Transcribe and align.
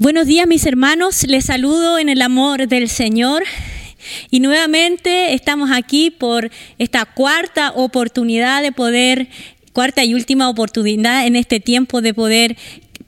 Buenos 0.00 0.28
días 0.28 0.46
mis 0.46 0.64
hermanos, 0.64 1.26
les 1.26 1.46
saludo 1.46 1.98
en 1.98 2.08
el 2.08 2.22
amor 2.22 2.68
del 2.68 2.88
Señor. 2.88 3.42
Y 4.30 4.38
nuevamente 4.38 5.34
estamos 5.34 5.72
aquí 5.72 6.12
por 6.12 6.52
esta 6.78 7.04
cuarta 7.04 7.72
oportunidad 7.72 8.62
de 8.62 8.70
poder, 8.70 9.26
cuarta 9.72 10.04
y 10.04 10.14
última 10.14 10.48
oportunidad 10.48 11.26
en 11.26 11.34
este 11.34 11.58
tiempo 11.58 12.00
de 12.00 12.14
poder 12.14 12.56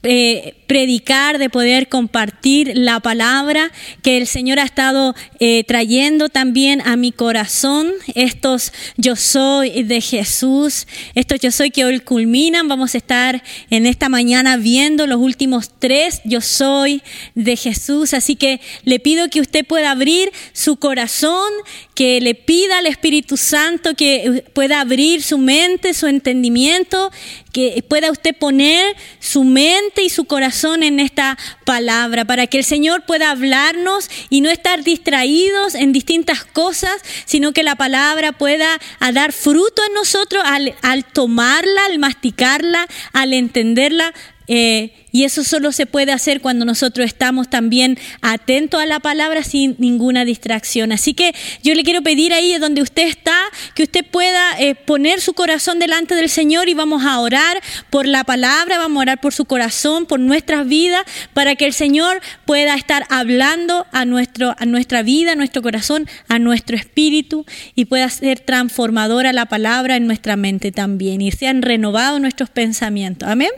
eh, 0.02 0.59
predicar, 0.70 1.38
de 1.38 1.50
poder 1.50 1.88
compartir 1.88 2.70
la 2.76 3.00
palabra 3.00 3.72
que 4.04 4.18
el 4.18 4.28
Señor 4.28 4.60
ha 4.60 4.62
estado 4.62 5.16
eh, 5.40 5.64
trayendo 5.64 6.28
también 6.28 6.80
a 6.86 6.94
mi 6.94 7.10
corazón. 7.10 7.90
Estos 8.14 8.72
yo 8.96 9.16
soy 9.16 9.82
de 9.82 10.00
Jesús, 10.00 10.86
estos 11.16 11.40
yo 11.40 11.50
soy 11.50 11.72
que 11.72 11.84
hoy 11.84 11.98
culminan. 11.98 12.68
Vamos 12.68 12.94
a 12.94 12.98
estar 12.98 13.42
en 13.70 13.84
esta 13.84 14.08
mañana 14.08 14.58
viendo 14.58 15.08
los 15.08 15.18
últimos 15.18 15.72
tres 15.76 16.20
yo 16.24 16.40
soy 16.40 17.02
de 17.34 17.56
Jesús. 17.56 18.14
Así 18.14 18.36
que 18.36 18.60
le 18.84 19.00
pido 19.00 19.28
que 19.28 19.40
usted 19.40 19.66
pueda 19.66 19.90
abrir 19.90 20.30
su 20.52 20.76
corazón, 20.76 21.50
que 21.96 22.20
le 22.20 22.36
pida 22.36 22.78
al 22.78 22.86
Espíritu 22.86 23.36
Santo 23.36 23.94
que 23.94 24.44
pueda 24.52 24.80
abrir 24.80 25.20
su 25.24 25.36
mente, 25.36 25.94
su 25.94 26.06
entendimiento, 26.06 27.10
que 27.52 27.84
pueda 27.88 28.12
usted 28.12 28.36
poner 28.36 28.94
su 29.18 29.42
mente 29.42 30.04
y 30.04 30.10
su 30.10 30.26
corazón 30.26 30.59
en 30.64 31.00
esta 31.00 31.38
palabra, 31.64 32.26
para 32.26 32.46
que 32.46 32.58
el 32.58 32.64
Señor 32.64 33.06
pueda 33.06 33.30
hablarnos 33.30 34.10
y 34.28 34.42
no 34.42 34.50
estar 34.50 34.84
distraídos 34.84 35.74
en 35.74 35.92
distintas 35.92 36.44
cosas, 36.44 37.00
sino 37.24 37.52
que 37.52 37.62
la 37.62 37.76
palabra 37.76 38.32
pueda 38.32 38.78
dar 39.12 39.32
fruto 39.32 39.82
en 39.86 39.94
nosotros 39.94 40.42
al, 40.44 40.74
al 40.82 41.04
tomarla, 41.04 41.86
al 41.86 41.98
masticarla, 41.98 42.86
al 43.12 43.32
entenderla. 43.32 44.12
Eh, 44.52 44.90
y 45.12 45.22
eso 45.22 45.44
solo 45.44 45.70
se 45.70 45.86
puede 45.86 46.10
hacer 46.10 46.40
cuando 46.40 46.64
nosotros 46.64 47.06
estamos 47.06 47.48
también 47.48 47.96
atentos 48.20 48.82
a 48.82 48.86
la 48.86 48.98
palabra 48.98 49.44
sin 49.44 49.76
ninguna 49.78 50.24
distracción. 50.24 50.90
Así 50.90 51.14
que 51.14 51.32
yo 51.62 51.72
le 51.74 51.84
quiero 51.84 52.02
pedir 52.02 52.32
ahí 52.32 52.58
donde 52.58 52.82
usted 52.82 53.06
está, 53.06 53.36
que 53.76 53.84
usted 53.84 54.04
pueda 54.04 54.58
eh, 54.58 54.74
poner 54.74 55.20
su 55.20 55.34
corazón 55.34 55.78
delante 55.78 56.16
del 56.16 56.28
Señor 56.28 56.68
y 56.68 56.74
vamos 56.74 57.04
a 57.04 57.20
orar 57.20 57.60
por 57.90 58.08
la 58.08 58.24
palabra, 58.24 58.78
vamos 58.78 58.98
a 58.98 59.02
orar 59.02 59.20
por 59.20 59.32
su 59.32 59.44
corazón, 59.44 60.06
por 60.06 60.18
nuestras 60.18 60.66
vidas, 60.66 61.02
para 61.32 61.54
que 61.54 61.66
el 61.66 61.72
Señor 61.72 62.20
pueda 62.44 62.74
estar 62.74 63.06
hablando 63.08 63.86
a, 63.92 64.04
nuestro, 64.04 64.56
a 64.58 64.66
nuestra 64.66 65.04
vida, 65.04 65.32
a 65.32 65.36
nuestro 65.36 65.62
corazón, 65.62 66.08
a 66.26 66.40
nuestro 66.40 66.76
espíritu 66.76 67.46
y 67.76 67.84
pueda 67.84 68.08
ser 68.08 68.40
transformadora 68.40 69.32
la 69.32 69.46
palabra 69.46 69.94
en 69.94 70.08
nuestra 70.08 70.34
mente 70.34 70.72
también 70.72 71.20
y 71.20 71.30
sean 71.30 71.62
renovados 71.62 72.20
nuestros 72.20 72.50
pensamientos. 72.50 73.28
Amén. 73.28 73.50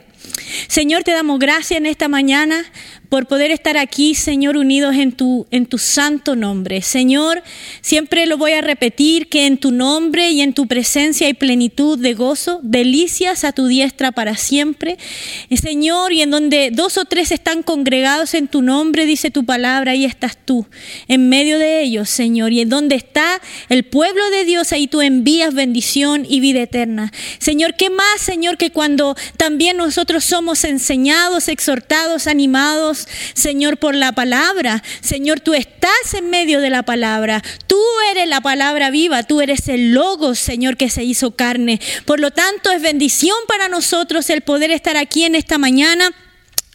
Señor, 0.67 1.03
te 1.03 1.11
damos 1.11 1.39
gracias 1.39 1.77
en 1.77 1.85
esta 1.85 2.07
mañana 2.07 2.65
por 3.13 3.27
poder 3.27 3.51
estar 3.51 3.77
aquí, 3.77 4.15
Señor, 4.15 4.57
unidos 4.57 4.95
en 4.95 5.11
tu, 5.11 5.45
en 5.51 5.67
tu 5.67 5.77
santo 5.77 6.35
nombre. 6.35 6.81
Señor, 6.81 7.43
siempre 7.79 8.25
lo 8.25 8.39
voy 8.39 8.53
a 8.53 8.61
repetir, 8.61 9.29
que 9.29 9.45
en 9.45 9.59
tu 9.59 9.71
nombre 9.71 10.31
y 10.31 10.41
en 10.41 10.53
tu 10.53 10.65
presencia 10.65 11.27
hay 11.27 11.35
plenitud 11.35 11.99
de 11.99 12.15
gozo, 12.15 12.59
delicias 12.63 13.43
a 13.43 13.51
tu 13.51 13.67
diestra 13.67 14.13
para 14.13 14.35
siempre. 14.35 14.97
Señor, 15.51 16.11
y 16.11 16.23
en 16.23 16.31
donde 16.31 16.71
dos 16.73 16.97
o 16.97 17.05
tres 17.05 17.31
están 17.31 17.61
congregados 17.61 18.33
en 18.33 18.47
tu 18.47 18.63
nombre, 18.63 19.05
dice 19.05 19.29
tu 19.29 19.45
palabra, 19.45 19.91
ahí 19.91 20.05
estás 20.05 20.35
tú, 20.43 20.65
en 21.07 21.29
medio 21.29 21.59
de 21.59 21.83
ellos, 21.83 22.09
Señor. 22.09 22.51
Y 22.51 22.61
en 22.61 22.69
donde 22.69 22.95
está 22.95 23.39
el 23.69 23.83
pueblo 23.83 24.27
de 24.31 24.43
Dios, 24.43 24.71
ahí 24.71 24.87
tú 24.87 25.01
envías 25.01 25.53
bendición 25.53 26.25
y 26.27 26.39
vida 26.39 26.61
eterna. 26.61 27.13
Señor, 27.37 27.75
¿qué 27.75 27.91
más, 27.91 28.21
Señor, 28.21 28.57
que 28.57 28.71
cuando 28.71 29.15
también 29.37 29.77
nosotros 29.77 30.23
somos 30.23 30.63
enseñados, 30.63 31.47
exhortados, 31.47 32.25
animados, 32.25 33.02
Señor, 33.33 33.77
por 33.77 33.95
la 33.95 34.11
palabra. 34.13 34.83
Señor, 35.01 35.39
tú 35.39 35.53
estás 35.53 36.13
en 36.13 36.29
medio 36.29 36.61
de 36.61 36.69
la 36.69 36.83
palabra. 36.83 37.41
Tú 37.67 37.81
eres 38.11 38.27
la 38.27 38.41
palabra 38.41 38.89
viva. 38.89 39.23
Tú 39.23 39.41
eres 39.41 39.67
el 39.67 39.93
logo, 39.93 40.35
Señor, 40.35 40.77
que 40.77 40.89
se 40.89 41.03
hizo 41.03 41.35
carne. 41.35 41.79
Por 42.05 42.19
lo 42.19 42.31
tanto, 42.31 42.71
es 42.71 42.81
bendición 42.81 43.37
para 43.47 43.67
nosotros 43.67 44.29
el 44.29 44.41
poder 44.41 44.71
estar 44.71 44.97
aquí 44.97 45.23
en 45.23 45.35
esta 45.35 45.57
mañana 45.57 46.11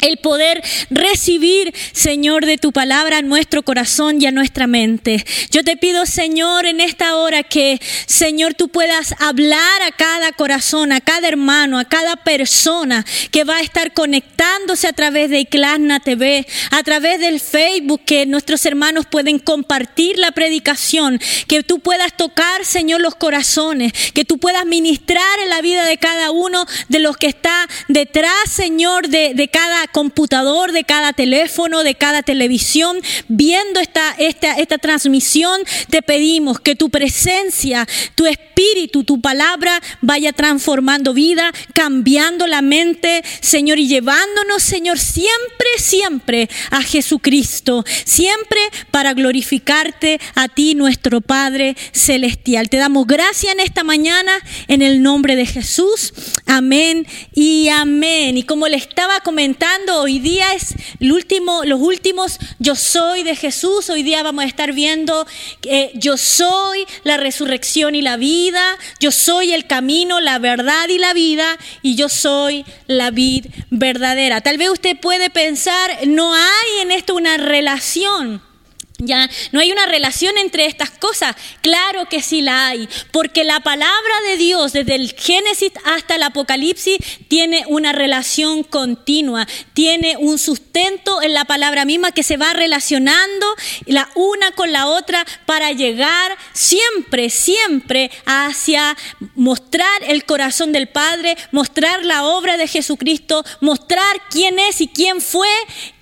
el 0.00 0.18
poder 0.18 0.62
recibir, 0.90 1.74
Señor, 1.92 2.46
de 2.46 2.58
tu 2.58 2.72
palabra 2.72 3.18
en 3.18 3.28
nuestro 3.28 3.62
corazón 3.62 4.20
y 4.22 4.26
a 4.26 4.30
nuestra 4.30 4.66
mente. 4.66 5.24
Yo 5.50 5.64
te 5.64 5.76
pido, 5.76 6.06
Señor, 6.06 6.66
en 6.66 6.80
esta 6.80 7.16
hora 7.16 7.42
que, 7.42 7.80
Señor, 8.06 8.54
tú 8.54 8.68
puedas 8.68 9.14
hablar 9.18 9.82
a 9.82 9.92
cada 9.92 10.32
corazón, 10.32 10.92
a 10.92 11.00
cada 11.00 11.28
hermano, 11.28 11.78
a 11.78 11.84
cada 11.84 12.16
persona 12.16 13.04
que 13.30 13.44
va 13.44 13.56
a 13.56 13.60
estar 13.60 13.92
conectándose 13.92 14.86
a 14.86 14.92
través 14.92 15.30
de 15.30 15.40
Iclasna 15.40 16.00
TV, 16.00 16.46
a 16.70 16.82
través 16.82 17.18
del 17.18 17.40
Facebook, 17.40 18.02
que 18.04 18.26
nuestros 18.26 18.64
hermanos 18.66 19.06
pueden 19.06 19.38
compartir 19.38 20.18
la 20.18 20.30
predicación, 20.30 21.20
que 21.46 21.62
tú 21.62 21.80
puedas 21.80 22.16
tocar, 22.16 22.64
Señor, 22.64 23.00
los 23.00 23.16
corazones, 23.16 23.92
que 24.12 24.24
tú 24.24 24.38
puedas 24.38 24.64
ministrar 24.64 25.38
en 25.40 25.50
la 25.50 25.60
vida 25.60 25.84
de 25.84 25.98
cada 25.98 26.30
uno 26.30 26.66
de 26.88 27.00
los 27.00 27.16
que 27.16 27.26
está 27.26 27.66
detrás, 27.88 28.32
Señor, 28.48 29.08
de, 29.08 29.34
de 29.34 29.48
cada 29.48 29.87
computador, 29.92 30.72
de 30.72 30.84
cada 30.84 31.12
teléfono, 31.12 31.82
de 31.82 31.94
cada 31.94 32.22
televisión, 32.22 32.98
viendo 33.28 33.80
esta, 33.80 34.14
esta, 34.18 34.54
esta 34.54 34.78
transmisión, 34.78 35.60
te 35.90 36.02
pedimos 36.02 36.60
que 36.60 36.76
tu 36.76 36.90
presencia, 36.90 37.86
tu 38.14 38.26
espíritu, 38.26 39.04
tu 39.04 39.20
palabra 39.20 39.80
vaya 40.00 40.32
transformando 40.32 41.14
vida, 41.14 41.52
cambiando 41.74 42.46
la 42.46 42.62
mente, 42.62 43.22
Señor, 43.40 43.78
y 43.78 43.88
llevándonos, 43.88 44.62
Señor, 44.62 44.98
siempre, 44.98 45.68
siempre 45.78 46.48
a 46.70 46.82
Jesucristo, 46.82 47.84
siempre 48.04 48.60
para 48.90 49.14
glorificarte 49.14 50.20
a 50.34 50.48
ti, 50.48 50.74
nuestro 50.74 51.20
Padre 51.20 51.76
Celestial. 51.92 52.68
Te 52.68 52.76
damos 52.76 53.06
gracias 53.06 53.52
en 53.52 53.60
esta 53.60 53.84
mañana 53.84 54.32
en 54.68 54.82
el 54.82 55.02
nombre 55.02 55.36
de 55.36 55.46
Jesús. 55.46 56.12
Amén 56.46 57.06
y 57.34 57.68
amén. 57.68 58.36
Y 58.36 58.42
como 58.42 58.68
le 58.68 58.76
estaba 58.76 59.20
comentando, 59.20 59.77
hoy 59.88 60.18
día 60.18 60.54
es 60.54 60.74
el 61.00 61.12
último, 61.12 61.64
los 61.64 61.80
últimos 61.80 62.38
yo 62.58 62.74
soy 62.74 63.22
de 63.22 63.36
Jesús. 63.36 63.88
Hoy 63.90 64.02
día 64.02 64.22
vamos 64.22 64.44
a 64.44 64.46
estar 64.46 64.72
viendo 64.72 65.26
que 65.60 65.90
yo 65.94 66.16
soy 66.16 66.86
la 67.04 67.16
resurrección 67.16 67.94
y 67.94 68.02
la 68.02 68.16
vida, 68.16 68.76
yo 69.00 69.10
soy 69.10 69.52
el 69.52 69.66
camino, 69.66 70.20
la 70.20 70.38
verdad 70.38 70.88
y 70.88 70.98
la 70.98 71.12
vida, 71.14 71.58
y 71.82 71.96
yo 71.96 72.08
soy 72.08 72.64
la 72.86 73.10
vid 73.10 73.46
verdadera. 73.70 74.40
Tal 74.40 74.58
vez 74.58 74.70
usted 74.70 74.98
puede 74.98 75.30
pensar, 75.30 76.06
no 76.06 76.34
hay 76.34 76.80
en 76.82 76.90
esto 76.90 77.14
una 77.14 77.36
relación. 77.36 78.47
Ya 79.00 79.30
no 79.52 79.60
hay 79.60 79.70
una 79.70 79.86
relación 79.86 80.36
entre 80.38 80.66
estas 80.66 80.90
cosas. 80.90 81.36
Claro 81.60 82.06
que 82.06 82.20
sí 82.20 82.42
la 82.42 82.66
hay, 82.66 82.88
porque 83.12 83.44
la 83.44 83.60
palabra 83.60 84.14
de 84.26 84.36
Dios 84.36 84.72
desde 84.72 84.96
el 84.96 85.12
Génesis 85.12 85.70
hasta 85.84 86.16
el 86.16 86.24
Apocalipsis 86.24 86.98
tiene 87.28 87.62
una 87.68 87.92
relación 87.92 88.64
continua, 88.64 89.46
tiene 89.72 90.16
un 90.18 90.36
sustento 90.36 91.22
en 91.22 91.32
la 91.32 91.44
palabra 91.44 91.84
misma 91.84 92.10
que 92.10 92.24
se 92.24 92.36
va 92.36 92.52
relacionando 92.54 93.46
la 93.86 94.10
una 94.16 94.50
con 94.50 94.72
la 94.72 94.88
otra 94.88 95.24
para 95.46 95.70
llegar 95.70 96.36
siempre, 96.52 97.30
siempre 97.30 98.10
hacia 98.26 98.96
mostrar 99.36 100.02
el 100.08 100.24
corazón 100.24 100.72
del 100.72 100.88
Padre, 100.88 101.36
mostrar 101.52 102.04
la 102.04 102.24
obra 102.24 102.56
de 102.56 102.66
Jesucristo, 102.66 103.44
mostrar 103.60 104.22
quién 104.28 104.58
es 104.58 104.80
y 104.80 104.88
quién 104.88 105.20
fue 105.20 105.48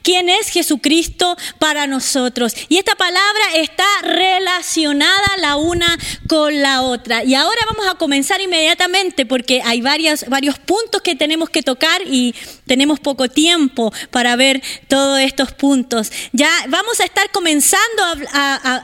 quién 0.07 0.29
es 0.29 0.51
Jesucristo 0.51 1.37
para 1.59 1.89
nosotros. 1.89 2.55
Y 2.69 2.79
esta 2.79 2.95
palabra 2.95 3.57
está 3.57 3.85
relacionada 4.03 5.37
la 5.39 5.57
una 5.57 5.99
con 6.29 6.63
la 6.63 6.83
otra. 6.83 7.25
Y 7.25 7.35
ahora 7.35 7.61
vamos 7.67 7.93
a 7.93 7.97
comenzar 7.97 8.41
inmediatamente 8.41 9.27
porque 9.27 9.63
hay 9.65 9.81
varios 9.81 10.25
puntos 10.65 11.03
que 11.03 11.17
tenemos 11.17 11.51
que 11.51 11.65
tocar 11.65 12.03
y 12.07 12.37
tenemos 12.69 13.01
poco 13.01 13.29
tiempo 13.29 13.93
para 14.13 14.37
ver 14.37 14.63
todos 14.87 15.19
estos 15.19 15.51
puntos. 15.51 16.13
Ya 16.33 16.51
vamos 16.69 17.01
a 17.01 17.05
estar 17.05 17.29
comenzando 17.33 18.03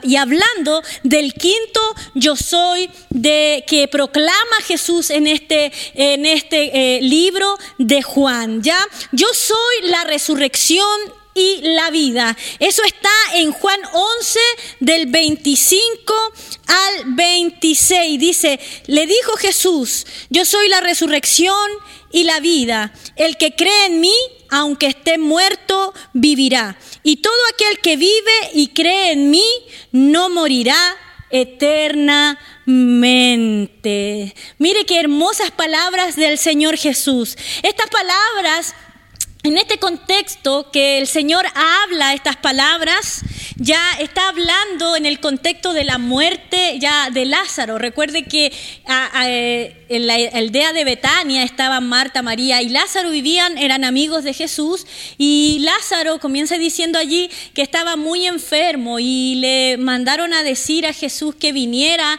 y 0.03 0.17
hablando 0.17 0.83
del 1.03 1.33
quinto 1.35 1.79
yo 2.15 2.35
soy 2.35 2.89
de 3.09 3.63
que 3.65 3.87
proclama 3.87 4.57
Jesús 4.67 5.09
en 5.09 5.27
este, 5.27 5.71
en 5.93 6.25
este 6.25 6.97
eh, 6.97 7.01
libro 7.01 7.57
de 7.77 8.01
Juan. 8.01 8.61
Ya 8.61 8.77
yo 9.13 9.27
soy 9.33 9.89
la 9.89 10.03
resurrección 10.03 10.83
y 11.35 11.61
la 11.61 11.89
vida. 11.89 12.37
Eso 12.59 12.83
está 12.83 13.09
en 13.35 13.51
Juan 13.51 13.79
11 13.91 14.39
del 14.79 15.07
25 15.07 16.13
al 16.67 17.15
26. 17.15 18.19
Dice, 18.19 18.59
le 18.87 19.07
dijo 19.07 19.33
Jesús, 19.37 20.05
yo 20.29 20.45
soy 20.45 20.67
la 20.69 20.81
resurrección 20.81 21.69
y 22.11 22.23
la 22.23 22.39
vida. 22.39 22.93
El 23.15 23.37
que 23.37 23.55
cree 23.55 23.87
en 23.87 23.99
mí, 23.99 24.15
aunque 24.49 24.87
esté 24.87 25.17
muerto, 25.17 25.93
vivirá. 26.13 26.77
Y 27.03 27.17
todo 27.17 27.33
aquel 27.53 27.79
que 27.79 27.97
vive 27.97 28.51
y 28.53 28.69
cree 28.69 29.11
en 29.11 29.29
mí, 29.29 29.45
no 29.91 30.29
morirá 30.29 30.97
eternamente. 31.33 34.33
Mire 34.59 34.85
qué 34.85 34.99
hermosas 34.99 35.49
palabras 35.49 36.15
del 36.15 36.37
Señor 36.37 36.77
Jesús. 36.77 37.35
Estas 37.63 37.89
palabras 37.89 38.75
en 39.43 39.57
este 39.57 39.77
contexto 39.77 40.71
que 40.71 40.99
el 40.99 41.07
Señor 41.07 41.45
habla 41.53 42.13
estas 42.13 42.37
palabras, 42.37 43.23
ya 43.57 43.81
está 43.99 44.29
hablando 44.29 44.95
en 44.95 45.05
el 45.05 45.19
contexto 45.19 45.73
de 45.73 45.83
la 45.83 45.97
muerte 45.97 46.79
ya 46.79 47.09
de 47.09 47.25
Lázaro. 47.25 47.77
Recuerde 47.77 48.23
que 48.23 48.53
eh, 49.25 49.85
en 49.89 50.07
la 50.07 50.15
aldea 50.15 50.71
de 50.71 50.85
Betania 50.85 51.43
estaban 51.43 51.89
Marta, 51.89 52.21
María 52.21 52.61
y 52.61 52.69
Lázaro 52.69 53.09
vivían, 53.09 53.57
eran 53.57 53.83
amigos 53.83 54.23
de 54.23 54.33
Jesús 54.33 54.87
y 55.17 55.59
Lázaro 55.59 56.19
comienza 56.19 56.57
diciendo 56.57 56.97
allí 56.97 57.29
que 57.53 57.63
estaba 57.63 57.97
muy 57.97 58.25
enfermo 58.25 58.97
y 58.99 59.35
le 59.35 59.77
mandaron 59.77 60.33
a 60.33 60.43
decir 60.43 60.87
a 60.87 60.93
Jesús 60.93 61.35
que 61.35 61.51
viniera 61.51 62.17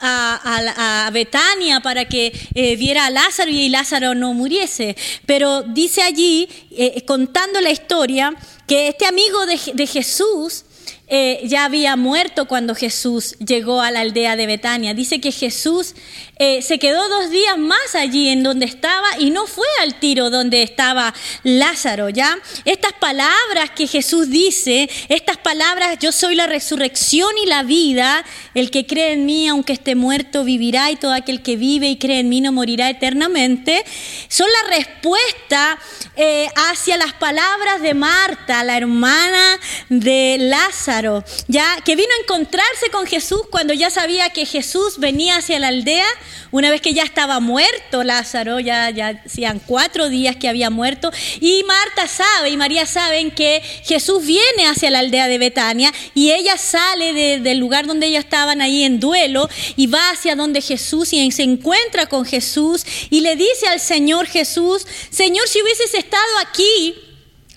a, 0.00 1.10
Betania 1.12 1.80
para 1.80 2.06
que 2.06 2.32
eh, 2.54 2.76
viera 2.76 3.06
a 3.06 3.10
Lázaro 3.10 3.50
y 3.50 3.68
Lázaro 3.68 4.14
no 4.14 4.34
muriese. 4.34 4.96
Pero 5.26 5.62
dice 5.62 6.02
allí, 6.02 6.48
eh, 6.70 7.04
contando 7.06 7.60
la 7.60 7.70
historia, 7.70 8.34
que 8.66 8.88
este 8.88 9.06
amigo 9.06 9.46
de, 9.46 9.58
de 9.74 9.86
Jesús 9.86 10.64
eh, 11.06 11.42
ya 11.44 11.66
había 11.66 11.96
muerto 11.96 12.46
cuando 12.46 12.74
Jesús 12.74 13.36
llegó 13.38 13.82
a 13.82 13.90
la 13.90 14.00
aldea 14.00 14.36
de 14.36 14.46
Betania. 14.46 14.94
Dice 14.94 15.20
que 15.20 15.32
Jesús 15.32 15.94
eh, 16.38 16.62
se 16.62 16.78
quedó 16.78 17.06
dos 17.10 17.30
días 17.30 17.58
más 17.58 17.94
allí 17.94 18.30
en 18.30 18.42
donde 18.42 18.64
estaba 18.64 19.06
y 19.18 19.28
no 19.28 19.46
fue 19.46 19.66
al 19.82 20.00
tiro 20.00 20.30
donde 20.30 20.62
estaba 20.62 21.12
Lázaro, 21.42 22.08
¿ya? 22.08 22.38
Estas 22.64 22.94
palabras 22.94 23.70
que 23.76 23.86
Jesús 23.86 24.30
dice, 24.30 24.88
estas 25.10 25.36
palabras, 25.36 25.98
yo 26.00 26.10
soy 26.10 26.36
la 26.36 26.46
resurrección 26.46 27.30
y 27.42 27.46
la 27.46 27.64
vida, 27.64 28.24
el 28.54 28.70
que 28.70 28.86
cree 28.86 29.12
en 29.12 29.26
mí, 29.26 29.46
aunque 29.46 29.74
esté 29.74 29.94
muerto, 29.94 30.42
vivirá 30.42 30.90
y 30.90 30.96
todo 30.96 31.12
aquel 31.12 31.42
que 31.42 31.56
vive 31.56 31.88
y 31.90 31.98
cree 31.98 32.20
en 32.20 32.30
mí 32.30 32.40
no 32.40 32.50
morirá 32.50 32.88
eternamente, 32.88 33.84
son 34.28 34.48
la 34.62 34.76
respuesta 34.76 35.78
eh, 36.16 36.48
hacia 36.70 36.96
las 36.96 37.12
palabras 37.12 37.82
de 37.82 37.92
Marta, 37.92 38.64
la 38.64 38.78
hermana 38.78 39.60
de 39.90 40.38
Lázaro 40.40 41.03
ya 41.48 41.76
que 41.84 41.96
vino 41.96 42.08
a 42.18 42.22
encontrarse 42.22 42.90
con 42.90 43.06
Jesús 43.06 43.42
cuando 43.50 43.74
ya 43.74 43.90
sabía 43.90 44.30
que 44.30 44.46
Jesús 44.46 44.98
venía 44.98 45.36
hacia 45.36 45.58
la 45.58 45.68
aldea, 45.68 46.06
una 46.50 46.70
vez 46.70 46.80
que 46.80 46.94
ya 46.94 47.02
estaba 47.02 47.40
muerto 47.40 48.04
Lázaro, 48.04 48.60
ya, 48.60 48.90
ya 48.90 49.20
hacían 49.26 49.58
cuatro 49.58 50.08
días 50.08 50.36
que 50.36 50.48
había 50.48 50.70
muerto, 50.70 51.10
y 51.40 51.62
Marta 51.64 52.08
sabe 52.08 52.50
y 52.50 52.56
María 52.56 52.86
saben 52.86 53.30
que 53.30 53.62
Jesús 53.84 54.24
viene 54.24 54.66
hacia 54.66 54.90
la 54.90 55.00
aldea 55.00 55.28
de 55.28 55.38
Betania 55.38 55.92
y 56.14 56.32
ella 56.32 56.56
sale 56.56 57.40
del 57.40 57.58
lugar 57.58 57.86
donde 57.86 58.06
ellos 58.06 58.24
estaban 58.24 58.60
ahí 58.60 58.84
en 58.84 59.00
duelo 59.00 59.48
y 59.76 59.86
va 59.86 60.10
hacia 60.10 60.36
donde 60.36 60.60
Jesús 60.60 61.12
y 61.12 61.30
se 61.30 61.42
encuentra 61.42 62.06
con 62.06 62.24
Jesús 62.24 62.84
y 63.10 63.20
le 63.20 63.36
dice 63.36 63.66
al 63.68 63.80
Señor 63.80 64.26
Jesús, 64.26 64.86
Señor, 65.10 65.46
si 65.48 65.62
hubieses 65.62 65.94
estado 65.94 66.38
aquí, 66.40 66.94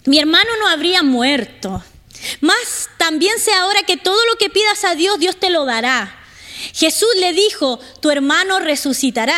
mi 0.06 0.20
hermano 0.20 0.50
no 0.60 0.68
habría 0.68 1.04
muerto. 1.04 1.84
Más 2.42 2.90
también 2.98 3.40
sé 3.40 3.54
ahora 3.54 3.84
que 3.84 3.98
todo 3.98 4.24
lo 4.26 4.38
que 4.38 4.50
pidas 4.50 4.84
a 4.84 4.96
Dios, 4.96 5.20
Dios 5.20 5.40
te 5.40 5.50
lo 5.50 5.66
dará. 5.66 6.14
Jesús 6.74 7.10
le 7.18 7.34
dijo, 7.34 7.80
tu 8.02 8.10
hermano 8.10 8.60
resucitará. 8.60 9.38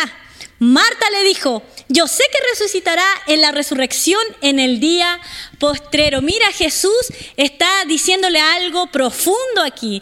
Marta 0.60 1.10
le 1.12 1.24
dijo, 1.24 1.64
yo 1.88 2.08
sé 2.08 2.24
que 2.32 2.50
resucitará 2.52 3.06
en 3.28 3.42
la 3.42 3.52
resurrección 3.52 4.22
en 4.42 4.60
el 4.60 4.80
día 4.80 5.20
postrero. 5.58 6.22
Mira, 6.22 6.52
Jesús 6.52 7.08
está 7.38 7.86
diciéndole 7.86 8.40
algo 8.40 8.88
profundo 8.88 9.62
aquí. 9.66 10.02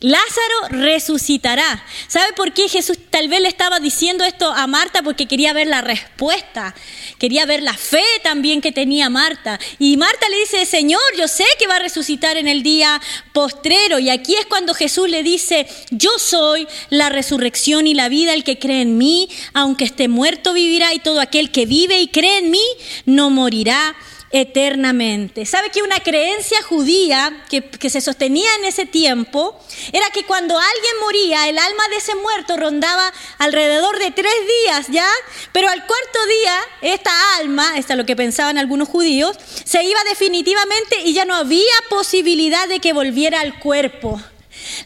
Lázaro 0.00 0.68
resucitará. 0.70 1.84
¿Sabe 2.08 2.32
por 2.32 2.54
qué 2.54 2.70
Jesús 2.70 2.96
tal 3.10 3.28
vez 3.28 3.42
le 3.42 3.48
estaba 3.48 3.80
diciendo 3.80 4.24
esto 4.24 4.50
a 4.50 4.66
Marta? 4.66 5.02
Porque 5.02 5.26
quería 5.26 5.52
ver 5.52 5.66
la 5.66 5.82
respuesta, 5.82 6.74
quería 7.18 7.44
ver 7.44 7.62
la 7.62 7.74
fe 7.74 8.02
también 8.22 8.62
que 8.62 8.72
tenía 8.72 9.10
Marta. 9.10 9.60
Y 9.78 9.98
Marta 9.98 10.26
le 10.30 10.38
dice, 10.38 10.64
Señor, 10.64 11.02
yo 11.18 11.28
sé 11.28 11.44
que 11.58 11.66
va 11.66 11.76
a 11.76 11.80
resucitar 11.80 12.38
en 12.38 12.48
el 12.48 12.62
día 12.62 12.98
postrero. 13.34 13.98
Y 13.98 14.08
aquí 14.08 14.34
es 14.36 14.46
cuando 14.46 14.72
Jesús 14.72 15.10
le 15.10 15.22
dice, 15.22 15.68
yo 15.90 16.10
soy 16.18 16.66
la 16.88 17.10
resurrección 17.10 17.86
y 17.86 17.92
la 17.92 18.08
vida, 18.08 18.32
el 18.32 18.42
que 18.42 18.58
cree 18.58 18.80
en 18.80 18.96
mí, 18.96 19.28
aunque 19.52 19.84
esté 19.84 20.08
muerto 20.08 20.54
vivirá, 20.54 20.94
y 20.94 21.00
todo 21.00 21.20
aquel 21.20 21.50
que 21.50 21.66
vive 21.66 22.00
y 22.00 22.08
cree 22.08 22.38
en 22.38 22.50
mí, 22.50 22.64
no 23.04 23.28
morirá 23.28 23.94
eternamente. 24.32 25.44
¿Sabe 25.44 25.70
que 25.70 25.82
una 25.82 25.98
creencia 26.00 26.62
judía 26.62 27.44
que, 27.48 27.90
se 27.90 28.00
sostenía 28.00 28.48
en 28.60 28.66
ese 28.66 28.86
tiempo 28.86 29.58
era 29.92 30.08
que 30.10 30.24
cuando 30.24 30.56
alguien 30.56 30.92
moría, 31.00 31.48
el 31.48 31.58
alma 31.58 31.88
de 31.90 31.96
ese 31.96 32.14
muerto 32.14 32.56
rondaba 32.56 33.12
alrededor 33.38 33.98
de 33.98 34.12
tres 34.12 34.32
días, 34.64 34.86
¿ya? 34.88 35.08
Pero 35.52 35.68
al 35.68 35.84
cuarto 35.86 36.26
día, 36.26 36.92
esta 36.94 37.10
alma, 37.38 37.76
esto 37.76 37.94
es 37.94 37.96
lo 37.96 38.06
que 38.06 38.14
pensaban 38.14 38.58
algunos 38.58 38.88
judíos, 38.88 39.36
se 39.64 39.82
iba 39.82 39.98
definitivamente 40.08 41.00
y 41.04 41.12
ya 41.12 41.24
no 41.24 41.34
había 41.34 41.74
posibilidad 41.88 42.68
de 42.68 42.78
que 42.78 42.92
volviera 42.92 43.40
al 43.40 43.58
cuerpo. 43.58 44.20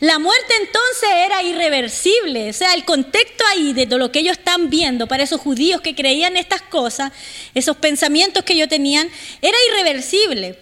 La 0.00 0.18
muerte 0.18 0.54
entonces 0.60 1.08
era 1.26 1.42
irreversible, 1.42 2.50
o 2.50 2.52
sea, 2.52 2.74
el 2.74 2.84
contexto 2.84 3.44
ahí 3.52 3.72
de 3.72 3.86
lo 3.86 4.10
que 4.10 4.20
ellos 4.20 4.38
están 4.38 4.70
viendo 4.70 5.06
para 5.06 5.22
esos 5.22 5.40
judíos 5.40 5.80
que 5.80 5.94
creían 5.94 6.36
estas 6.36 6.62
cosas, 6.62 7.12
esos 7.54 7.76
pensamientos 7.76 8.44
que 8.44 8.54
ellos 8.54 8.68
tenían, 8.68 9.08
era 9.42 9.56
irreversible. 9.70 10.58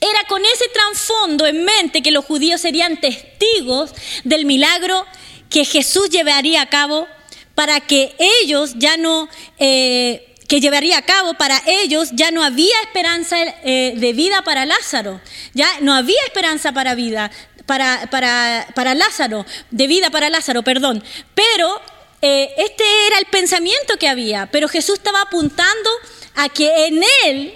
Era 0.00 0.26
con 0.28 0.42
ese 0.44 0.64
trasfondo 0.72 1.46
en 1.46 1.64
mente 1.64 2.02
que 2.02 2.10
los 2.10 2.24
judíos 2.24 2.60
serían 2.60 3.00
testigos 3.00 3.92
del 4.24 4.46
milagro 4.46 5.06
que 5.50 5.64
Jesús 5.64 6.08
llevaría 6.08 6.62
a 6.62 6.70
cabo 6.70 7.06
para 7.54 7.80
que 7.80 8.14
ellos 8.18 8.72
ya 8.76 8.96
no... 8.96 9.28
Eh, 9.58 10.26
que 10.48 10.60
llevaría 10.60 10.98
a 10.98 11.02
cabo, 11.02 11.34
para 11.34 11.62
ellos 11.64 12.08
ya 12.12 12.32
no 12.32 12.42
había 12.42 12.74
esperanza 12.82 13.36
eh, 13.62 13.94
de 13.96 14.12
vida 14.12 14.42
para 14.42 14.66
Lázaro, 14.66 15.20
ya 15.54 15.68
no 15.80 15.94
había 15.94 16.20
esperanza 16.24 16.72
para 16.72 16.96
vida, 16.96 17.30
para, 17.66 18.08
para, 18.10 18.94
Lázaro, 18.94 19.46
de 19.70 19.86
vida 19.86 20.10
para 20.10 20.30
Lázaro, 20.30 20.62
perdón. 20.62 21.02
Pero 21.34 21.80
eh, 22.22 22.52
este 22.56 22.84
era 23.06 23.18
el 23.18 23.26
pensamiento 23.26 23.96
que 23.98 24.08
había, 24.08 24.46
pero 24.46 24.68
Jesús 24.68 24.96
estaba 24.96 25.22
apuntando 25.22 25.90
a 26.36 26.48
que 26.48 26.86
en 26.86 27.02
él, 27.24 27.54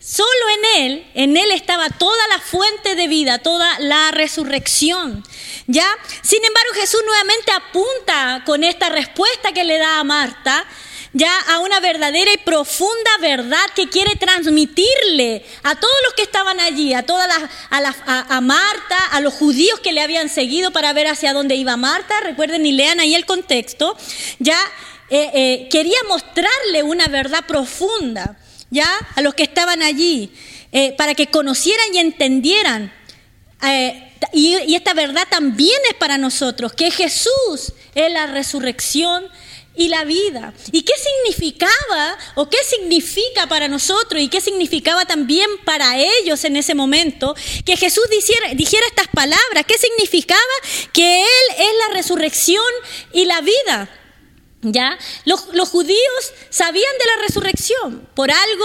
solo 0.00 0.28
en 0.58 0.82
él, 0.82 1.10
en 1.14 1.36
él 1.36 1.52
estaba 1.52 1.88
toda 1.90 2.28
la 2.28 2.38
fuente 2.38 2.94
de 2.94 3.08
vida, 3.08 3.38
toda 3.38 3.78
la 3.80 4.10
resurrección. 4.10 5.24
¿Ya? 5.68 5.88
Sin 6.22 6.44
embargo, 6.44 6.74
Jesús 6.74 7.00
nuevamente 7.04 7.50
apunta 7.50 8.42
con 8.46 8.62
esta 8.62 8.88
respuesta 8.88 9.52
que 9.52 9.64
le 9.64 9.78
da 9.78 9.98
a 9.98 10.04
Marta 10.04 10.64
ya 11.12 11.32
a 11.48 11.60
una 11.60 11.80
verdadera 11.80 12.32
y 12.32 12.38
profunda 12.38 13.10
verdad 13.20 13.64
que 13.74 13.88
quiere 13.88 14.16
transmitirle 14.16 15.44
a 15.62 15.74
todos 15.74 15.94
los 16.04 16.14
que 16.14 16.22
estaban 16.22 16.60
allí, 16.60 16.94
a 16.94 17.04
todas 17.04 17.28
las, 17.28 17.96
a, 18.06 18.36
a, 18.36 18.40
Marta, 18.40 18.96
a 19.12 19.20
los 19.20 19.34
judíos 19.34 19.80
que 19.80 19.92
le 19.92 20.02
habían 20.02 20.28
seguido 20.28 20.70
para 20.72 20.92
ver 20.92 21.06
hacia 21.06 21.32
dónde 21.32 21.54
iba 21.54 21.76
Marta. 21.76 22.20
Recuerden 22.20 22.66
y 22.66 22.72
lean 22.72 23.00
ahí 23.00 23.14
el 23.14 23.24
contexto. 23.26 23.96
Ya 24.38 24.58
eh, 25.08 25.30
eh, 25.34 25.68
quería 25.70 25.98
mostrarle 26.08 26.82
una 26.82 27.06
verdad 27.06 27.44
profunda, 27.46 28.36
ya 28.70 28.88
a 29.14 29.20
los 29.20 29.34
que 29.34 29.44
estaban 29.44 29.82
allí, 29.82 30.32
eh, 30.72 30.94
para 30.96 31.14
que 31.14 31.28
conocieran 31.28 31.86
y 31.94 31.98
entendieran. 31.98 32.92
Y 34.32 34.74
esta 34.74 34.92
verdad 34.92 35.26
también 35.30 35.78
es 35.88 35.94
para 35.94 36.18
nosotros, 36.18 36.72
que 36.72 36.90
Jesús 36.90 37.72
es 37.94 38.12
la 38.12 38.26
resurrección 38.26 39.24
y 39.76 39.88
la 39.88 40.04
vida. 40.04 40.52
¿Y 40.72 40.82
qué 40.82 40.94
significaba 40.96 42.18
o 42.34 42.48
qué 42.48 42.58
significa 42.64 43.46
para 43.48 43.68
nosotros 43.68 44.20
y 44.20 44.28
qué 44.28 44.40
significaba 44.40 45.04
también 45.04 45.48
para 45.64 45.98
ellos 45.98 46.44
en 46.44 46.56
ese 46.56 46.74
momento 46.74 47.34
que 47.64 47.76
Jesús 47.76 48.04
dijera, 48.10 48.54
dijera 48.54 48.86
estas 48.86 49.08
palabras? 49.08 49.64
¿Qué 49.66 49.78
significaba 49.78 50.40
que 50.92 51.20
Él 51.20 51.56
es 51.58 51.70
la 51.86 51.94
resurrección 51.94 52.64
y 53.12 53.24
la 53.26 53.40
vida? 53.40 53.88
¿Ya? 54.62 54.98
Los, 55.24 55.68
judíos 55.68 56.32
sabían 56.50 56.92
de 56.98 57.04
la 57.04 57.26
resurrección. 57.26 58.08
Por 58.14 58.30
algo, 58.30 58.64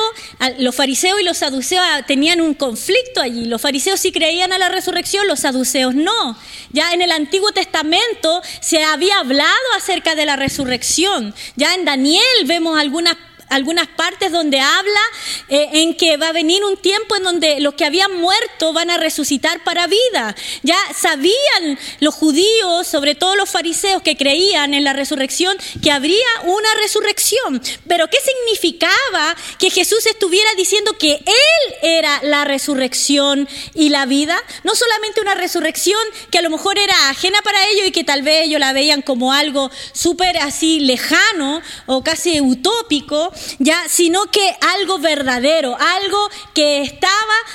los 0.60 0.74
fariseos 0.74 1.20
y 1.20 1.24
los 1.24 1.38
saduceos 1.38 1.86
tenían 2.08 2.42
un 2.42 2.54
conflicto 2.54 3.22
allí. 3.22 3.46
Los 3.46 3.62
fariseos 3.62 4.00
sí 4.00 4.12
creían 4.12 4.54
a 4.54 4.58
la 4.58 4.70
resurrección, 4.70 5.28
los 5.28 5.42
saduceos 5.42 5.94
no. 5.94 6.38
Ya 6.72 6.94
en 6.94 7.02
el 7.02 7.12
Antiguo 7.12 7.52
Testamento 7.52 8.42
se 8.62 8.84
había 8.84 9.20
hablado 9.20 9.52
acerca 9.78 10.16
de 10.16 10.26
la 10.26 10.38
resurrección. 10.38 11.36
Ya 11.56 11.76
en 11.76 11.86
Daniel 11.86 12.46
vemos 12.46 12.80
algunas 12.80 13.18
algunas 13.52 13.88
partes 13.88 14.32
donde 14.32 14.60
habla 14.60 15.02
eh, 15.50 15.70
en 15.74 15.96
que 15.96 16.18
va 16.18 16.30
a 16.30 16.34
venir 16.34 16.64
un 16.64 16.78
tiempo 16.78 17.16
en 17.16 17.24
donde 17.24 17.60
los 17.60 17.74
que 17.76 17.86
habían 17.86 18.16
muerto 18.20 18.74
van 18.74 18.90
a 18.90 18.98
resucitar 18.98 19.64
para 19.64 19.88
vida. 19.88 20.36
Ya 20.64 20.78
sabían 20.96 21.78
los 22.00 22.16
judíos, 22.16 22.88
sobre 22.88 23.14
todo 23.14 23.36
los 23.36 23.50
fariseos 23.50 24.02
que 24.02 24.18
creían 24.18 24.74
en 24.74 24.84
la 24.84 24.94
resurrección, 24.94 25.58
que 25.84 25.92
habría 25.92 26.28
una 26.46 26.74
resurrección. 26.82 27.62
Pero 27.88 28.08
¿qué 28.08 28.18
significaba 28.20 29.36
que 29.60 29.70
Jesús 29.70 30.06
estuviera 30.06 30.50
diciendo 30.56 30.98
que 30.98 31.14
Él 31.14 31.61
era 31.82 32.20
la 32.24 32.46
resurrección 32.46 33.48
y 33.74 33.90
la 33.90 34.06
vida? 34.06 34.38
No 34.64 34.76
solamente 34.76 35.22
una 35.22 35.36
resurrección 35.36 36.02
que 36.30 36.38
a 36.38 36.42
lo 36.42 36.50
mejor 36.50 36.78
era 36.78 37.10
ajena 37.10 37.42
para 37.42 37.68
ellos 37.70 37.88
y 37.88 37.92
que 37.92 38.04
tal 38.04 38.22
vez 38.22 38.46
ellos 38.46 38.60
la 38.60 38.74
veían 38.74 39.02
como 39.02 39.34
algo 39.34 39.70
súper 39.94 40.38
así 40.38 40.80
lejano 40.80 41.62
o 41.86 42.04
casi 42.04 42.42
utópico, 42.42 43.32
ya, 43.60 43.84
sino 43.88 44.26
que 44.26 44.56
algo 44.76 45.00
verdadero, 45.00 45.78
algo 45.80 46.30
que 46.54 46.82
estaba 46.82 47.12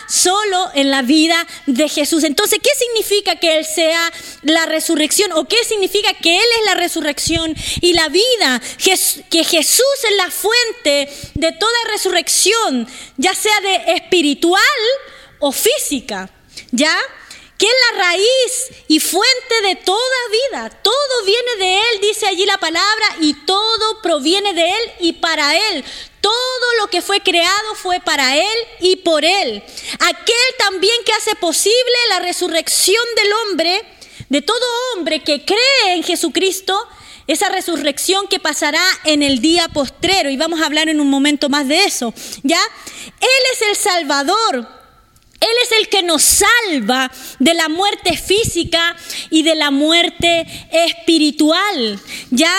solo 0.09 0.71
en 0.75 0.91
la 0.91 1.03
vida 1.03 1.47
de 1.67 1.89
Jesús. 1.89 2.25
Entonces, 2.25 2.59
¿qué 2.63 2.71
significa 2.79 3.37
que 3.37 3.59
Él 3.59 3.65
sea 3.65 4.13
la 4.43 4.67
resurrección? 4.67 5.33
¿O 5.33 5.47
qué 5.47 5.65
significa 5.65 6.13
que 6.15 6.37
Él 6.37 6.47
es 6.61 6.67
la 6.67 6.75
resurrección 6.75 7.55
y 7.81 7.93
la 7.93 8.09
vida? 8.09 8.61
Que 8.79 9.45
Jesús 9.45 9.85
es 10.11 10.17
la 10.17 10.31
fuente 10.31 11.13
de 11.35 11.53
toda 11.53 11.73
resurrección, 11.91 12.89
ya 13.17 13.35
sea 13.35 13.61
de 13.61 13.97
espiritual 14.17 14.61
o 15.41 15.53
física, 15.53 16.31
¿ya? 16.71 16.97
que 17.59 17.67
es 17.67 17.73
la 17.91 17.99
raíz 18.05 18.85
y 18.89 19.01
fuente 19.01 19.63
de 19.63 19.77
toda 19.77 19.99
vida. 20.51 20.71
Todo 20.83 21.25
viene 21.25 21.57
de 21.59 21.77
Él, 21.77 22.01
dice 22.03 22.27
allí 22.27 22.45
la 22.45 22.59
palabra, 22.59 23.17
y 23.21 23.33
todo 23.33 24.03
proviene 24.03 24.53
de 24.53 24.69
Él 24.69 24.93
y 25.01 25.13
para 25.15 25.57
Él. 25.57 25.85
Todo 26.21 26.75
lo 26.81 26.89
que 26.89 27.01
fue 27.01 27.21
creado 27.21 27.75
fue 27.75 28.01
para 28.01 28.37
Él 28.37 28.59
y 28.81 28.97
por 28.97 29.25
Él. 29.25 29.63
Aquel 30.01 30.55
también 30.59 30.97
que 31.05 31.13
hace 31.13 31.35
posible 31.37 31.97
la 32.11 32.19
resurrección 32.21 33.05
del 33.17 33.33
hombre, 33.33 33.83
de 34.29 34.43
todo 34.43 34.67
hombre 34.95 35.23
que 35.23 35.45
cree 35.45 35.95
en 35.95 36.03
Jesucristo, 36.03 36.87
esa 37.27 37.49
resurrección 37.49 38.29
que 38.29 38.39
pasará 38.39 38.83
en 39.05 39.23
el 39.23 39.41
día 39.41 39.69
postrero. 39.69 40.31
Y 40.31 40.37
vamos 40.37 40.61
a 40.61 40.67
hablar 40.67 40.89
en 40.89 41.01
un 41.01 41.11
momento 41.11 41.49
más 41.49 41.69
de 41.69 41.85
eso. 41.85 42.15
¿Ya? 42.43 42.61
Él 43.21 43.43
es 43.53 43.63
el 43.69 43.77
Salvador 43.77 44.77
él 45.41 45.57
es 45.63 45.79
el 45.79 45.89
que 45.89 46.03
nos 46.03 46.23
salva 46.23 47.11
de 47.39 47.55
la 47.55 47.69
muerte 47.69 48.17
física 48.17 48.97
y 49.31 49.43
de 49.43 49.55
la 49.55 49.71
muerte 49.71 50.47
espiritual. 50.73 52.01
Ya 52.31 52.57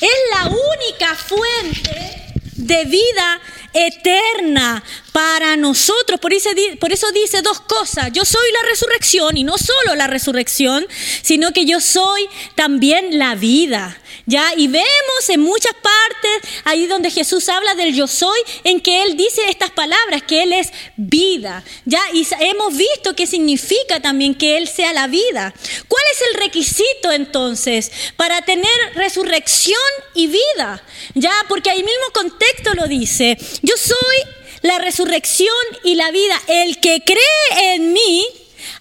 es 0.00 0.14
la 0.30 0.46
única 0.46 1.14
fuente 1.16 2.32
de 2.56 2.84
vida 2.84 3.40
eterna 3.72 4.82
para 5.12 5.56
nosotros. 5.56 6.20
Por 6.20 6.32
eso, 6.32 6.50
por 6.78 6.92
eso 6.92 7.10
dice 7.12 7.42
dos 7.42 7.60
cosas. 7.60 8.10
Yo 8.12 8.24
soy 8.24 8.52
la 8.52 8.68
resurrección 8.68 9.36
y 9.36 9.44
no 9.44 9.58
solo 9.58 9.96
la 9.96 10.06
resurrección, 10.06 10.86
sino 11.22 11.52
que 11.52 11.64
yo 11.64 11.80
soy 11.80 12.28
también 12.54 13.18
la 13.18 13.34
vida. 13.34 13.98
¿Ya? 14.26 14.52
Y 14.56 14.68
vemos 14.68 15.28
en 15.28 15.40
muchas 15.40 15.74
partes, 15.74 16.50
ahí 16.64 16.86
donde 16.86 17.10
Jesús 17.10 17.48
habla 17.48 17.74
del 17.74 17.94
yo 17.94 18.06
soy, 18.06 18.38
en 18.64 18.80
que 18.80 19.02
Él 19.02 19.16
dice 19.16 19.42
estas 19.48 19.70
palabras, 19.70 20.22
que 20.22 20.42
Él 20.42 20.52
es 20.52 20.72
vida. 20.96 21.64
¿Ya? 21.84 22.00
Y 22.12 22.26
hemos 22.40 22.76
visto 22.76 23.14
qué 23.16 23.26
significa 23.26 24.00
también 24.00 24.34
que 24.34 24.56
Él 24.58 24.68
sea 24.68 24.92
la 24.92 25.06
vida. 25.06 25.52
¿Cuál 25.88 26.02
es 26.12 26.22
el 26.30 26.40
requisito 26.40 27.12
entonces 27.12 27.90
para 28.16 28.42
tener 28.42 28.94
resurrección 28.94 29.78
y 30.14 30.28
vida? 30.28 30.82
¿Ya? 31.14 31.34
Porque 31.48 31.70
ahí 31.70 31.82
mismo 31.82 32.06
contexto 32.12 32.74
lo 32.74 32.86
dice. 32.86 33.36
Yo 33.62 33.74
soy 33.76 34.16
la 34.62 34.78
resurrección 34.78 35.54
y 35.84 35.96
la 35.96 36.10
vida. 36.10 36.40
El 36.46 36.78
que 36.80 37.02
cree 37.04 37.74
en 37.74 37.92
mí, 37.92 38.26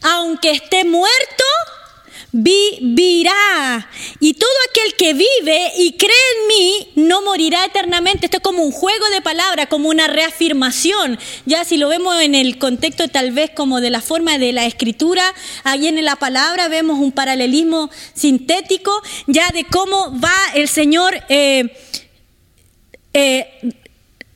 aunque 0.01 0.51
esté 0.51 0.85
muerto, 0.85 1.43
vivirá. 2.31 3.89
Y 4.19 4.33
todo 4.35 4.49
aquel 4.69 4.93
que 4.95 5.13
vive 5.13 5.71
y 5.77 5.93
cree 5.93 6.11
en 6.11 6.47
mí 6.47 6.87
no 6.95 7.21
morirá 7.21 7.65
eternamente. 7.65 8.25
Esto 8.25 8.37
es 8.37 8.43
como 8.43 8.63
un 8.63 8.71
juego 8.71 9.09
de 9.09 9.21
palabras, 9.21 9.67
como 9.67 9.89
una 9.89 10.07
reafirmación. 10.07 11.19
Ya 11.45 11.65
si 11.65 11.77
lo 11.77 11.89
vemos 11.89 12.21
en 12.21 12.35
el 12.35 12.57
contexto 12.57 13.07
tal 13.07 13.31
vez 13.31 13.51
como 13.51 13.81
de 13.81 13.89
la 13.89 14.01
forma 14.01 14.37
de 14.37 14.53
la 14.53 14.65
escritura, 14.65 15.23
ahí 15.63 15.87
en 15.87 16.03
la 16.03 16.15
palabra 16.15 16.67
vemos 16.67 16.99
un 16.99 17.11
paralelismo 17.11 17.89
sintético 18.13 18.91
ya 19.27 19.49
de 19.51 19.65
cómo 19.65 20.19
va 20.19 20.33
el 20.55 20.67
Señor. 20.67 21.21
Eh, 21.29 21.75
eh, 23.13 23.73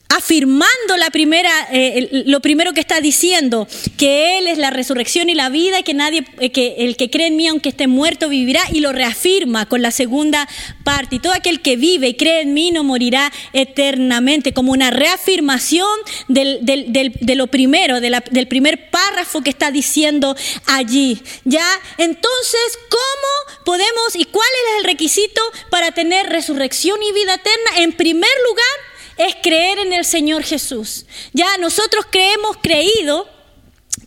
afirmando 0.09 0.97
la 0.97 1.09
primera, 1.09 1.51
eh, 1.71 2.23
lo 2.25 2.39
primero 2.39 2.73
que 2.73 2.79
está 2.79 3.01
diciendo, 3.01 3.67
que 3.97 4.37
Él 4.37 4.47
es 4.47 4.57
la 4.57 4.69
resurrección 4.69 5.29
y 5.29 5.35
la 5.35 5.49
vida, 5.49 5.79
y 5.79 5.83
que 5.83 5.93
nadie, 5.93 6.25
eh, 6.39 6.51
que 6.51 6.75
el 6.79 6.95
que 6.95 7.09
cree 7.09 7.27
en 7.27 7.35
mí, 7.35 7.47
aunque 7.47 7.69
esté 7.69 7.87
muerto, 7.87 8.29
vivirá, 8.29 8.61
y 8.71 8.79
lo 8.79 8.91
reafirma 8.91 9.67
con 9.67 9.81
la 9.81 9.91
segunda 9.91 10.47
parte. 10.83 11.17
Y 11.17 11.19
todo 11.19 11.33
aquel 11.33 11.61
que 11.61 11.75
vive 11.75 12.09
y 12.09 12.13
cree 12.15 12.41
en 12.41 12.53
mí 12.53 12.71
no 12.71 12.83
morirá 12.83 13.31
eternamente, 13.53 14.53
como 14.53 14.71
una 14.71 14.91
reafirmación 14.91 15.87
del, 16.27 16.59
de 16.61 17.35
lo 17.35 17.47
primero, 17.47 17.99
del 17.99 18.47
primer 18.47 18.89
párrafo 18.89 19.41
que 19.41 19.49
está 19.49 19.71
diciendo 19.71 20.35
allí. 20.65 21.21
¿Ya? 21.43 21.67
Entonces, 21.97 22.79
¿cómo 22.89 23.63
podemos 23.65 24.15
y 24.15 24.25
cuál 24.25 24.47
es 24.67 24.79
el 24.79 24.83
requisito 24.85 25.41
para 25.69 25.91
tener 25.91 26.27
resurrección 26.27 27.01
y 27.01 27.11
vida 27.11 27.35
eterna? 27.35 27.83
En 27.83 27.93
primer 27.93 28.31
lugar, 28.47 28.84
es 29.17 29.35
creer 29.41 29.79
en 29.79 29.93
el 29.93 30.05
Señor 30.05 30.43
Jesús. 30.43 31.05
Ya 31.33 31.57
nosotros 31.57 32.05
creemos 32.09 32.57
creído, 32.61 33.27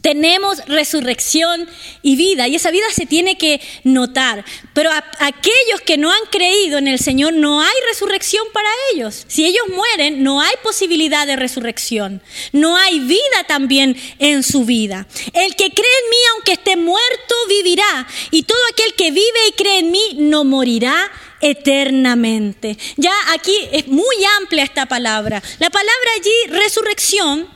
tenemos 0.03 0.59
resurrección 0.67 1.69
y 2.03 2.17
vida, 2.17 2.47
y 2.47 2.55
esa 2.55 2.71
vida 2.71 2.87
se 2.93 3.07
tiene 3.07 3.37
que 3.39 3.61
notar. 3.85 4.45
Pero 4.75 4.91
a, 4.91 5.05
aquellos 5.19 5.81
que 5.85 5.97
no 5.97 6.11
han 6.13 6.25
creído 6.31 6.79
en 6.79 6.89
el 6.89 6.99
Señor, 6.99 7.33
no 7.33 7.61
hay 7.61 7.75
resurrección 7.89 8.47
para 8.53 8.69
ellos. 8.93 9.25
Si 9.29 9.45
ellos 9.45 9.65
mueren, 9.75 10.23
no 10.23 10.41
hay 10.41 10.55
posibilidad 10.63 11.27
de 11.27 11.37
resurrección. 11.37 12.23
No 12.53 12.77
hay 12.77 13.01
vida 13.01 13.45
también 13.47 13.97
en 14.19 14.43
su 14.43 14.65
vida. 14.65 15.07
El 15.33 15.57
que 15.57 15.71
cree 15.71 15.99
en 16.05 16.11
mí, 16.11 16.17
aunque 16.35 16.53
esté 16.53 16.77
muerto, 16.77 17.35
vivirá. 17.49 18.07
Y 18.31 18.43
todo 18.43 18.59
aquel 18.73 18.95
que 18.95 19.11
vive 19.11 19.49
y 19.49 19.53
cree 19.53 19.79
en 19.79 19.91
mí, 19.91 20.17
no 20.17 20.45
morirá 20.45 21.11
eternamente. 21.41 22.77
Ya 22.97 23.13
aquí 23.33 23.55
es 23.73 23.87
muy 23.89 24.17
amplia 24.41 24.65
esta 24.65 24.87
palabra. 24.87 25.43
La 25.59 25.71
palabra 25.71 26.11
allí, 26.17 26.61
resurrección, 26.61 27.49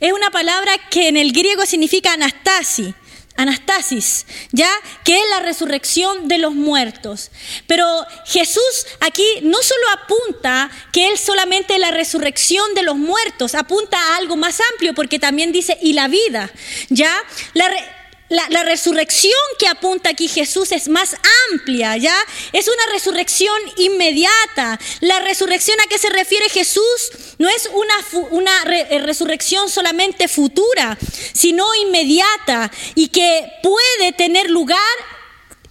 es 0.00 0.12
una 0.12 0.30
palabra 0.30 0.72
que 0.90 1.08
en 1.08 1.16
el 1.16 1.32
griego 1.32 1.66
significa 1.66 2.12
anastasi. 2.12 2.94
Anastasis, 3.36 4.26
ya 4.52 4.70
que 5.02 5.16
es 5.16 5.22
la 5.30 5.40
resurrección 5.40 6.28
de 6.28 6.36
los 6.36 6.54
muertos. 6.54 7.30
Pero 7.66 7.86
Jesús 8.26 8.86
aquí 9.00 9.24
no 9.42 9.56
solo 9.62 9.82
apunta 9.94 10.70
que 10.92 11.08
Él 11.08 11.16
solamente 11.16 11.78
la 11.78 11.90
resurrección 11.90 12.74
de 12.74 12.82
los 12.82 12.96
muertos, 12.96 13.54
apunta 13.54 13.96
a 13.98 14.16
algo 14.16 14.36
más 14.36 14.60
amplio 14.72 14.92
porque 14.92 15.18
también 15.18 15.52
dice 15.52 15.78
y 15.80 15.94
la 15.94 16.08
vida, 16.08 16.50
ya 16.90 17.10
la, 17.54 17.70
la, 18.30 18.62
resurrección 18.62 19.32
que 19.58 19.66
apunta 19.66 20.10
aquí 20.10 20.28
Jesús 20.28 20.70
es 20.72 20.88
más 20.88 21.16
amplia, 21.50 21.96
¿ya? 21.96 22.14
Es 22.52 22.68
una 22.68 22.92
resurrección 22.92 23.56
inmediata. 23.76 24.78
La 25.00 25.18
resurrección 25.20 25.76
a 25.80 25.88
que 25.88 25.98
se 25.98 26.08
refiere 26.10 26.48
Jesús 26.48 27.10
no 27.38 27.48
es 27.48 27.68
una, 27.74 28.28
una 28.30 28.52
eh, 28.72 29.00
resurrección 29.00 29.68
solamente 29.68 30.28
futura, 30.28 30.96
sino 31.32 31.66
inmediata 31.74 32.70
y 32.94 33.08
que 33.08 33.50
puede 33.62 34.12
tener 34.12 34.48
lugar 34.48 34.78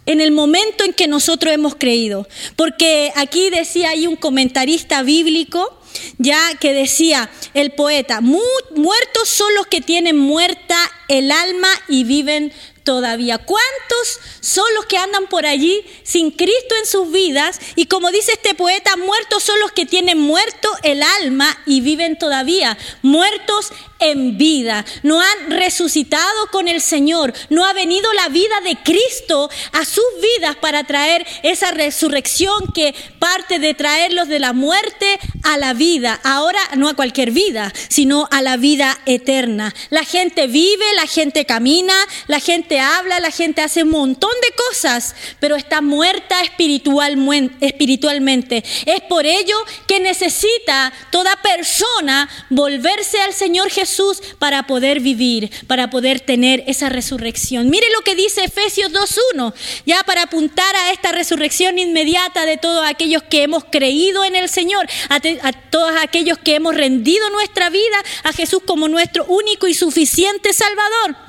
en 0.05 0.19
el 0.19 0.31
momento 0.31 0.83
en 0.83 0.93
que 0.93 1.07
nosotros 1.07 1.53
hemos 1.53 1.75
creído. 1.75 2.27
Porque 2.57 3.13
aquí 3.15 3.49
decía 3.49 3.91
ahí 3.91 4.05
un 4.05 4.17
comentarista 4.17 5.01
bíblico, 5.03 5.78
ya 6.17 6.55
que 6.59 6.73
decía 6.73 7.29
el 7.53 7.71
poeta, 7.71 8.21
muertos 8.21 9.29
son 9.29 9.53
los 9.55 9.67
que 9.67 9.81
tienen 9.81 10.17
muerta 10.17 10.77
el 11.07 11.31
alma 11.31 11.69
y 11.87 12.03
viven 12.03 12.53
todavía. 12.89 13.37
¿Cuántos 13.37 14.19
son 14.39 14.65
los 14.73 14.87
que 14.87 14.97
andan 14.97 15.27
por 15.27 15.45
allí 15.45 15.85
sin 16.01 16.31
Cristo 16.31 16.73
en 16.79 16.87
sus 16.87 17.11
vidas? 17.11 17.59
Y 17.75 17.85
como 17.85 18.09
dice 18.09 18.31
este 18.31 18.55
poeta, 18.55 18.97
muertos 18.97 19.43
son 19.43 19.59
los 19.59 19.71
que 19.71 19.85
tienen 19.85 20.17
muerto 20.17 20.67
el 20.81 21.03
alma 21.03 21.55
y 21.67 21.81
viven 21.81 22.17
todavía. 22.17 22.79
Muertos 23.03 23.71
en 23.99 24.37
vida, 24.37 24.85
no 25.03 25.21
han 25.21 25.51
resucitado 25.51 26.47
con 26.51 26.67
el 26.67 26.81
Señor, 26.81 27.33
no 27.49 27.65
ha 27.65 27.73
venido 27.73 28.11
la 28.13 28.29
vida 28.29 28.61
de 28.63 28.77
Cristo 28.77 29.49
a 29.73 29.85
sus 29.85 30.05
vidas 30.21 30.55
para 30.55 30.85
traer 30.85 31.27
esa 31.43 31.71
resurrección 31.71 32.71
que 32.73 32.95
parte 33.19 33.59
de 33.59 33.73
traerlos 33.73 34.29
de 34.29 34.39
la 34.39 34.53
muerte 34.53 35.19
a 35.43 35.57
la 35.57 35.73
vida, 35.73 36.19
ahora 36.23 36.59
no 36.75 36.87
a 36.87 36.95
cualquier 36.95 37.31
vida, 37.31 37.73
sino 37.89 38.27
a 38.31 38.41
la 38.41 38.57
vida 38.57 38.97
eterna. 39.05 39.75
La 39.89 40.05
gente 40.05 40.47
vive, 40.47 40.85
la 40.95 41.05
gente 41.05 41.45
camina, 41.45 41.93
la 42.27 42.39
gente 42.39 42.78
habla, 42.79 43.19
la 43.19 43.31
gente 43.31 43.61
hace 43.61 43.83
un 43.83 43.89
montón 43.89 44.31
de 44.41 44.55
cosas, 44.55 45.15
pero 45.39 45.55
está 45.55 45.81
muerta 45.81 46.41
espiritualmente. 46.41 48.63
Es 48.85 49.01
por 49.01 49.25
ello 49.25 49.55
que 49.87 49.99
necesita 49.99 50.93
toda 51.11 51.35
persona 51.37 52.29
volverse 52.49 53.21
al 53.21 53.33
Señor 53.33 53.69
Jesús 53.69 54.21
para 54.39 54.63
poder 54.63 54.99
vivir, 54.99 55.51
para 55.67 55.89
poder 55.89 56.19
tener 56.19 56.63
esa 56.67 56.89
resurrección. 56.89 57.69
Mire 57.69 57.87
lo 57.95 58.01
que 58.01 58.15
dice 58.15 58.43
Efesios 58.43 58.91
2.1, 58.91 59.53
ya 59.85 60.03
para 60.03 60.23
apuntar 60.23 60.75
a 60.75 60.91
esta 60.91 61.11
resurrección 61.11 61.79
inmediata 61.79 62.45
de 62.45 62.57
todos 62.57 62.87
aquellos 62.87 63.23
que 63.23 63.43
hemos 63.43 63.63
creído 63.65 64.23
en 64.23 64.35
el 64.35 64.49
Señor, 64.49 64.87
a 65.09 65.51
todos 65.69 65.91
aquellos 66.01 66.37
que 66.37 66.55
hemos 66.55 66.75
rendido 66.75 67.29
nuestra 67.29 67.69
vida 67.69 67.97
a 68.23 68.33
Jesús 68.33 68.61
como 68.65 68.87
nuestro 68.87 69.25
único 69.25 69.67
y 69.67 69.73
suficiente 69.73 70.53
Salvador. 70.53 71.28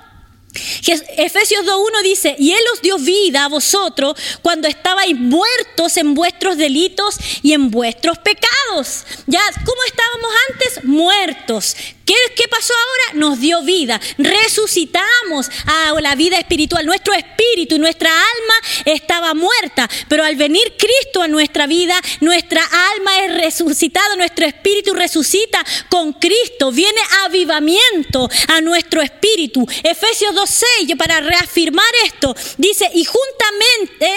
Efesios 1.17 1.65
2.1 1.65 2.03
dice, 2.03 2.37
y 2.39 2.53
Él 2.53 2.63
os 2.73 2.83
dio 2.83 2.99
vida 2.99 3.45
a 3.45 3.49
vosotros 3.49 4.15
cuando 4.43 4.67
estabais 4.67 5.15
muertos 5.15 5.97
en 5.97 6.15
vuestros 6.15 6.57
delitos 6.57 7.17
y 7.43 7.53
en 7.53 7.71
vuestros 7.71 8.19
pecados. 8.19 9.05
Ya, 9.27 9.43
¿cómo 9.65 9.81
estábamos 9.87 10.31
antes? 10.51 10.85
Muertos. 10.85 11.77
¿Qué, 12.11 12.17
¿Qué, 12.35 12.49
pasó 12.49 12.75
ahora? 12.75 13.21
Nos 13.21 13.39
dio 13.39 13.63
vida. 13.63 14.01
Resucitamos 14.19 15.49
a 15.67 15.93
la 16.01 16.17
vida 16.17 16.39
espiritual. 16.39 16.85
Nuestro 16.85 17.15
espíritu 17.15 17.79
nuestra 17.79 18.11
alma 18.11 18.55
estaba 18.85 19.33
muerta. 19.33 19.89
Pero 20.09 20.25
al 20.25 20.35
venir 20.35 20.75
Cristo 20.77 21.23
a 21.23 21.29
nuestra 21.29 21.69
vida, 21.69 21.95
nuestra 22.21 22.65
alma 22.95 23.25
es 23.25 23.35
resucitada, 23.35 24.17
nuestro 24.17 24.45
espíritu 24.45 24.93
resucita 24.93 25.65
con 25.89 26.15
Cristo. 26.15 26.73
Viene 26.73 27.01
avivamiento 27.25 28.29
a 28.49 28.61
nuestro 28.61 29.03
espíritu. 29.03 29.65
Efesios 29.85 30.35
2.6, 30.35 30.97
para 30.97 31.21
reafirmar 31.21 31.93
esto, 32.07 32.35
dice, 32.59 32.91
y 32.93 33.05
juntamente 33.05 34.11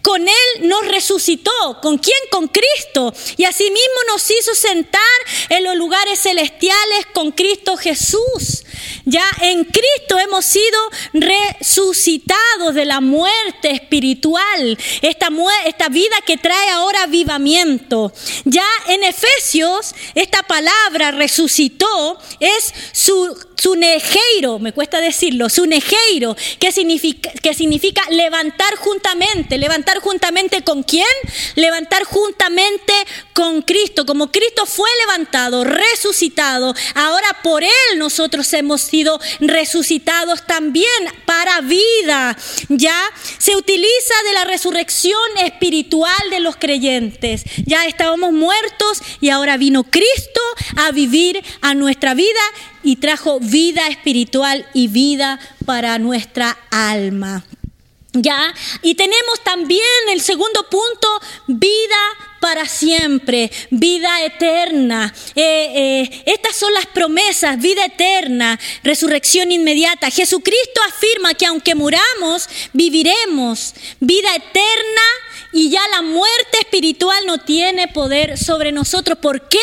con 0.00 0.26
Él 0.26 0.68
nos 0.68 0.86
resucitó. 0.88 1.78
¿Con 1.82 1.98
quién? 1.98 2.18
Con 2.30 2.48
Cristo. 2.48 3.12
Y 3.36 3.44
asimismo 3.44 4.00
nos 4.08 4.30
hizo 4.30 4.54
sentar 4.54 5.02
en 5.50 5.62
los 5.64 5.76
lugares 5.76 6.20
celestiales 6.20 7.06
con 7.12 7.33
Cristo 7.34 7.76
Jesús. 7.76 8.64
Ya 9.04 9.24
en 9.42 9.64
Cristo 9.64 10.18
hemos 10.18 10.44
sido 10.44 10.78
resucitados 11.12 12.74
de 12.74 12.84
la 12.84 13.00
muerte 13.00 13.70
espiritual, 13.70 14.78
esta, 15.02 15.28
esta 15.66 15.88
vida 15.88 16.16
que 16.26 16.38
trae 16.38 16.70
ahora 16.70 17.02
avivamiento. 17.02 18.12
Ya 18.44 18.66
en 18.88 19.04
Efesios, 19.04 19.94
esta 20.14 20.42
palabra 20.42 21.10
resucitó 21.10 22.18
es 22.40 22.72
su 22.92 23.36
Sunejeiro, 23.64 24.58
me 24.58 24.72
cuesta 24.72 25.00
decirlo, 25.00 25.48
sunejeiro, 25.48 26.36
que 26.58 26.72
significa, 26.72 27.30
que 27.30 27.54
significa 27.54 28.02
levantar 28.10 28.76
juntamente. 28.76 29.56
¿Levantar 29.58 30.00
juntamente 30.00 30.62
con 30.62 30.82
quién? 30.82 31.06
Levantar 31.54 32.04
juntamente 32.04 32.92
con 33.32 33.62
Cristo. 33.62 34.04
Como 34.04 34.30
Cristo 34.30 34.66
fue 34.66 34.90
levantado, 35.00 35.64
resucitado, 35.64 36.74
ahora 36.94 37.13
por 37.42 37.62
Él 37.62 37.98
nosotros 37.98 38.52
hemos 38.54 38.80
sido 38.80 39.20
resucitados 39.40 40.46
también 40.46 40.88
para 41.24 41.60
vida. 41.60 42.36
Ya 42.68 42.98
se 43.38 43.56
utiliza 43.56 44.14
de 44.26 44.32
la 44.32 44.44
resurrección 44.44 45.20
espiritual 45.42 46.30
de 46.30 46.40
los 46.40 46.56
creyentes. 46.56 47.44
Ya 47.66 47.86
estábamos 47.86 48.32
muertos 48.32 49.02
y 49.20 49.30
ahora 49.30 49.56
vino 49.56 49.84
Cristo 49.84 50.40
a 50.76 50.90
vivir 50.92 51.42
a 51.60 51.74
nuestra 51.74 52.14
vida 52.14 52.40
y 52.82 52.96
trajo 52.96 53.40
vida 53.40 53.86
espiritual 53.88 54.66
y 54.74 54.88
vida 54.88 55.38
para 55.64 55.98
nuestra 55.98 56.56
alma. 56.70 57.44
¿Ya? 58.12 58.54
Y 58.82 58.94
tenemos 58.94 59.42
también 59.42 59.82
el 60.12 60.20
segundo 60.20 60.68
punto, 60.70 61.20
vida 61.48 61.96
para 62.40 62.66
siempre, 62.66 63.50
vida 63.70 64.24
eterna. 64.24 65.12
Eh, 65.34 66.02
eh, 66.04 66.22
estas 66.26 66.56
son 66.56 66.72
las 66.74 66.86
promesas, 66.86 67.58
vida 67.58 67.84
eterna, 67.84 68.58
resurrección 68.82 69.52
inmediata. 69.52 70.10
Jesucristo 70.10 70.80
afirma 70.88 71.34
que 71.34 71.46
aunque 71.46 71.74
muramos, 71.74 72.48
viviremos 72.72 73.74
vida 74.00 74.34
eterna 74.34 75.02
y 75.54 75.70
ya 75.70 75.86
la 75.88 76.02
muerte 76.02 76.58
espiritual 76.58 77.24
no 77.26 77.38
tiene 77.38 77.86
poder 77.86 78.36
sobre 78.36 78.72
nosotros. 78.72 79.18
¿Por 79.18 79.48
qué? 79.48 79.58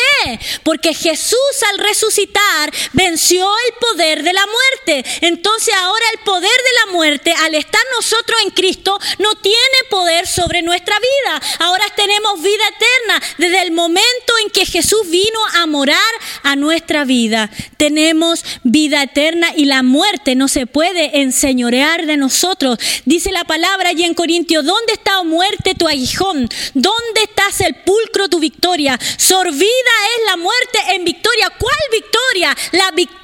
Porque 0.62 0.94
Jesús 0.94 1.36
al 1.70 1.78
resucitar 1.78 2.72
venció 2.94 3.46
el 3.68 3.74
poder 3.78 4.22
de 4.22 4.32
la 4.32 4.46
muerte. 4.46 5.04
Entonces 5.20 5.74
ahora 5.74 6.04
el 6.14 6.20
poder 6.20 6.50
de 6.50 6.86
la 6.86 6.92
muerte, 6.92 7.34
al 7.40 7.54
estar 7.54 7.82
nosotros 7.94 8.38
en 8.42 8.52
Cristo, 8.52 8.98
no 9.18 9.34
tiene 9.34 9.58
poder 9.90 10.26
sobre 10.26 10.62
nuestra 10.62 10.96
vida. 10.98 11.42
Ahora 11.58 11.84
tenemos 11.94 12.40
vida 12.40 12.64
eterna 12.68 13.22
desde 13.36 13.60
el 13.60 13.72
momento 13.72 14.32
en 14.42 14.50
que 14.50 14.64
Jesús 14.64 15.10
vino 15.10 15.40
a 15.56 15.66
morar 15.66 15.98
a 16.42 16.56
nuestra 16.56 17.04
vida. 17.04 17.50
Tenemos 17.76 18.46
vida 18.62 19.02
eterna 19.02 19.52
y 19.54 19.66
la 19.66 19.82
muerte 19.82 20.36
no 20.36 20.48
se 20.48 20.66
puede 20.66 21.20
enseñorear 21.20 22.06
de 22.06 22.16
nosotros. 22.16 22.78
Dice 23.04 23.30
la 23.30 23.44
palabra 23.44 23.90
allí 23.90 24.04
en 24.04 24.14
Corintios, 24.14 24.64
¿dónde 24.64 24.94
está 24.94 25.20
o 25.20 25.24
muerte? 25.24 25.74
Aguijón? 25.88 26.48
¿Dónde 26.74 27.22
está 27.22 27.50
sepulcro 27.50 28.28
tu 28.28 28.38
victoria? 28.38 28.98
Sorbida 29.16 29.94
es 30.16 30.26
la 30.26 30.36
muerte 30.36 30.78
en 30.90 31.04
victoria. 31.04 31.50
¿Cuál 31.58 31.76
victoria? 31.90 32.56
La 32.72 32.90
victoria 32.90 33.21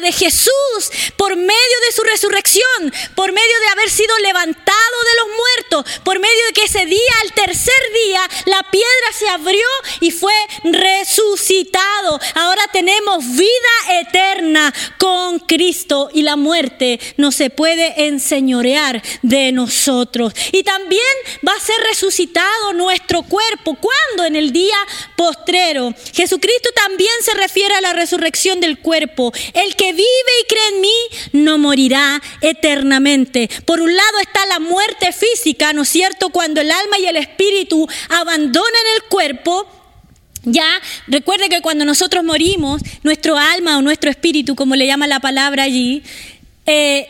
de 0.00 0.10
Jesús 0.10 0.90
por 1.16 1.36
medio 1.36 1.80
de 1.86 1.92
su 1.94 2.02
resurrección, 2.02 2.92
por 3.14 3.32
medio 3.32 3.60
de 3.60 3.68
haber 3.68 3.90
sido 3.90 4.16
levantado 4.18 4.74
de 5.04 5.16
los 5.18 5.36
muertos, 5.36 6.00
por 6.02 6.18
medio 6.18 6.46
de 6.46 6.52
que 6.52 6.64
ese 6.64 6.86
día, 6.86 7.12
al 7.22 7.32
tercer 7.32 7.74
día, 8.04 8.28
la 8.46 8.62
piedra 8.70 9.12
se 9.16 9.28
abrió 9.28 9.66
y 10.00 10.10
fue 10.10 10.34
resucitado. 10.64 12.18
Ahora 12.34 12.62
tenemos 12.72 13.24
vida 13.36 14.00
eterna 14.00 14.74
con 14.98 15.38
Cristo 15.40 16.10
y 16.12 16.22
la 16.22 16.36
muerte 16.36 16.98
no 17.16 17.30
se 17.32 17.50
puede 17.50 18.06
enseñorear 18.06 19.02
de 19.22 19.52
nosotros. 19.52 20.32
Y 20.52 20.62
también 20.62 21.02
va 21.46 21.52
a 21.52 21.60
ser 21.60 21.76
resucitado 21.88 22.72
nuestro 22.72 23.22
cuerpo. 23.22 23.76
¿Cuándo? 23.76 24.24
En 24.24 24.36
el 24.36 24.52
día 24.52 24.76
postrero. 25.16 25.94
Jesucristo 26.12 26.70
también 26.74 27.12
se 27.22 27.34
refiere 27.34 27.74
a 27.74 27.80
la 27.80 27.92
resurrección 27.92 28.60
del 28.60 28.78
cuerpo. 28.78 29.32
El 29.54 29.76
que 29.76 29.92
vive 29.92 30.32
y 30.42 30.46
cree 30.48 30.68
en 30.68 30.80
mí 30.80 30.96
no 31.32 31.58
morirá 31.58 32.22
eternamente. 32.40 33.48
Por 33.64 33.80
un 33.80 33.94
lado 33.94 34.18
está 34.20 34.46
la 34.46 34.58
muerte 34.58 35.12
física, 35.12 35.72
¿no 35.72 35.82
es 35.82 35.88
cierto? 35.88 36.30
Cuando 36.30 36.60
el 36.60 36.70
alma 36.70 36.98
y 36.98 37.06
el 37.06 37.16
espíritu 37.16 37.88
abandonan 38.08 38.82
el 38.96 39.02
cuerpo. 39.08 39.66
Ya, 40.44 40.80
recuerde 41.08 41.48
que 41.48 41.60
cuando 41.60 41.84
nosotros 41.84 42.22
morimos, 42.22 42.80
nuestro 43.02 43.36
alma 43.36 43.78
o 43.78 43.82
nuestro 43.82 44.10
espíritu, 44.10 44.54
como 44.54 44.76
le 44.76 44.86
llama 44.86 45.08
la 45.08 45.18
palabra 45.18 45.64
allí, 45.64 46.04
eh, 46.66 47.08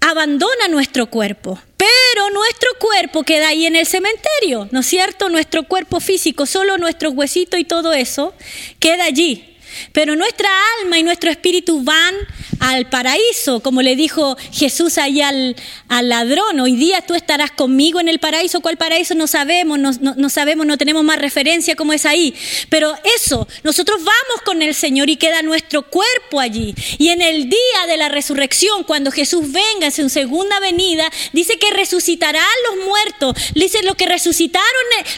abandona 0.00 0.68
nuestro 0.68 1.06
cuerpo. 1.06 1.58
Pero 1.76 2.30
nuestro 2.30 2.68
cuerpo 2.78 3.22
queda 3.22 3.48
ahí 3.48 3.66
en 3.66 3.76
el 3.76 3.86
cementerio, 3.86 4.68
¿no 4.70 4.80
es 4.80 4.86
cierto? 4.86 5.28
Nuestro 5.28 5.64
cuerpo 5.64 6.00
físico, 6.00 6.46
solo 6.46 6.76
nuestros 6.78 7.14
huesitos 7.14 7.58
y 7.58 7.64
todo 7.64 7.92
eso 7.92 8.34
queda 8.78 9.04
allí. 9.04 9.51
Pero 9.92 10.16
nuestra 10.16 10.48
alma 10.80 10.98
y 10.98 11.02
nuestro 11.02 11.30
espíritu 11.30 11.82
van 11.82 12.14
al 12.62 12.88
paraíso, 12.88 13.60
como 13.60 13.82
le 13.82 13.96
dijo 13.96 14.36
Jesús 14.52 14.96
ahí 14.96 15.20
al, 15.20 15.56
ladrón, 15.88 16.60
hoy 16.60 16.76
día 16.76 17.00
tú 17.02 17.14
estarás 17.14 17.50
conmigo 17.50 17.98
en 17.98 18.08
el 18.08 18.20
paraíso, 18.20 18.60
¿cuál 18.60 18.76
paraíso? 18.76 19.16
No 19.16 19.26
sabemos, 19.26 19.80
no, 19.80 19.90
no, 20.00 20.28
sabemos, 20.30 20.64
no 20.64 20.78
tenemos 20.78 21.02
más 21.02 21.18
referencia 21.18 21.74
cómo 21.74 21.92
es 21.92 22.06
ahí, 22.06 22.34
pero 22.68 22.94
eso, 23.16 23.48
nosotros 23.64 23.98
vamos 23.98 24.42
con 24.44 24.62
el 24.62 24.76
Señor 24.76 25.10
y 25.10 25.16
queda 25.16 25.42
nuestro 25.42 25.82
cuerpo 25.82 26.38
allí. 26.38 26.74
Y 26.98 27.08
en 27.08 27.20
el 27.20 27.48
día 27.48 27.86
de 27.88 27.96
la 27.96 28.08
resurrección, 28.08 28.84
cuando 28.84 29.10
Jesús 29.10 29.50
venga 29.50 29.86
en 29.86 29.92
su 29.92 30.08
segunda 30.08 30.60
venida, 30.60 31.10
dice 31.32 31.58
que 31.58 31.70
resucitarán 31.72 32.44
los 32.70 32.86
muertos, 32.86 33.34
dice 33.54 33.82
los 33.82 33.96
que 33.96 34.06
resucitaron, 34.06 34.62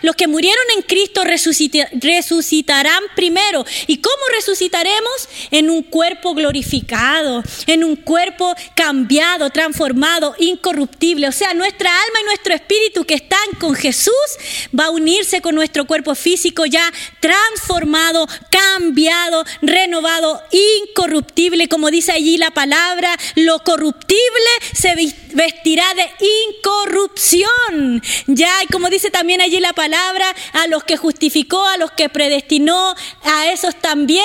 los 0.00 0.16
que 0.16 0.28
murieron 0.28 0.64
en 0.76 0.82
Cristo 0.82 1.22
resucitarán 1.24 3.02
primero. 3.14 3.66
¿Y 3.86 3.98
cómo 3.98 4.22
resucitaremos? 4.34 5.28
En 5.50 5.68
un 5.68 5.82
cuerpo 5.82 6.34
glorificado 6.34 7.33
en 7.66 7.84
un 7.84 7.96
cuerpo 7.96 8.54
cambiado, 8.74 9.50
transformado, 9.50 10.34
incorruptible. 10.38 11.28
O 11.28 11.32
sea, 11.32 11.54
nuestra 11.54 11.90
alma 11.90 12.20
y 12.20 12.24
nuestro 12.24 12.54
espíritu 12.54 13.04
que 13.04 13.14
están 13.14 13.38
con 13.58 13.74
Jesús 13.74 14.14
va 14.78 14.86
a 14.86 14.90
unirse 14.90 15.40
con 15.40 15.54
nuestro 15.54 15.86
cuerpo 15.86 16.14
físico 16.14 16.66
ya 16.66 16.92
transformado, 17.20 18.26
cambiado, 18.50 19.44
renovado, 19.62 20.42
incorruptible. 20.50 21.68
Como 21.68 21.90
dice 21.90 22.12
allí 22.12 22.36
la 22.36 22.50
palabra, 22.50 23.16
lo 23.36 23.58
corruptible 23.60 24.20
se 24.72 24.94
vestirá 25.32 25.84
de 25.94 26.10
incorrupción. 26.48 28.02
Ya, 28.26 28.52
y 28.62 28.66
como 28.72 28.90
dice 28.90 29.10
también 29.10 29.40
allí 29.40 29.60
la 29.60 29.72
palabra, 29.72 30.34
a 30.52 30.66
los 30.66 30.84
que 30.84 30.96
justificó, 30.96 31.66
a 31.66 31.76
los 31.76 31.90
que 31.92 32.08
predestinó, 32.08 32.94
a 33.22 33.50
esos 33.50 33.74
también 33.76 34.24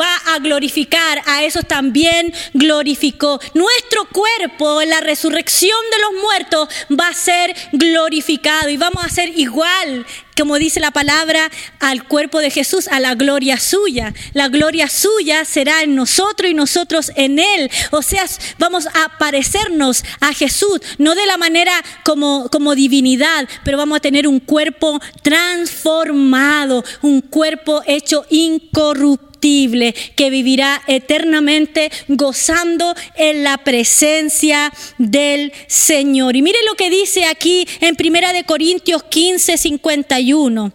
va 0.00 0.16
a 0.34 0.38
glorificar, 0.38 1.22
a 1.26 1.44
esos 1.44 1.66
también 1.66 2.32
glorificó. 2.54 3.40
Nuestro 3.54 4.06
cuerpo 4.06 4.82
en 4.82 4.90
la 4.90 5.00
resurrección 5.00 5.78
de 5.90 5.98
los 5.98 6.22
muertos 6.22 6.68
va 6.98 7.08
a 7.08 7.14
ser 7.14 7.54
glorificado 7.72 8.68
y 8.68 8.76
vamos 8.76 9.04
a 9.04 9.08
ser 9.08 9.38
igual, 9.38 10.06
como 10.36 10.58
dice 10.58 10.80
la 10.80 10.90
palabra, 10.90 11.50
al 11.80 12.04
cuerpo 12.04 12.40
de 12.40 12.50
Jesús, 12.50 12.88
a 12.88 13.00
la 13.00 13.14
gloria 13.14 13.58
suya. 13.58 14.14
La 14.32 14.48
gloria 14.48 14.88
suya 14.88 15.44
será 15.44 15.82
en 15.82 15.94
nosotros 15.94 16.50
y 16.50 16.54
nosotros 16.54 17.12
en 17.16 17.38
Él. 17.38 17.70
O 17.90 18.02
sea, 18.02 18.24
vamos 18.58 18.86
a 18.86 19.18
parecernos 19.18 20.02
a 20.20 20.32
Jesús, 20.32 20.80
no 20.98 21.14
de 21.14 21.26
la 21.26 21.36
manera 21.36 21.72
como, 22.04 22.48
como 22.50 22.74
divinidad, 22.74 23.48
pero 23.64 23.78
vamos 23.78 23.98
a 23.98 24.00
tener 24.00 24.26
un 24.26 24.40
cuerpo 24.40 25.00
transformado, 25.22 26.84
un 27.02 27.20
cuerpo 27.20 27.82
hecho 27.86 28.24
incorruptible 28.30 29.31
que 29.42 30.30
vivirá 30.30 30.82
eternamente 30.86 31.90
gozando 32.06 32.94
en 33.16 33.42
la 33.42 33.58
presencia 33.58 34.72
del 34.98 35.52
Señor. 35.66 36.36
Y 36.36 36.42
mire 36.42 36.58
lo 36.64 36.76
que 36.76 36.90
dice 36.90 37.24
aquí 37.24 37.66
en 37.80 37.96
Primera 37.96 38.32
de 38.32 38.44
Corintios 38.44 39.02
15, 39.02 39.58
51. 39.58 40.72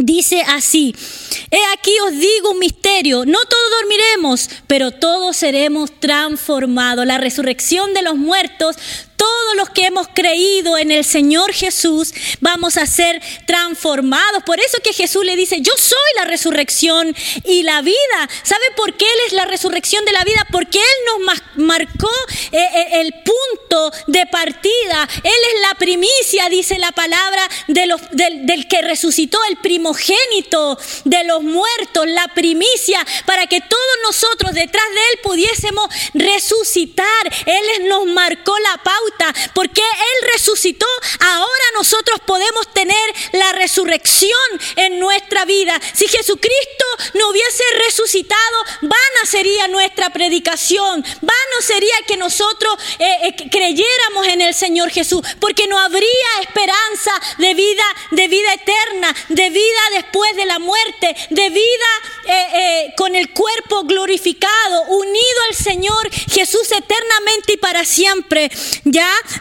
Dice 0.00 0.42
así, 0.46 0.94
he 1.50 1.58
aquí 1.76 1.90
os 2.06 2.12
digo 2.12 2.52
un 2.52 2.60
misterio, 2.60 3.24
no 3.26 3.38
todos 3.50 3.70
dormiremos, 3.80 4.48
pero 4.68 4.92
todos 4.92 5.36
seremos 5.36 5.90
transformados. 5.98 7.04
La 7.04 7.18
resurrección 7.18 7.92
de 7.94 8.02
los 8.02 8.16
muertos 8.16 8.76
todos 9.18 9.56
los 9.56 9.68
que 9.70 9.86
hemos 9.86 10.08
creído 10.14 10.78
en 10.78 10.90
el 10.90 11.04
Señor 11.04 11.52
Jesús 11.52 12.14
vamos 12.40 12.76
a 12.76 12.86
ser 12.86 13.20
transformados. 13.46 14.44
Por 14.44 14.60
eso 14.60 14.78
que 14.82 14.92
Jesús 14.92 15.24
le 15.24 15.36
dice, 15.36 15.60
yo 15.60 15.72
soy 15.76 15.98
la 16.16 16.24
resurrección 16.24 17.14
y 17.44 17.64
la 17.64 17.82
vida. 17.82 17.96
¿Sabe 18.42 18.64
por 18.76 18.96
qué 18.96 19.04
Él 19.04 19.18
es 19.26 19.32
la 19.32 19.44
resurrección 19.44 20.04
de 20.04 20.12
la 20.12 20.24
vida? 20.24 20.46
Porque 20.52 20.78
Él 20.78 21.26
nos 21.26 21.42
marcó 21.56 22.10
eh, 22.52 22.58
eh, 22.58 22.86
el 23.00 23.12
punto 23.12 23.92
de 24.06 24.24
partida. 24.26 25.08
Él 25.24 25.40
es 25.54 25.60
la 25.68 25.74
primicia, 25.74 26.48
dice 26.48 26.78
la 26.78 26.92
palabra, 26.92 27.42
del 27.66 28.68
que 28.68 28.82
resucitó, 28.82 29.38
el 29.50 29.56
primogénito 29.56 30.78
de 31.04 31.24
los 31.24 31.42
muertos, 31.42 32.06
la 32.06 32.28
primicia, 32.28 33.04
para 33.26 33.46
que 33.46 33.60
todos 33.60 33.82
nosotros 34.04 34.54
detrás 34.54 34.84
de 34.94 35.00
Él 35.12 35.18
pudiésemos 35.24 35.88
resucitar. 36.14 37.06
Él 37.46 37.88
nos 37.88 38.06
marcó 38.06 38.56
la 38.60 38.80
pauta 38.84 39.07
porque 39.54 39.80
Él 39.80 40.30
resucitó, 40.32 40.86
ahora 41.20 41.64
nosotros 41.74 42.20
podemos 42.26 42.72
tener 42.72 43.14
la 43.32 43.52
resurrección 43.52 44.30
en 44.76 44.98
nuestra 44.98 45.44
vida. 45.44 45.80
Si 45.94 46.06
Jesucristo 46.08 46.84
no 47.14 47.30
hubiese 47.30 47.62
resucitado, 47.86 48.64
vana 48.82 49.26
sería 49.26 49.68
nuestra 49.68 50.10
predicación, 50.10 51.04
vano 51.20 51.56
sería 51.60 51.94
que 52.06 52.16
nosotros 52.16 52.76
eh, 52.98 53.18
eh, 53.22 53.50
creyéramos 53.50 54.26
en 54.28 54.42
el 54.42 54.54
Señor 54.54 54.90
Jesús, 54.90 55.22
porque 55.40 55.66
no 55.66 55.78
habría 55.78 56.08
esperanza 56.42 57.12
de 57.38 57.54
vida, 57.54 57.84
de 58.10 58.28
vida 58.28 58.54
eterna, 58.54 59.14
de 59.28 59.50
vida 59.50 59.80
después 59.92 60.34
de 60.36 60.46
la 60.46 60.58
muerte, 60.58 61.16
de 61.30 61.50
vida 61.50 61.64
eh, 62.26 62.94
con 62.96 63.14
el 63.14 63.32
cuerpo 63.32 63.84
glorificado, 63.84 64.82
unido 64.88 65.42
al 65.48 65.56
Señor 65.56 66.10
Jesús 66.30 66.70
eternamente 66.72 67.54
y 67.54 67.56
para 67.56 67.84
siempre. 67.84 68.50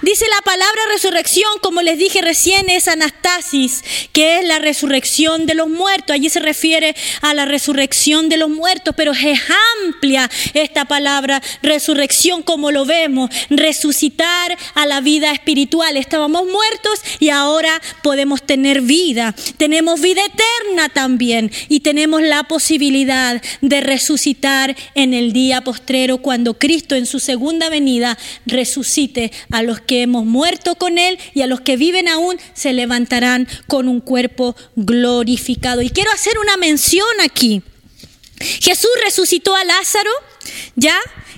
Dice 0.01 0.25
la 0.29 0.41
palabra 0.41 0.81
resurrección, 0.91 1.51
como 1.61 1.81
les 1.81 1.97
dije 1.97 2.21
recién, 2.21 2.69
es 2.69 2.87
anastasis, 2.87 3.83
que 4.11 4.39
es 4.39 4.45
la 4.45 4.59
resurrección 4.59 5.45
de 5.45 5.55
los 5.55 5.69
muertos. 5.69 6.13
Allí 6.13 6.29
se 6.29 6.39
refiere 6.39 6.95
a 7.21 7.33
la 7.33 7.45
resurrección 7.45 8.29
de 8.29 8.37
los 8.37 8.49
muertos, 8.49 8.93
pero 8.95 9.11
es 9.11 9.39
amplia 9.85 10.29
esta 10.53 10.85
palabra 10.85 11.41
resurrección, 11.61 12.43
como 12.43 12.71
lo 12.71 12.85
vemos, 12.85 13.29
resucitar 13.49 14.57
a 14.75 14.85
la 14.85 15.01
vida 15.01 15.31
espiritual. 15.31 15.97
Estábamos 15.97 16.45
muertos 16.45 17.01
y 17.19 17.29
ahora 17.29 17.81
podemos 18.03 18.43
tener 18.43 18.81
vida. 18.81 19.35
Tenemos 19.57 20.01
vida 20.01 20.21
eterna 20.25 20.89
también 20.89 21.51
y 21.69 21.81
tenemos 21.81 22.21
la 22.21 22.43
posibilidad 22.43 23.41
de 23.61 23.81
resucitar 23.81 24.75
en 24.95 25.13
el 25.13 25.33
día 25.33 25.61
postrero 25.61 26.19
cuando 26.19 26.57
Cristo 26.57 26.95
en 26.95 27.05
su 27.05 27.19
segunda 27.19 27.69
venida 27.69 28.17
resucite 28.45 29.31
a 29.51 29.63
los 29.63 29.79
que 29.81 30.01
hemos 30.01 30.25
muerto 30.25 30.75
con 30.75 30.97
Él 30.97 31.19
y 31.33 31.41
a 31.41 31.47
los 31.47 31.61
que 31.61 31.77
viven 31.77 32.07
aún 32.07 32.37
se 32.53 32.73
levantarán 32.73 33.47
con 33.67 33.87
un 33.87 34.01
cuerpo 34.01 34.55
glorificado. 34.75 35.81
Y 35.81 35.89
quiero 35.89 36.11
hacer 36.11 36.37
una 36.39 36.57
mención 36.57 37.07
aquí. 37.23 37.61
Jesús 38.39 38.91
resucitó 39.03 39.55
a 39.55 39.63
Lázaro, 39.63 40.11
¿ya? 40.75 40.97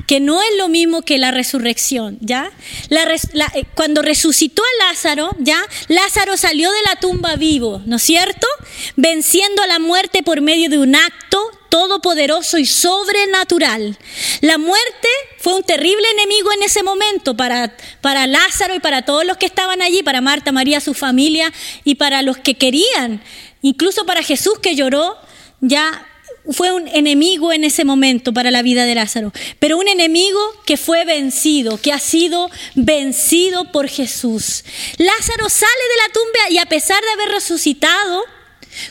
Que 0.10 0.20
no 0.20 0.42
es 0.42 0.50
lo 0.58 0.70
mismo 0.70 1.04
que 1.04 1.20
la 1.20 1.30
resurrección, 1.30 2.18
¿ya? 2.20 2.52
Eh, 2.90 3.64
cuando 3.76 4.02
resucitó 4.02 4.64
a 4.64 4.88
Lázaro, 4.88 5.36
¿ya? 5.38 5.62
Lázaro 5.88 6.36
salió 6.36 6.72
de 6.72 6.82
la 6.82 6.96
tumba 6.96 7.36
vivo, 7.36 7.84
¿no 7.86 7.98
es 7.98 8.02
cierto? 8.02 8.48
Venciendo 8.96 9.62
a 9.62 9.68
la 9.68 9.78
muerte 9.78 10.24
por 10.24 10.42
medio 10.42 10.68
de 10.68 10.80
un 10.80 10.96
acto 10.96 11.40
todopoderoso 11.70 12.58
y 12.58 12.66
sobrenatural. 12.66 14.00
La 14.42 14.58
muerte 14.58 15.10
fue 15.38 15.54
un 15.54 15.62
terrible 15.62 16.10
enemigo 16.18 16.52
en 16.54 16.64
ese 16.64 16.82
momento 16.82 17.38
para, 17.38 17.78
para 18.02 18.26
Lázaro 18.26 18.74
y 18.74 18.80
para 18.80 19.04
todos 19.04 19.26
los 19.26 19.38
que 19.38 19.46
estaban 19.46 19.84
allí, 19.84 20.02
para 20.02 20.22
Marta, 20.22 20.52
María, 20.52 20.82
su 20.82 20.96
familia 20.96 21.54
y 21.84 21.94
para 21.96 22.24
los 22.24 22.40
que 22.40 22.56
querían, 22.56 23.22
incluso 23.62 24.08
para 24.08 24.24
Jesús 24.24 24.58
que 24.60 24.74
lloró, 24.74 25.20
ya 25.62 26.09
fue 26.52 26.72
un 26.72 26.88
enemigo 26.88 27.54
en 27.54 27.64
ese 27.64 27.86
momento 27.86 28.34
para 28.34 28.52
la 28.52 28.62
vida 28.62 28.86
de 28.86 28.96
Lázaro, 28.96 29.32
pero 29.60 29.78
un 29.78 29.88
enemigo 29.88 30.40
que 30.66 30.78
fue 30.78 31.06
vencido, 31.06 31.78
que 31.78 31.94
ha 31.94 32.00
sido 32.00 32.50
vencido 32.76 33.72
por 33.72 33.88
Jesús. 33.88 34.64
Lázaro 34.98 35.50
sale 35.50 35.72
de 35.72 36.08
la 36.08 36.14
tumba 36.14 36.52
y 36.52 36.58
a 36.58 36.66
pesar 36.66 37.02
de 37.02 37.12
haber 37.12 37.30
resucitado, 37.36 38.24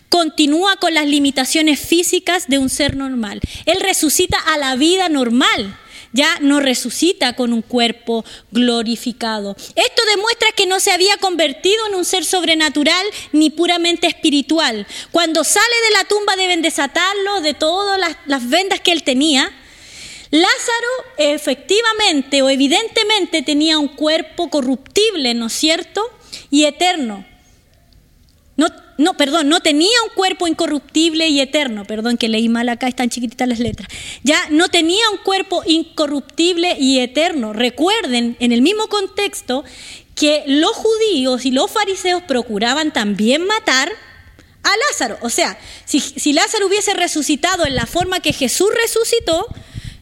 continúa 0.09 0.77
con 0.77 0.95
las 0.95 1.07
limitaciones 1.07 1.81
físicas 1.81 2.49
de 2.49 2.59
un 2.59 2.69
ser 2.69 2.97
normal. 2.97 3.41
Él 3.67 3.81
resucita 3.81 4.39
a 4.39 4.59
la 4.59 4.77
vida 4.77 5.09
normal 5.09 5.77
ya 6.13 6.39
no 6.41 6.61
resucita 6.61 7.35
con 7.35 7.53
un 7.53 7.63
cuerpo 7.63 8.25
glorificado. 8.51 9.57
Esto 9.75 10.03
demuestra 10.15 10.53
que 10.53 10.67
no 10.67 10.81
se 10.81 10.93
había 10.93 11.17
convertido 11.19 11.87
en 11.89 11.95
un 11.95 12.05
ser 12.05 12.25
sobrenatural 12.25 13.05
ni 13.33 13.51
puramente 13.51 14.07
espiritual. 14.07 14.87
Cuando 15.11 15.45
sale 15.45 15.67
de 15.87 15.97
la 15.97 16.05
tumba 16.05 16.37
deben 16.37 16.63
desatarlo 16.63 17.41
de 17.41 17.55
todas 17.55 18.01
las, 18.27 18.49
vendas 18.49 18.81
que 18.81 18.93
él 18.93 19.03
tenía. 19.03 19.53
Lázaro 20.31 20.89
efectivamente 21.17 22.43
o 22.43 22.51
evidentemente 22.51 23.43
tenía 23.43 23.79
un 23.79 23.89
cuerpo 23.89 24.51
corruptible, 24.51 25.35
¿no 25.35 25.47
es 25.47 25.55
cierto? 25.55 26.03
Y 26.51 26.65
eterno. 26.65 27.25
No, 28.59 28.67
no, 28.97 29.15
perdón, 29.17 29.49
no 29.49 29.61
tenía 29.61 30.03
un 30.03 30.11
cuerpo 30.17 30.49
incorruptible 30.49 31.29
y 31.29 31.41
eterno, 31.41 31.85
perdón 31.85 32.17
que 32.17 32.29
leí 32.29 32.49
mal 32.49 32.69
acá, 32.69 32.89
están 32.89 33.09
chiquititas 33.09 33.47
las 33.47 33.61
letras. 33.61 33.89
Ya 34.25 34.37
no 34.51 34.69
tenía 34.69 35.09
un 35.11 35.19
cuerpo 35.19 35.63
incorruptible 35.65 36.77
y 36.77 36.99
eterno. 36.99 37.53
Recuerden, 37.53 38.37
en 38.41 38.51
el 38.51 38.61
mismo 38.61 38.89
contexto, 38.89 39.63
que 40.17 40.43
los 40.49 40.73
judíos 40.73 41.47
y 41.47 41.53
los 41.53 41.71
fariseos 41.71 42.25
procuraban 42.25 42.93
también 42.93 43.47
matar 43.47 43.93
a 44.65 44.71
Lázaro. 44.89 45.19
O 45.21 45.31
sea, 45.31 45.57
si, 45.85 46.01
si 46.01 46.33
Lázaro 46.33 46.67
hubiese 46.67 46.95
resucitado 46.95 47.65
en 47.65 47.77
la 47.77 47.87
forma 47.87 48.19
que 48.19 48.33
Jesús 48.33 48.71
resucitó, 48.75 49.47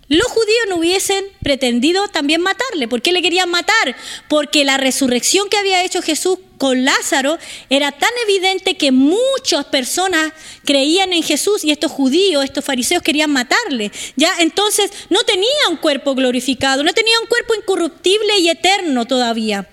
los 0.08 0.28
judíos 0.28 0.66
no 0.68 0.76
hubiesen 0.76 1.24
pretendido 1.42 2.06
también 2.08 2.40
matarle. 2.40 2.86
¿Por 2.86 3.02
qué 3.02 3.12
le 3.12 3.22
querían 3.22 3.50
matar? 3.50 3.96
Porque 4.28 4.64
la 4.64 4.76
resurrección 4.76 5.48
que 5.48 5.56
había 5.56 5.84
hecho 5.84 6.00
Jesús 6.00 6.38
con 6.58 6.84
Lázaro 6.84 7.38
era 7.70 7.90
tan 7.90 8.10
evidente 8.24 8.76
que 8.76 8.92
muchas 8.92 9.64
personas 9.66 10.32
creían 10.64 11.12
en 11.12 11.24
Jesús 11.24 11.64
y 11.64 11.72
estos 11.72 11.90
judíos, 11.90 12.44
estos 12.44 12.64
fariseos 12.64 13.02
querían 13.02 13.32
matarle. 13.32 13.90
Ya 14.14 14.32
entonces 14.38 14.92
no 15.10 15.24
tenía 15.24 15.68
un 15.70 15.76
cuerpo 15.76 16.14
glorificado, 16.14 16.84
no 16.84 16.92
tenía 16.92 17.18
un 17.20 17.26
cuerpo 17.26 17.54
incorruptible 17.56 18.38
y 18.38 18.48
eterno 18.48 19.06
todavía, 19.06 19.68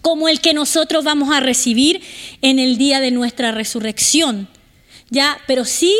como 0.00 0.30
el 0.30 0.40
que 0.40 0.54
nosotros 0.54 1.04
vamos 1.04 1.30
a 1.30 1.40
recibir 1.40 2.00
en 2.40 2.58
el 2.58 2.78
día 2.78 3.00
de 3.00 3.10
nuestra 3.10 3.52
resurrección. 3.52 4.48
Ya, 5.10 5.38
pero 5.46 5.66
sí 5.66 5.94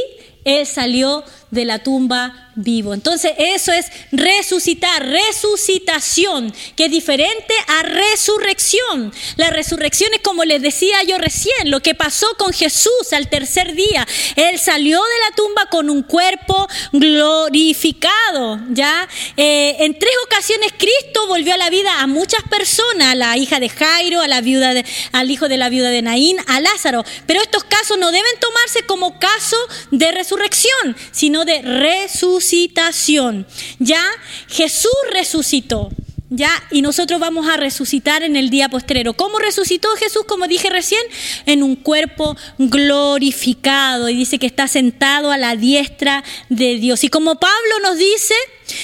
él 0.44 0.66
salió 0.66 1.24
de 1.50 1.64
la 1.64 1.78
tumba 1.82 2.48
vivo. 2.54 2.92
Entonces 2.92 3.32
eso 3.38 3.72
es 3.72 3.86
resucitar, 4.10 5.06
resucitación, 5.06 6.52
que 6.76 6.86
es 6.86 6.90
diferente 6.90 7.54
a 7.68 7.82
resurrección. 7.82 9.12
La 9.36 9.50
resurrección 9.50 10.12
es 10.14 10.20
como 10.20 10.44
les 10.44 10.60
decía 10.60 11.02
yo 11.04 11.18
recién, 11.18 11.70
lo 11.70 11.80
que 11.80 11.94
pasó 11.94 12.26
con 12.36 12.52
Jesús 12.52 13.12
al 13.12 13.28
tercer 13.28 13.74
día. 13.74 14.06
Él 14.36 14.58
salió 14.58 15.00
de 15.00 15.30
la 15.30 15.36
tumba 15.36 15.66
con 15.66 15.88
un 15.88 16.02
cuerpo 16.02 16.68
glorificado. 16.92 18.60
Ya 18.70 19.08
eh, 19.36 19.76
en 19.80 19.98
tres 19.98 20.12
ocasiones 20.26 20.72
Cristo 20.76 21.26
volvió 21.28 21.54
a 21.54 21.58
la 21.58 21.70
vida 21.70 22.00
a 22.00 22.06
muchas 22.06 22.42
personas, 22.50 23.12
a 23.12 23.14
la 23.14 23.36
hija 23.36 23.60
de 23.60 23.68
Jairo, 23.68 24.20
a 24.20 24.28
la 24.28 24.40
viuda 24.40 24.74
al 25.12 25.30
hijo 25.30 25.48
de 25.48 25.56
la 25.56 25.68
viuda 25.68 25.90
de 25.90 26.02
Naín, 26.02 26.36
a 26.46 26.60
Lázaro. 26.60 27.04
Pero 27.26 27.40
estos 27.40 27.64
casos 27.64 27.98
no 27.98 28.10
deben 28.10 28.38
tomarse 28.40 28.82
como 28.82 29.18
caso 29.18 29.56
de 29.90 30.10
resurrección, 30.12 30.96
sino 31.12 31.37
de 31.44 31.62
resucitación 31.62 33.46
ya 33.78 34.02
Jesús 34.48 34.92
resucitó. 35.12 35.90
¿Ya? 36.30 36.50
Y 36.70 36.82
nosotros 36.82 37.18
vamos 37.20 37.48
a 37.48 37.56
resucitar 37.56 38.22
en 38.22 38.36
el 38.36 38.50
día 38.50 38.68
postrero. 38.68 39.14
¿Cómo 39.14 39.38
resucitó 39.38 39.88
Jesús? 39.96 40.24
Como 40.28 40.46
dije 40.46 40.68
recién, 40.68 41.00
en 41.46 41.62
un 41.62 41.74
cuerpo 41.74 42.36
glorificado. 42.58 44.10
Y 44.10 44.14
dice 44.14 44.38
que 44.38 44.44
está 44.44 44.68
sentado 44.68 45.30
a 45.30 45.38
la 45.38 45.56
diestra 45.56 46.22
de 46.50 46.74
Dios. 46.74 47.02
Y 47.02 47.08
como 47.08 47.40
Pablo 47.40 47.80
nos 47.82 47.96
dice, 47.96 48.34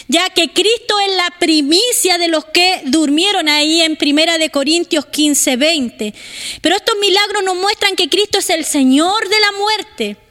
ya 0.09 0.31
que 0.31 0.55
Cristo 0.55 0.99
es 1.07 1.17
la 1.17 1.35
primicia 1.38 2.17
de 2.17 2.29
los 2.29 2.47
que 2.47 2.81
durmieron 2.87 3.51
ahí 3.51 3.83
en 3.83 3.97
Primera 3.97 4.38
de 4.38 4.49
Corintios 4.49 5.05
15, 5.05 5.57
20. 5.57 6.14
Pero 6.62 6.77
estos 6.77 6.97
milagros 6.99 7.45
nos 7.45 7.57
muestran 7.57 7.95
que 7.95 8.09
Cristo 8.09 8.38
es 8.38 8.49
el 8.49 8.64
Señor 8.64 9.29
de 9.29 9.40
la 9.40 9.53
muerte 9.59 10.23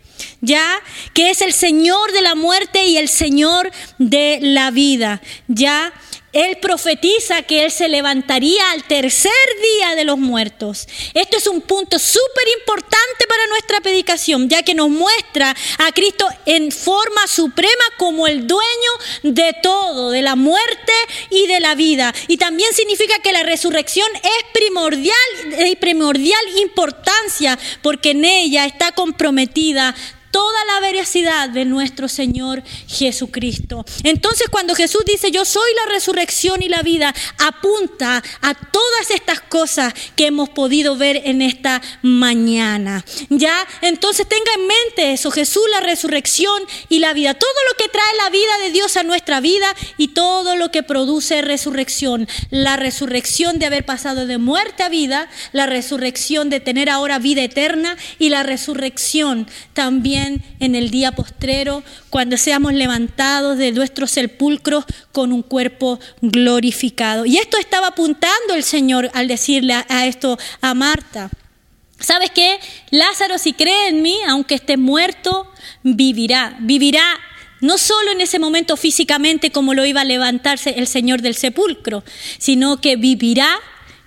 ya 0.43 0.79
que 1.13 1.31
es 1.31 1.41
el 1.41 1.53
Señor 1.53 2.11
de 2.11 2.21
la 2.21 2.35
muerte 2.35 2.85
y 2.85 2.97
el 2.97 3.09
Señor 3.09 3.71
de 3.97 4.39
la 4.41 4.69
vida, 4.69 5.21
ya 5.47 5.93
él 6.33 6.57
profetiza 6.57 7.43
que 7.43 7.63
Él 7.63 7.71
se 7.71 7.87
levantaría 7.87 8.71
al 8.71 8.83
tercer 8.85 9.31
día 9.75 9.95
de 9.95 10.03
los 10.03 10.17
muertos. 10.17 10.87
Esto 11.13 11.37
es 11.37 11.45
un 11.45 11.61
punto 11.61 11.99
súper 11.99 12.47
importante 12.59 13.27
para 13.29 13.45
nuestra 13.47 13.81
predicación, 13.81 14.49
ya 14.49 14.63
que 14.63 14.73
nos 14.73 14.89
muestra 14.89 15.55
a 15.77 15.91
Cristo 15.91 16.27
en 16.47 16.71
forma 16.71 17.27
suprema 17.27 17.83
como 17.97 18.25
el 18.25 18.47
dueño 18.47 18.63
de 19.21 19.55
todo, 19.61 20.09
de 20.09 20.23
la 20.23 20.35
muerte 20.35 20.93
y 21.29 21.45
de 21.45 21.59
la 21.59 21.75
vida. 21.75 22.11
Y 22.27 22.37
también 22.37 22.73
significa 22.73 23.19
que 23.19 23.31
la 23.31 23.43
resurrección 23.43 24.07
es 24.15 24.51
primordial, 24.53 25.13
de 25.51 25.77
primordial 25.79 26.41
importancia, 26.59 27.59
porque 27.83 28.11
en 28.11 28.25
ella 28.25 28.65
está 28.65 28.91
comprometida 28.91 29.93
toda 30.33 30.65
la 30.65 30.79
veracidad 30.79 31.49
de 31.49 31.63
nuestro 31.63 32.09
Señor 32.09 32.63
Jesucristo. 32.87 33.85
Entonces 34.03 34.49
cuando 34.49 34.73
Jesús 34.73 35.03
dice, 35.05 35.29
yo 35.29 35.45
soy 35.45 35.69
la 35.75 35.93
resurrección 35.93 36.63
y 36.63 36.69
la 36.69 36.81
vida, 36.81 37.13
apunta 37.37 38.23
a 38.41 38.53
todas 38.55 39.11
estas 39.11 39.41
cosas 39.41 39.93
que 40.15 40.25
hemos 40.25 40.49
podido 40.49 40.97
ver 40.97 41.21
en 41.25 41.43
esta 41.43 41.83
mañana. 42.01 43.05
Ya, 43.29 43.55
entonces 43.81 44.27
tenga 44.27 44.51
en 44.55 44.67
mente 44.67 45.13
eso, 45.13 45.29
Jesús 45.29 45.63
la 45.69 45.81
resurrección 45.81 46.63
y 46.89 46.97
la 46.97 47.13
vida, 47.13 47.35
todo 47.35 47.51
lo 47.69 47.77
que 47.77 47.89
trae 47.89 48.03
la 48.23 48.31
vida 48.31 48.57
de 48.63 48.71
Dios 48.71 48.97
a 48.97 49.03
nuestra 49.03 49.39
vida 49.39 49.67
y 49.97 50.09
todo 50.09 50.55
lo 50.55 50.71
que 50.71 50.81
produce 50.81 51.43
resurrección. 51.43 52.27
La 52.49 52.75
resurrección 52.75 53.59
de 53.59 53.67
haber 53.67 53.85
pasado 53.85 54.25
de 54.25 54.39
muerte 54.39 54.81
a 54.81 54.89
vida, 54.89 55.29
la 55.51 55.67
resurrección 55.67 56.49
de 56.49 56.59
tener 56.59 56.89
ahora 56.89 57.19
vida 57.19 57.43
eterna 57.43 57.97
y 58.17 58.29
la 58.29 58.41
resurrección 58.41 59.47
también 59.73 60.22
en 60.59 60.75
el 60.75 60.89
día 60.89 61.11
postrero, 61.13 61.83
cuando 62.09 62.37
seamos 62.37 62.73
levantados 62.73 63.57
de 63.57 63.71
nuestros 63.71 64.11
sepulcros 64.11 64.85
con 65.11 65.31
un 65.31 65.41
cuerpo 65.41 65.99
glorificado. 66.21 67.25
Y 67.25 67.37
esto 67.37 67.57
estaba 67.57 67.87
apuntando 67.87 68.53
el 68.53 68.63
Señor 68.63 69.09
al 69.13 69.27
decirle 69.27 69.73
a, 69.73 70.07
esto 70.07 70.37
a 70.61 70.73
Marta. 70.73 71.29
¿Sabes 71.99 72.31
qué? 72.31 72.59
Lázaro, 72.89 73.37
si 73.37 73.53
cree 73.53 73.87
en 73.87 74.01
mí, 74.01 74.17
aunque 74.27 74.55
esté 74.55 74.77
muerto, 74.77 75.47
vivirá. 75.83 76.55
Vivirá 76.59 77.03
no 77.61 77.77
solo 77.77 78.11
en 78.11 78.19
ese 78.19 78.39
momento 78.39 78.75
físicamente 78.75 79.51
como 79.51 79.73
lo 79.73 79.85
iba 79.85 80.01
a 80.01 80.05
levantarse 80.05 80.71
el 80.77 80.87
Señor 80.87 81.21
del 81.21 81.35
sepulcro, 81.35 82.03
sino 82.37 82.81
que 82.81 82.97
vivirá 82.97 83.57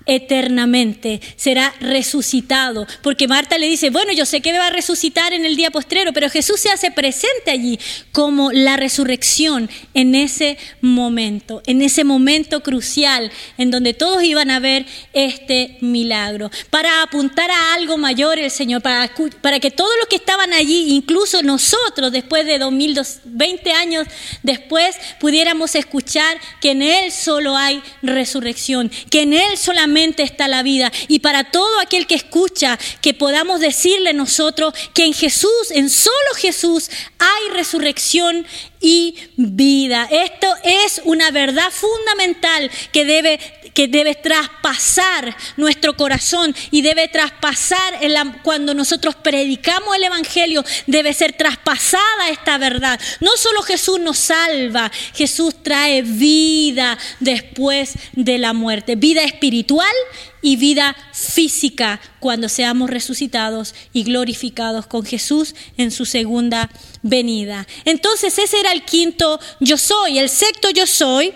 eternamente, 0.07 1.21
será 1.37 1.75
resucitado. 1.81 2.87
Porque 3.03 3.29
Marta 3.29 3.59
le 3.59 3.69
dice, 3.69 3.91
bueno, 3.91 4.13
yo 4.13 4.25
sé 4.25 4.41
que 4.41 4.57
va 4.57 4.69
a 4.69 4.71
resucitar 4.71 5.33
en 5.33 5.45
el 5.45 5.57
día 5.57 5.71
postrero, 5.71 6.13
pero 6.13 6.31
Jesús 6.31 6.61
se 6.61 6.71
hace 6.71 6.91
presente 6.93 7.51
allí 7.51 7.79
como 8.13 8.53
la 8.53 8.77
resurrección 8.77 9.69
en 9.95 10.15
ese 10.15 10.59
momento, 10.81 11.63
en 11.67 11.83
ese 11.83 12.05
momento 12.05 12.63
crucial 12.63 13.31
en 13.59 13.71
donde 13.71 13.95
todos 13.95 14.23
iban 14.23 14.51
a 14.51 14.61
ver 14.61 14.87
este 15.13 15.77
milagro. 15.81 16.51
Para 16.71 17.03
apuntar 17.03 17.51
a 17.51 17.75
algo 17.75 17.97
mayor 17.97 18.39
el 18.39 18.51
Señor, 18.51 18.83
para, 18.83 19.11
para 19.41 19.59
que 19.59 19.71
todos 19.71 19.93
los 19.99 20.07
que 20.09 20.17
estaban 20.17 20.53
allí, 20.53 20.95
incluso 20.95 21.43
nosotros, 21.43 22.13
después 22.13 22.47
de 22.47 22.59
2020 22.59 23.73
años 23.73 24.07
después, 24.43 24.97
pudiéramos 25.19 25.75
escuchar 25.75 26.39
que 26.61 26.71
en 26.71 26.83
Él 26.83 27.11
solo 27.11 27.57
hay 27.57 27.83
resurrección, 28.03 28.91
que 29.11 29.23
en 29.23 29.33
Él 29.33 29.57
solamente 29.57 29.96
está 29.97 30.49
la 30.49 30.63
vida. 30.63 30.93
Y 31.09 31.21
para 31.21 31.51
todo 31.51 31.81
aquel 31.81 32.07
que 32.07 32.15
escucha, 32.15 32.79
que 33.01 33.15
podamos 33.15 33.61
decirle 33.61 34.13
nosotros 34.13 34.75
que 34.95 35.05
en 35.05 35.15
Jesús, 35.15 35.71
en 35.71 35.91
solo 35.91 36.15
Jesús, 36.37 36.91
hay 37.19 37.55
resurrección 37.55 38.47
y 38.81 39.17
vida. 39.37 40.09
Esto 40.11 40.49
es 40.63 41.01
una 41.05 41.31
verdad 41.31 41.71
fundamental 41.71 42.71
que 42.93 43.05
debe, 43.05 43.41
que 43.77 43.89
debe 43.89 44.15
traspasar 44.15 45.37
nuestro 45.59 45.99
corazón 45.99 46.57
y 46.71 46.81
debe 46.81 47.09
traspasar 47.09 48.01
cuando 48.43 48.73
nosotros 48.73 49.17
predicamos 49.17 49.95
el 49.95 50.05
Evangelio, 50.05 50.65
debe 50.87 51.13
ser 51.13 51.35
traspasada 51.35 52.31
esta 52.31 52.57
verdad. 52.57 52.99
No 53.21 53.37
solo 53.37 53.61
Jesús 53.61 54.01
nos 54.01 54.17
salva, 54.17 54.91
Jesús 55.15 55.63
trae 55.63 56.01
vida 56.01 56.97
después 57.21 57.93
de 58.15 58.39
la 58.39 58.55
muerte, 58.55 58.97
vida 58.97 59.23
espiritual 59.25 59.95
y 60.41 60.57
vida 60.57 60.97
física 61.13 62.01
cuando 62.19 62.49
seamos 62.49 62.89
resucitados 62.89 63.75
y 63.93 64.05
glorificados 64.05 64.87
con 64.87 65.05
Jesús 65.05 65.55
en 65.77 65.91
su 65.91 66.07
segunda 66.07 66.71
venida. 67.03 67.67
Entonces 67.85 68.39
ese 68.39 68.59
era 68.59 68.73
el 68.73 68.87
quinto 68.87 69.39
yo 69.61 69.77
soy. 69.77 70.19
El 70.19 70.31
sexto 70.31 70.71
yo 70.71 70.87
soy 70.87 71.35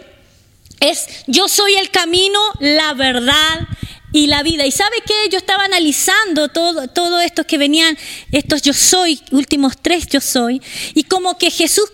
es 0.81 1.07
yo 1.27 1.49
soy 1.49 1.75
el 1.75 1.90
camino, 1.90 2.38
la 2.59 2.95
verdad 2.95 3.69
y 4.12 4.27
la 4.27 4.43
vida. 4.43 4.66
¿Y 4.66 4.73
sabe 4.73 4.97
qué? 5.07 5.29
Yo 5.31 5.38
estaba 5.38 5.64
analizando 5.64 6.49
todo, 6.49 6.88
todo 6.88 7.21
esto 7.21 7.45
que 7.45 7.59
venían, 7.59 7.97
estos 8.33 8.62
yo 8.62 8.73
soy, 8.73 9.21
últimos 9.31 9.77
tres 9.81 10.07
yo 10.09 10.21
soy, 10.21 10.61
y 10.95 11.05
como 11.05 11.38
que 11.38 11.51
Jesús 11.51 11.93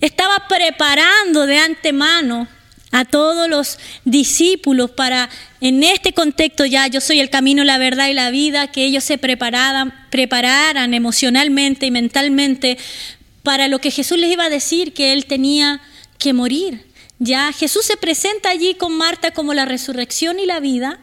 estaba 0.00 0.46
preparando 0.48 1.46
de 1.46 1.58
antemano 1.58 2.48
a 2.90 3.04
todos 3.04 3.48
los 3.48 3.78
discípulos 4.04 4.90
para, 4.90 5.28
en 5.60 5.82
este 5.84 6.14
contexto 6.14 6.64
ya, 6.64 6.86
yo 6.86 7.00
soy 7.00 7.20
el 7.20 7.28
camino, 7.28 7.64
la 7.64 7.76
verdad 7.76 8.08
y 8.08 8.14
la 8.14 8.30
vida, 8.30 8.70
que 8.70 8.84
ellos 8.84 9.04
se 9.04 9.18
prepararan, 9.18 9.92
prepararan 10.10 10.94
emocionalmente 10.94 11.86
y 11.86 11.90
mentalmente 11.90 12.78
para 13.42 13.68
lo 13.68 13.78
que 13.78 13.90
Jesús 13.90 14.18
les 14.18 14.32
iba 14.32 14.44
a 14.44 14.50
decir, 14.50 14.94
que 14.94 15.12
él 15.12 15.26
tenía 15.26 15.82
que 16.18 16.32
morir. 16.32 16.87
Ya 17.18 17.52
Jesús 17.52 17.84
se 17.84 17.96
presenta 17.96 18.50
allí 18.50 18.74
con 18.74 18.96
Marta 18.96 19.32
como 19.32 19.52
la 19.54 19.64
resurrección 19.64 20.38
y 20.38 20.46
la 20.46 20.60
vida, 20.60 21.00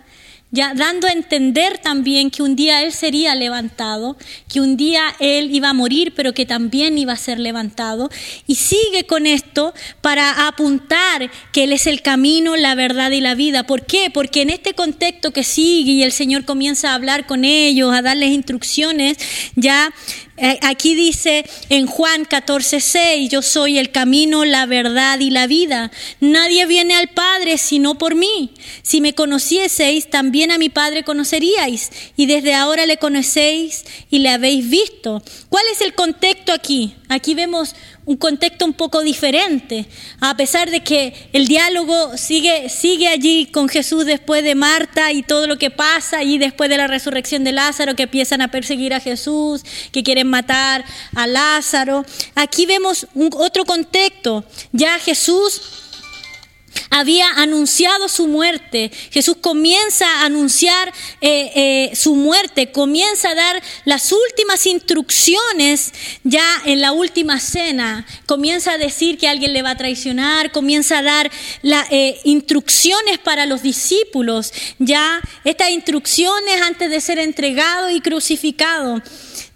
ya 0.52 0.74
dando 0.74 1.08
a 1.08 1.12
entender 1.12 1.80
también 1.80 2.32
que 2.32 2.42
un 2.42 2.56
día 2.56 2.82
Él 2.84 2.94
sería 2.94 3.36
levantado, 3.36 4.16
que 4.48 4.62
un 4.62 4.78
día 4.78 5.14
Él 5.20 5.54
iba 5.54 5.70
a 5.70 5.74
morir, 5.74 6.14
pero 6.16 6.34
que 6.34 6.46
también 6.46 6.98
iba 6.98 7.12
a 7.12 7.18
ser 7.18 7.40
levantado. 7.40 8.10
Y 8.48 8.56
sigue 8.56 9.06
con 9.06 9.26
esto 9.26 9.74
para 10.00 10.48
apuntar 10.48 11.30
que 11.52 11.66
Él 11.66 11.74
es 11.74 11.88
el 11.88 12.02
camino, 12.02 12.56
la 12.56 12.76
verdad 12.76 13.12
y 13.12 13.20
la 13.20 13.36
vida. 13.36 13.64
¿Por 13.64 13.86
qué? 13.86 14.10
Porque 14.10 14.44
en 14.44 14.52
este 14.52 14.74
contexto 14.74 15.32
que 15.32 15.44
sigue 15.44 15.92
y 15.92 16.04
el 16.04 16.14
Señor 16.14 16.46
comienza 16.46 16.92
a 16.92 16.96
hablar 16.96 17.28
con 17.28 17.44
ellos, 17.44 17.94
a 17.94 18.02
darles 18.02 18.30
instrucciones, 18.30 19.18
ya 19.56 19.94
Aquí 20.38 20.96
dice 20.96 21.46
en 21.70 21.88
Juan 21.88 22.26
14, 22.26 22.82
6, 22.82 23.30
yo 23.30 23.42
soy 23.42 23.78
el 23.78 23.92
camino, 23.92 24.44
la 24.44 24.66
verdad 24.66 25.20
y 25.20 25.30
la 25.30 25.48
vida. 25.48 25.92
Nadie 26.20 26.66
viene 26.66 26.94
al 26.96 27.08
Padre 27.08 27.58
sino 27.58 27.98
por 27.98 28.16
mí. 28.16 28.54
Si 28.82 29.00
me 29.00 29.14
conocieseis, 29.14 30.10
también 30.10 30.52
a 30.52 30.58
mi 30.58 30.68
Padre 30.68 31.04
conoceríais. 31.04 31.90
Y 32.18 32.26
desde 32.26 32.54
ahora 32.54 32.86
le 32.86 32.98
conocéis 32.98 33.86
y 34.10 34.20
le 34.20 34.30
habéis 34.30 34.70
visto. 34.70 35.24
¿Cuál 35.48 35.64
es 35.72 35.80
el 35.80 35.94
contexto 35.94 36.52
aquí? 36.52 36.96
Aquí 37.08 37.34
vemos 37.34 37.76
un 38.06 38.18
contexto 38.18 38.66
un 38.66 38.74
poco 38.74 39.02
diferente, 39.02 39.88
a 40.20 40.38
pesar 40.38 40.70
de 40.70 40.82
que 40.82 41.30
el 41.34 41.48
diálogo 41.48 42.18
sigue, 42.18 42.70
sigue 42.70 43.08
allí 43.08 43.48
con 43.48 43.68
Jesús 43.68 44.06
después 44.06 44.44
de 44.44 44.54
Marta 44.54 45.12
y 45.12 45.24
todo 45.24 45.48
lo 45.48 45.58
que 45.58 45.72
pasa 45.72 46.24
y 46.24 46.38
después 46.38 46.70
de 46.70 46.78
la 46.78 46.88
resurrección 46.88 47.44
de 47.44 47.52
Lázaro 47.52 47.96
que 47.96 48.04
empiezan 48.04 48.42
a 48.42 48.50
perseguir 48.50 48.94
a 48.94 49.00
Jesús, 49.00 49.64
que 49.92 50.04
quieren 50.04 50.28
matar 50.28 50.86
a 51.16 51.26
Lázaro. 51.26 52.06
Aquí 52.36 52.66
vemos 52.66 53.08
un, 53.16 53.30
otro 53.34 53.66
contexto, 53.66 54.46
ya 54.72 55.00
Jesús 55.00 55.85
había 56.90 57.30
anunciado 57.32 58.08
su 58.08 58.28
muerte. 58.28 58.92
Jesús 59.12 59.38
comienza 59.42 60.06
a 60.22 60.26
anunciar 60.26 60.94
eh, 61.22 61.52
eh, 61.56 61.96
su 61.96 62.16
muerte, 62.16 62.72
comienza 62.72 63.30
a 63.30 63.36
dar 63.36 63.62
las 63.86 64.12
últimas 64.12 64.66
instrucciones 64.66 65.94
ya 66.24 66.46
en 66.66 66.82
la 66.82 66.92
última 66.92 67.40
cena. 67.40 68.06
Comienza 68.26 68.74
a 68.74 68.78
decir 68.78 69.18
que 69.18 69.28
alguien 69.28 69.54
le 69.54 69.62
va 69.62 69.72
a 69.72 69.78
traicionar, 69.78 70.52
comienza 70.52 71.00
a 71.00 71.04
dar 71.04 71.32
las 71.62 71.88
eh, 71.92 72.20
instrucciones 72.24 73.18
para 73.20 73.46
los 73.46 73.62
discípulos. 73.62 74.54
Ya 74.80 75.22
estas 75.44 75.72
instrucciones 75.72 76.62
antes 76.62 76.90
de 76.90 77.02
ser 77.02 77.20
entregado 77.20 77.90
y 77.90 78.02
crucificado. 78.02 79.02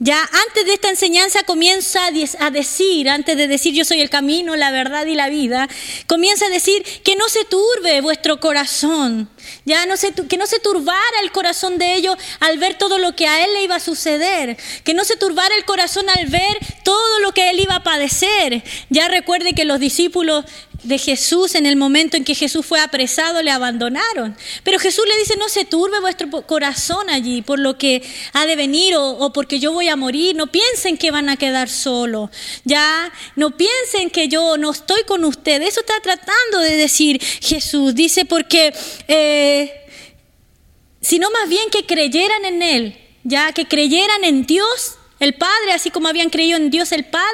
Ya 0.02 0.22
antes 0.22 0.66
de 0.66 0.74
esta 0.74 0.90
enseñanza 0.90 1.44
comienza 1.44 2.00
a 2.06 2.52
decir, 2.52 3.10
antes 3.10 3.36
de 3.36 3.50
decir 3.50 3.74
yo 3.74 3.84
soy 3.84 4.00
el 4.00 4.10
camino, 4.10 4.56
la 4.56 4.72
verdad 4.72 5.06
y 5.06 5.14
la 5.14 5.28
vida, 5.28 5.68
comienza 6.08 6.46
a 6.46 6.50
decir 6.50 6.84
que 7.04 7.18
no 7.18 7.28
se 7.28 7.44
turbe 7.44 8.00
vuestro 8.00 8.40
corazón, 8.40 9.30
Ya 9.66 9.86
no 9.86 9.98
se, 9.98 10.14
que 10.14 10.38
no 10.38 10.48
se 10.48 10.60
turbara 10.60 11.20
el 11.22 11.34
corazón 11.34 11.78
de 11.78 11.96
ellos 11.96 12.16
al 12.40 12.58
ver 12.60 12.78
todo 12.78 12.98
lo 12.98 13.14
que 13.14 13.28
a 13.28 13.44
él 13.44 13.54
le 13.54 13.64
iba 13.64 13.76
a 13.76 13.80
suceder. 13.82 14.56
Que 14.86 14.94
no 14.94 15.04
se 15.04 15.18
turbara 15.18 15.54
el 15.58 15.66
corazón 15.66 16.10
al 16.10 16.28
ver 16.28 16.58
todo 16.86 17.20
lo 17.20 17.34
que 17.34 17.50
él 17.50 17.60
iba 17.60 17.76
a 17.76 17.84
padecer. 17.84 18.64
Ya 18.90 19.10
recuerde 19.10 19.54
que 19.54 19.66
los 19.66 19.82
discípulos 19.82 20.46
de 20.84 20.98
Jesús 20.98 21.56
en 21.56 21.66
el 21.66 21.76
momento 21.76 22.18
en 22.18 22.24
que 22.24 22.36
Jesús 22.36 22.66
fue 22.66 22.80
apresado 22.80 23.42
le 23.42 23.52
abandonaron. 23.52 24.36
Pero 24.64 24.80
Jesús 24.80 25.06
le 25.08 25.18
dice, 25.18 25.36
no 25.38 25.50
se 25.50 25.66
turbe 25.66 26.00
vuestro 26.00 26.30
corazón 26.44 27.10
allí 27.10 27.42
por 27.42 27.60
lo 27.60 27.78
que 27.78 28.02
ha 28.34 28.46
de 28.46 28.56
venir 28.56 28.96
o, 28.96 29.12
o, 29.12 29.34
porque 29.34 29.60
yo 29.60 29.72
voy 29.72 29.90
a 29.90 29.96
morir. 29.96 30.36
No 30.36 30.48
piensen 30.48 30.98
que 30.98 31.12
van 31.12 31.30
a 31.30 31.38
quedar 31.38 31.70
solos. 31.70 32.30
Ya, 32.64 33.12
no 33.36 33.58
piensen 33.58 34.10
que 34.10 34.28
yo 34.28 34.58
no 34.58 34.72
estoy 34.72 35.04
con 35.04 35.26
ustedes. 35.26 35.70
Eso 35.70 35.82
está 35.82 36.00
tratando 36.02 36.60
de 36.60 36.76
decir 36.76 37.22
Jesús. 37.42 37.96
Dice 37.96 38.26
porque, 38.26 38.74
eh, 39.08 39.74
sino 41.02 41.30
más 41.32 41.50
bien 41.50 41.70
que 41.70 41.86
creyeran 41.86 42.46
en 42.46 42.62
Él, 42.62 42.98
ya 43.24 43.52
que 43.52 43.66
creyeran 43.66 44.24
en 44.24 44.46
Dios 44.46 44.99
el 45.20 45.34
Padre, 45.34 45.74
así 45.74 45.92
como 45.92 46.08
habían 46.08 46.30
creído 46.30 46.58
en 46.58 46.70
Dios 46.70 46.92
el 46.92 47.06
Padre, 47.06 47.26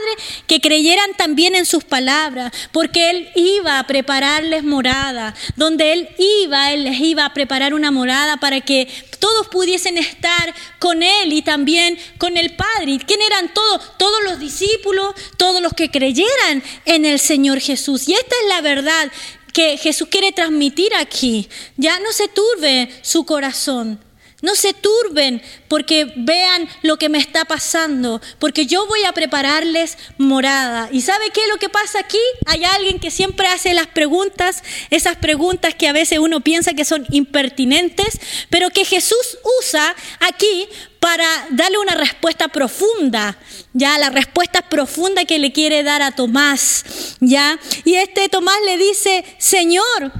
que 0.47 0.61
creyeran 0.61 1.13
también 1.15 1.55
en 1.55 1.65
sus 1.65 1.83
palabras, 1.83 2.51
porque 2.71 3.09
Él 3.09 3.29
iba 3.35 3.79
a 3.79 3.87
prepararles 3.87 4.63
morada, 4.63 5.33
donde 5.55 5.93
Él 5.93 6.09
iba, 6.43 6.71
Él 6.71 6.85
les 6.85 6.99
iba 6.99 7.25
a 7.25 7.33
preparar 7.33 7.73
una 7.73 7.91
morada 7.91 8.37
para 8.37 8.61
que 8.61 8.87
todos 9.19 9.47
pudiesen 9.47 9.97
estar 9.97 10.53
con 10.79 11.03
Él 11.03 11.33
y 11.33 11.41
también 11.41 11.97
con 12.17 12.37
el 12.37 12.55
Padre. 12.55 12.91
¿Y 12.91 12.99
quién 12.99 13.21
eran 13.21 13.53
todos? 13.53 13.97
Todos 13.97 14.23
los 14.23 14.39
discípulos, 14.39 15.15
todos 15.37 15.61
los 15.61 15.73
que 15.73 15.89
creyeran 15.89 16.63
en 16.85 17.05
el 17.05 17.19
Señor 17.19 17.59
Jesús. 17.59 18.07
Y 18.07 18.13
esta 18.13 18.35
es 18.43 18.49
la 18.49 18.61
verdad 18.61 19.11
que 19.53 19.77
Jesús 19.77 20.09
quiere 20.09 20.31
transmitir 20.31 20.93
aquí. 20.95 21.47
Ya 21.77 21.99
no 21.99 22.11
se 22.11 22.27
turbe 22.27 22.89
su 23.01 23.25
corazón. 23.25 24.04
No 24.45 24.53
se 24.53 24.75
turben 24.75 25.41
porque 25.67 26.13
vean 26.17 26.69
lo 26.83 26.97
que 26.97 27.09
me 27.09 27.17
está 27.17 27.45
pasando, 27.45 28.21
porque 28.37 28.67
yo 28.67 28.85
voy 28.85 29.03
a 29.03 29.11
prepararles 29.11 29.97
morada. 30.19 30.87
¿Y 30.91 31.01
sabe 31.01 31.31
qué 31.31 31.41
es 31.41 31.47
lo 31.49 31.57
que 31.57 31.67
pasa 31.67 31.97
aquí? 31.97 32.19
Hay 32.45 32.63
alguien 32.63 32.99
que 32.99 33.09
siempre 33.09 33.47
hace 33.47 33.73
las 33.73 33.87
preguntas, 33.87 34.61
esas 34.91 35.17
preguntas 35.17 35.73
que 35.73 35.87
a 35.87 35.93
veces 35.93 36.19
uno 36.19 36.41
piensa 36.41 36.75
que 36.75 36.85
son 36.85 37.07
impertinentes, 37.09 38.19
pero 38.51 38.69
que 38.69 38.85
Jesús 38.85 39.39
usa 39.61 39.95
aquí 40.19 40.69
para 40.99 41.25
darle 41.49 41.79
una 41.79 41.95
respuesta 41.95 42.47
profunda, 42.47 43.39
ya 43.73 43.97
la 43.97 44.11
respuesta 44.11 44.61
profunda 44.69 45.25
que 45.25 45.39
le 45.39 45.53
quiere 45.53 45.81
dar 45.81 46.03
a 46.03 46.11
Tomás, 46.11 46.85
ya. 47.19 47.59
Y 47.83 47.95
este 47.95 48.29
Tomás 48.29 48.59
le 48.63 48.77
dice, 48.77 49.25
"Señor, 49.39 50.11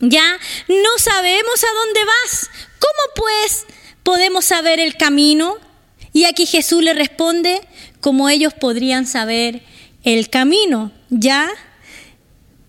ya 0.00 0.38
no 0.68 0.98
sabemos 0.98 1.64
a 1.64 1.74
dónde 1.74 2.04
vas. 2.04 2.50
¿Cómo 2.86 3.26
pues 3.26 3.66
podemos 4.02 4.44
saber 4.44 4.78
el 4.78 4.96
camino? 4.96 5.56
Y 6.12 6.24
aquí 6.24 6.46
Jesús 6.46 6.82
le 6.82 6.94
responde, 6.94 7.60
como 8.00 8.28
ellos 8.28 8.54
podrían 8.54 9.06
saber 9.06 9.62
el 10.04 10.30
camino, 10.30 10.92
¿ya? 11.10 11.50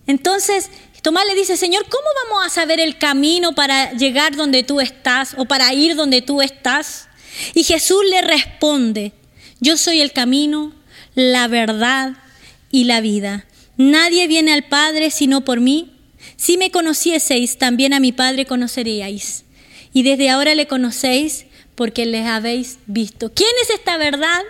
Entonces, 0.06 0.70
Tomás 1.02 1.24
le 1.26 1.34
dice, 1.34 1.56
Señor, 1.56 1.86
¿cómo 1.88 2.04
vamos 2.24 2.46
a 2.46 2.50
saber 2.50 2.80
el 2.80 2.98
camino 2.98 3.54
para 3.54 3.92
llegar 3.92 4.34
donde 4.34 4.64
tú 4.64 4.80
estás 4.80 5.34
o 5.38 5.44
para 5.44 5.72
ir 5.72 5.94
donde 5.94 6.20
tú 6.20 6.42
estás? 6.42 7.08
Y 7.54 7.62
Jesús 7.62 8.02
le 8.10 8.20
responde, 8.22 9.12
yo 9.60 9.76
soy 9.76 10.00
el 10.00 10.12
camino, 10.12 10.74
la 11.14 11.46
verdad 11.46 12.16
y 12.70 12.84
la 12.84 13.00
vida. 13.00 13.46
Nadie 13.76 14.26
viene 14.26 14.52
al 14.52 14.64
Padre 14.64 15.10
sino 15.10 15.44
por 15.44 15.60
mí. 15.60 15.92
Si 16.36 16.58
me 16.58 16.72
conocieseis, 16.72 17.58
también 17.58 17.94
a 17.94 18.00
mi 18.00 18.12
Padre 18.12 18.44
conoceríais. 18.44 19.44
Y 19.92 20.02
desde 20.02 20.30
ahora 20.30 20.54
le 20.54 20.66
conocéis 20.66 21.46
porque 21.74 22.06
les 22.06 22.26
habéis 22.26 22.78
visto. 22.86 23.32
¿Quién 23.32 23.50
es 23.62 23.70
esta 23.70 23.96
verdad? 23.96 24.42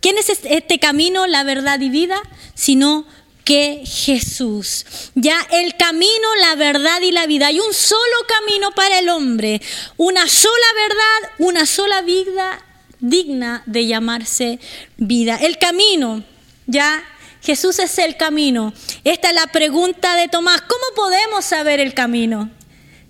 ¿Quién 0.00 0.16
es 0.18 0.30
este 0.30 0.78
camino, 0.78 1.26
la 1.26 1.44
verdad 1.44 1.80
y 1.80 1.90
vida? 1.90 2.20
Sino 2.54 3.06
que 3.44 3.82
Jesús. 3.84 4.86
Ya 5.14 5.40
el 5.50 5.76
camino, 5.76 6.34
la 6.40 6.54
verdad 6.54 7.00
y 7.02 7.12
la 7.12 7.26
vida. 7.26 7.48
Hay 7.48 7.60
un 7.60 7.74
solo 7.74 8.16
camino 8.28 8.70
para 8.72 9.00
el 9.00 9.08
hombre. 9.08 9.60
Una 9.96 10.28
sola 10.28 10.66
verdad, 10.76 11.32
una 11.38 11.66
sola 11.66 12.02
vida 12.02 12.64
digna 13.00 13.62
de 13.66 13.86
llamarse 13.86 14.60
vida. 14.96 15.36
El 15.36 15.58
camino, 15.58 16.22
ya 16.66 17.02
Jesús 17.42 17.78
es 17.78 17.98
el 17.98 18.16
camino. 18.16 18.72
Esta 19.04 19.30
es 19.30 19.34
la 19.34 19.46
pregunta 19.48 20.16
de 20.16 20.28
Tomás. 20.28 20.60
¿Cómo 20.62 20.84
podemos 20.94 21.44
saber 21.44 21.80
el 21.80 21.94
camino? 21.94 22.50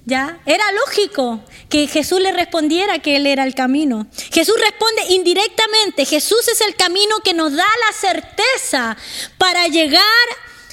¿Ya? 0.06 0.40
Era 0.46 0.64
lógico 0.72 1.40
que 1.68 1.86
Jesús 1.86 2.20
le 2.20 2.32
respondiera 2.32 2.98
que 3.00 3.16
Él 3.16 3.26
era 3.26 3.44
el 3.44 3.54
camino. 3.54 4.06
Jesús 4.32 4.56
responde 4.60 5.02
indirectamente. 5.10 6.04
Jesús 6.04 6.48
es 6.48 6.60
el 6.62 6.74
camino 6.74 7.20
que 7.20 7.34
nos 7.34 7.52
da 7.52 7.66
la 7.86 7.92
certeza 7.92 8.96
para 9.38 9.66
llegar 9.68 10.04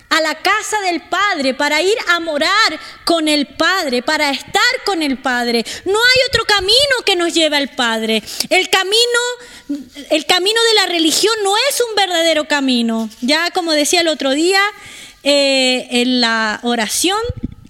a 0.09 0.21
la 0.21 0.35
casa 0.35 0.79
del 0.81 1.01
Padre, 1.01 1.53
para 1.53 1.81
ir 1.81 1.95
a 2.09 2.19
morar 2.19 2.79
con 3.03 3.27
el 3.27 3.47
Padre, 3.47 4.01
para 4.01 4.29
estar 4.29 4.63
con 4.85 5.03
el 5.03 5.17
Padre. 5.17 5.65
No 5.85 5.99
hay 5.99 6.27
otro 6.29 6.45
camino 6.45 6.73
que 7.05 7.15
nos 7.15 7.33
lleve 7.33 7.57
al 7.57 7.69
Padre. 7.69 8.23
El 8.49 8.69
camino, 8.69 9.19
el 10.09 10.25
camino 10.25 10.61
de 10.63 10.73
la 10.75 10.85
religión 10.85 11.35
no 11.43 11.55
es 11.69 11.81
un 11.87 11.95
verdadero 11.95 12.47
camino. 12.47 13.09
Ya 13.21 13.51
como 13.51 13.73
decía 13.73 14.01
el 14.01 14.07
otro 14.07 14.31
día 14.31 14.61
eh, 15.23 15.87
en 15.91 16.21
la 16.21 16.59
oración, 16.63 17.19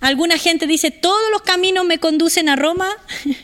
alguna 0.02 0.38
gente 0.38 0.68
dice, 0.68 0.92
todos 0.92 1.32
los 1.32 1.42
caminos 1.42 1.86
me 1.86 2.00
conducen 2.00 2.50
a 2.50 2.56
Roma. 2.56 2.90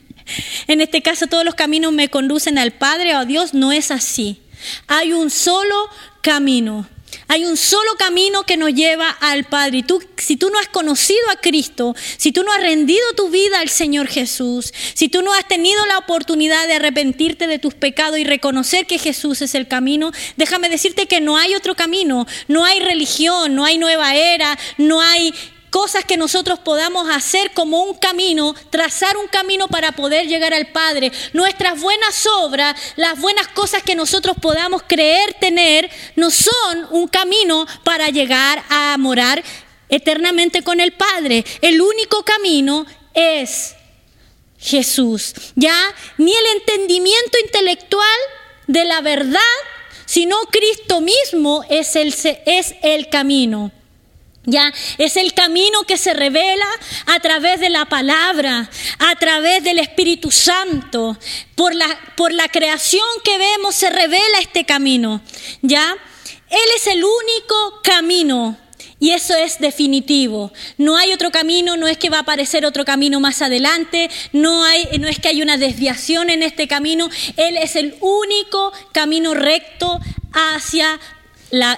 en 0.68 0.82
este 0.82 1.02
caso, 1.02 1.28
todos 1.28 1.46
los 1.46 1.56
caminos 1.56 1.92
me 1.94 2.10
conducen 2.10 2.58
al 2.58 2.72
Padre 2.72 3.16
o 3.16 3.20
a 3.20 3.26
Dios. 3.26 3.54
No 3.54 3.72
es 3.72 3.92
así. 3.92 4.42
Hay 4.88 5.14
un 5.14 5.30
solo 5.30 5.90
camino. 6.22 6.88
Hay 7.28 7.46
un 7.46 7.58
solo 7.58 7.96
camino 7.98 8.44
que 8.44 8.58
nos 8.58 8.74
lleva 8.74 9.10
al 9.10 9.46
Padre. 9.46 9.80
Y 9.80 9.84
tú, 9.84 10.04
si 10.18 10.36
tú 10.36 10.50
no 10.50 10.60
has 10.60 10.68
conocido 10.68 11.22
a 11.32 11.36
Cristo, 11.36 11.96
si 12.18 12.32
tú 12.32 12.44
no 12.44 12.52
has 12.52 12.62
rendido 12.62 13.04
tu 13.16 13.30
vida 13.30 13.60
al 13.60 13.70
Señor 13.70 14.08
Jesús, 14.08 14.74
si 14.94 15.10
tú 15.10 15.22
no 15.22 15.34
has 15.34 15.48
tenido 15.48 15.86
la 15.86 15.98
oportunidad 15.98 16.68
de 16.68 16.74
arrepentirte 16.74 17.48
de 17.48 17.60
tus 17.60 17.74
pecados 17.74 18.20
y 18.20 18.24
reconocer 18.24 18.86
que 18.86 19.00
Jesús 19.00 19.42
es 19.42 19.56
el 19.56 19.68
camino, 19.68 20.12
déjame 20.38 20.70
decirte 20.70 21.08
que 21.08 21.22
no 21.22 21.38
hay 21.38 21.56
otro 21.56 21.76
camino. 21.76 22.28
No 22.48 22.66
hay 22.66 22.80
religión, 22.80 23.56
no 23.56 23.66
hay 23.66 23.78
nueva 23.78 24.16
era, 24.16 24.58
no 24.78 25.02
hay 25.02 25.34
cosas 25.74 26.06
que 26.06 26.18
nosotros 26.18 26.60
podamos 26.60 27.10
hacer 27.10 27.52
como 27.52 27.82
un 27.82 27.96
camino, 27.96 28.54
trazar 28.70 29.18
un 29.18 29.28
camino 29.28 29.68
para 29.68 29.92
poder 29.92 30.28
llegar 30.28 30.54
al 30.54 30.68
Padre. 30.68 31.12
Nuestras 31.34 31.82
buenas 31.82 32.28
obras, 32.28 32.80
las 32.96 33.20
buenas 33.20 33.48
cosas 33.48 33.82
que 33.82 33.96
nosotros 33.96 34.38
podamos 34.40 34.84
creer 34.84 35.34
tener, 35.40 35.90
no 36.16 36.30
son 36.30 36.88
un 36.92 37.08
camino 37.08 37.66
para 37.84 38.10
llegar 38.10 38.64
a 38.70 38.96
morar 39.00 39.44
eternamente 39.90 40.62
con 40.62 40.80
el 40.80 40.92
Padre. 40.94 41.44
El 41.60 41.82
único 41.82 42.24
camino 42.24 42.86
es 43.16 43.74
Jesús. 44.60 45.34
Ya 45.56 45.76
ni 46.20 46.36
el 46.36 46.46
entendimiento 46.58 47.40
intelectual 47.44 48.20
de 48.68 48.86
la 48.86 49.02
verdad, 49.02 49.40
sino 50.06 50.38
Cristo 50.52 51.02
mismo 51.02 51.66
es 51.68 51.96
el, 51.96 52.14
es 52.46 52.76
el 52.84 53.10
camino. 53.10 53.72
Ya 54.46 54.74
es 54.98 55.16
el 55.16 55.34
camino 55.34 55.84
que 55.84 55.98
se 55.98 56.14
revela 56.14 56.68
a 57.06 57.20
través 57.20 57.62
de 57.62 57.70
la 57.70 57.86
palabra, 57.86 58.70
a 59.00 59.16
través 59.16 59.64
del 59.64 59.80
Espíritu 59.80 60.32
Santo. 60.32 61.18
Por 61.56 61.74
la, 61.74 61.88
por 62.18 62.34
la 62.34 62.50
creación 62.50 63.06
que 63.24 63.38
vemos 63.38 63.76
se 63.76 63.90
revela 63.90 64.40
este 64.42 64.66
camino. 64.66 65.22
Ya 65.62 65.96
Él 66.50 66.70
es 66.76 66.88
el 66.88 67.04
único 67.04 67.82
camino. 67.84 68.58
Y 69.00 69.12
eso 69.12 69.36
es 69.36 69.60
definitivo. 69.60 70.54
No 70.78 70.96
hay 70.96 71.12
otro 71.12 71.30
camino, 71.30 71.76
no 71.76 71.90
es 71.90 71.98
que 71.98 72.10
va 72.10 72.20
a 72.20 72.22
aparecer 72.22 72.66
otro 72.66 72.86
camino 72.86 73.20
más 73.20 73.42
adelante, 73.42 74.10
no, 74.32 74.64
hay, 74.64 74.88
no 74.98 75.10
es 75.10 75.20
que 75.20 75.28
hay 75.28 75.42
una 75.42 75.58
desviación 75.58 76.30
en 76.30 76.42
este 76.42 76.70
camino. 76.70 77.10
Él 77.36 77.58
es 77.58 77.76
el 77.76 77.98
único 78.00 78.72
camino 78.94 79.34
recto 79.34 80.00
hacia 80.32 81.02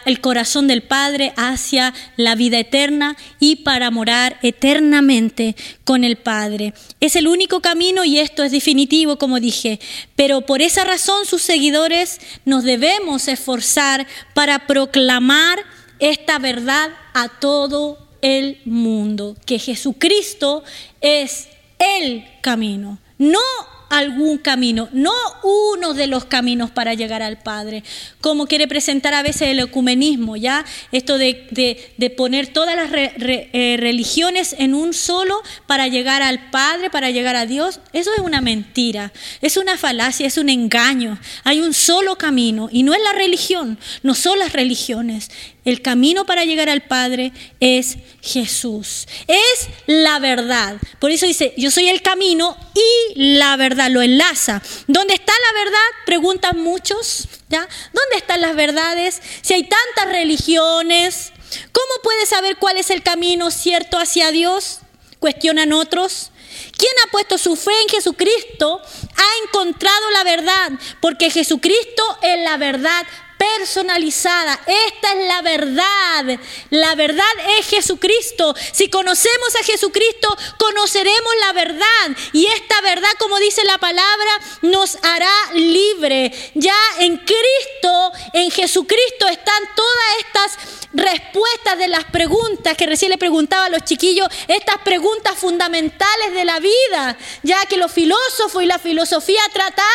el 0.05 0.21
corazón 0.21 0.67
del 0.67 0.83
Padre 0.83 1.33
hacia 1.35 1.93
la 2.15 2.35
vida 2.35 2.59
eterna 2.59 3.17
y 3.39 3.57
para 3.57 3.91
morar 3.91 4.39
eternamente 4.41 5.55
con 5.83 6.03
el 6.03 6.15
Padre. 6.15 6.73
Es 7.01 7.15
el 7.15 7.27
único 7.27 7.59
camino 7.59 8.05
y 8.05 8.19
esto 8.19 8.43
es 8.43 8.51
definitivo, 8.51 9.17
como 9.17 9.39
dije, 9.39 9.79
pero 10.15 10.41
por 10.41 10.61
esa 10.61 10.85
razón 10.85 11.25
sus 11.25 11.41
seguidores 11.41 12.21
nos 12.45 12.63
debemos 12.63 13.27
esforzar 13.27 14.07
para 14.33 14.65
proclamar 14.65 15.59
esta 15.99 16.39
verdad 16.39 16.91
a 17.13 17.27
todo 17.27 17.97
el 18.21 18.59
mundo, 18.65 19.35
que 19.45 19.59
Jesucristo 19.59 20.63
es 21.01 21.49
el 21.79 22.25
camino, 22.41 22.99
no 23.17 23.39
algún 23.89 24.37
camino, 24.37 24.89
no 24.91 25.13
uno 25.43 25.93
de 25.93 26.07
los 26.07 26.25
caminos 26.25 26.71
para 26.71 26.93
llegar 26.93 27.21
al 27.21 27.37
Padre, 27.37 27.83
como 28.21 28.47
quiere 28.47 28.67
presentar 28.67 29.13
a 29.13 29.23
veces 29.23 29.49
el 29.49 29.59
ecumenismo, 29.59 30.35
¿ya? 30.35 30.65
Esto 30.91 31.17
de, 31.17 32.13
poner 32.17 32.47
todas 32.47 32.75
las 32.75 32.91
eh, 32.93 33.77
religiones 33.79 34.55
en 34.57 34.73
un 34.73 34.93
solo 34.93 35.41
para 35.67 35.87
llegar 35.87 36.21
al 36.21 36.49
Padre, 36.49 36.89
para 36.89 37.11
llegar 37.11 37.35
a 37.35 37.45
Dios, 37.45 37.79
eso 37.93 38.11
es 38.13 38.19
una 38.19 38.41
mentira, 38.41 39.11
es 39.41 39.57
una 39.57 39.77
falacia, 39.77 40.27
es 40.27 40.37
un 40.37 40.49
engaño. 40.49 41.19
Hay 41.43 41.61
un 41.61 41.73
solo 41.73 42.17
camino 42.17 42.69
y 42.71 42.83
no 42.83 42.93
es 42.93 43.01
la 43.01 43.13
religión, 43.13 43.77
no 44.03 44.15
son 44.15 44.39
las 44.39 44.53
religiones. 44.53 45.29
El 45.65 45.81
camino 45.81 46.25
para 46.25 46.45
llegar 46.45 46.69
al 46.69 46.83
Padre 46.83 47.33
es 47.59 47.97
Jesús. 48.21 49.07
Es 49.27 49.67
la 49.87 50.19
verdad. 50.19 50.77
Por 50.99 51.09
eso 51.09 51.25
dice, 51.25 51.53
yo 51.57 51.71
soy 51.71 51.89
el 51.89 52.03
camino 52.03 52.55
y 52.75 53.37
la 53.37 53.57
verdad. 53.57 53.89
Lo 53.89 54.03
enlaza. 54.03 54.61
¿Dónde 54.87 55.15
está 55.15 55.33
la 55.33 55.59
verdad? 55.63 55.87
Preguntan 56.05 56.59
muchos. 56.59 57.27
¿ya? 57.49 57.67
¿Dónde 57.93 58.17
están 58.17 58.41
las 58.41 58.55
verdades? 58.55 59.21
Si 59.41 59.53
hay 59.53 59.63
tantas 59.63 60.13
religiones, 60.13 61.31
¿cómo 61.71 62.01
puede 62.03 62.25
saber 62.25 62.57
cuál 62.57 62.77
es 62.77 62.89
el 62.89 63.03
camino 63.03 63.51
cierto 63.51 63.97
hacia 63.97 64.31
Dios? 64.31 64.79
Cuestionan 65.19 65.73
otros. 65.73 66.31
¿Quién 66.77 66.91
ha 67.03 67.11
puesto 67.11 67.37
su 67.37 67.55
fe 67.55 67.71
en 67.81 67.89
Jesucristo 67.89 68.81
ha 69.15 69.43
encontrado 69.45 70.09
la 70.11 70.23
verdad, 70.23 70.71
porque 71.01 71.29
Jesucristo 71.29 72.03
es 72.21 72.39
la 72.43 72.57
verdad 72.57 73.05
personalizada. 73.37 74.59
Esta 74.65 75.13
es 75.13 75.27
la 75.27 75.41
verdad. 75.41 76.39
La 76.69 76.95
verdad 76.95 77.25
es 77.57 77.67
Jesucristo. 77.67 78.55
Si 78.71 78.89
conocemos 78.89 79.55
a 79.55 79.63
Jesucristo, 79.63 80.35
conoceremos 80.57 81.33
la 81.41 81.53
verdad. 81.53 82.17
Y 82.33 82.45
esta 82.47 82.81
verdad, 82.81 83.09
como 83.19 83.39
dice 83.39 83.63
la 83.65 83.77
palabra, 83.77 84.39
nos 84.61 84.97
hará 85.03 85.33
libre. 85.53 86.31
Ya 86.53 86.77
en 86.99 87.17
Cristo, 87.17 88.11
en 88.33 88.51
Jesucristo 88.51 89.27
están 89.27 89.63
todas 89.75 90.05
estas 90.19 90.74
respuestas 90.95 91.77
de 91.77 91.87
las 91.87 92.05
preguntas 92.05 92.77
que 92.77 92.85
recién 92.85 93.11
le 93.11 93.17
preguntaba 93.17 93.65
a 93.65 93.69
los 93.69 93.83
chiquillos, 93.83 94.27
estas 94.47 94.77
preguntas 94.79 95.35
fundamentales 95.37 96.33
de 96.33 96.45
la 96.45 96.59
vida, 96.59 97.17
ya 97.43 97.65
que 97.65 97.77
los 97.77 97.91
filósofos 97.91 98.63
y 98.63 98.65
la 98.65 98.79
filosofía 98.79 99.39
han 99.45 99.51
tratado 99.51 99.87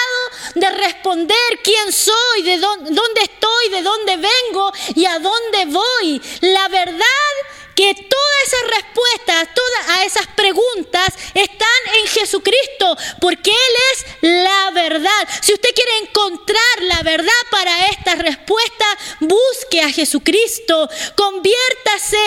de 0.54 0.70
responder 0.70 1.36
quién 1.64 1.92
soy, 1.92 2.42
de 2.42 2.58
dónde, 2.58 3.20
estoy, 3.22 3.68
de 3.70 3.82
dónde 3.82 4.16
vengo 4.16 4.72
y 4.94 5.04
a 5.06 5.18
dónde 5.18 5.66
voy. 5.66 6.20
La 6.40 6.68
verdad 6.68 7.06
que 7.74 7.94
todas 7.94 8.42
esas 8.46 8.82
respuestas, 8.82 9.54
todas 9.54 9.98
a 9.98 10.04
esas 10.04 10.26
preguntas 10.28 11.08
están 11.34 11.68
en 12.00 12.06
Jesucristo, 12.06 12.96
porque 13.20 13.50
Él 13.50 13.74
es 13.92 14.06
la 14.22 14.70
verdad. 14.72 15.28
Si 15.42 15.52
usted 15.52 15.70
quiere 15.74 15.98
encontrar 15.98 16.82
la 16.82 17.02
verdad 17.02 17.28
para 17.50 17.86
esta 17.86 18.14
respuesta, 18.16 18.84
busque 19.20 19.80
a 19.82 19.90
Jesucristo, 19.90 20.88
conviértase 21.16 22.18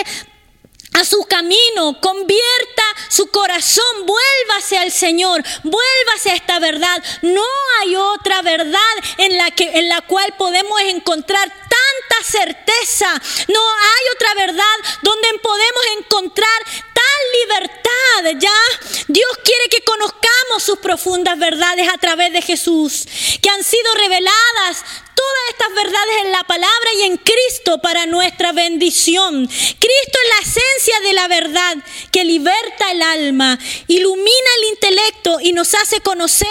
a 0.94 1.04
su 1.04 1.24
camino, 1.24 2.00
convierta 2.00 2.82
su 3.08 3.26
corazón, 3.30 4.06
vuélvase 4.06 4.78
al 4.78 4.90
Señor, 4.90 5.42
vuélvase 5.62 6.30
a 6.30 6.34
esta 6.34 6.58
verdad. 6.58 7.02
No 7.22 7.44
hay 7.80 7.96
otra 7.96 8.42
verdad 8.42 8.94
en 9.18 9.36
la, 9.36 9.50
que, 9.50 9.78
en 9.78 9.88
la 9.88 10.00
cual 10.02 10.34
podemos 10.38 10.80
encontrar 10.82 11.48
tanta 11.48 12.24
certeza. 12.24 13.10
No 13.48 13.60
hay 13.60 14.14
otra 14.14 14.34
verdad 14.34 14.76
donde 15.02 15.28
podemos 15.42 15.84
encontrar 15.98 16.62
tal 16.94 17.04
libertad, 17.42 18.40
¿ya? 18.40 19.04
Dios 19.08 19.30
quiere 19.44 19.68
que 19.68 19.82
conozcamos 19.82 20.62
sus 20.62 20.78
profundas 20.78 21.38
verdades 21.38 21.88
a 21.92 21.98
través 21.98 22.32
de 22.32 22.42
Jesús, 22.42 23.04
que 23.42 23.50
han 23.50 23.64
sido 23.64 23.94
reveladas 23.94 24.84
todas 25.14 25.42
estas 25.50 25.74
verdades 25.74 26.16
en 26.24 26.32
la 26.32 26.44
palabra 26.44 26.90
y 26.98 27.02
en 27.02 27.16
Cristo 27.16 27.78
para 27.78 28.06
nuestra 28.06 28.52
bendición. 28.52 29.46
Cristo 29.46 30.18
es 30.22 30.28
la 30.30 30.50
esencia 30.50 30.83
de 31.02 31.12
la 31.12 31.28
verdad 31.28 31.76
que 32.10 32.24
liberta 32.24 32.90
el 32.90 33.02
alma, 33.02 33.58
ilumina 33.86 34.50
el 34.58 34.68
intelecto 34.70 35.38
y 35.40 35.52
nos 35.52 35.74
hace 35.74 36.00
conocer 36.00 36.48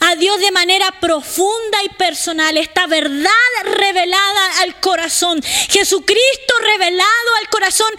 a 0.00 0.16
Dios 0.16 0.40
de 0.40 0.50
manera 0.50 0.90
profunda 1.00 1.82
y 1.84 1.88
personal. 1.90 2.56
Esta 2.56 2.86
verdad 2.86 3.30
revelada 3.64 4.60
al 4.60 4.80
corazón, 4.80 5.42
Jesucristo 5.42 6.54
revelado 6.62 7.34
al 7.40 7.48
corazón, 7.50 7.92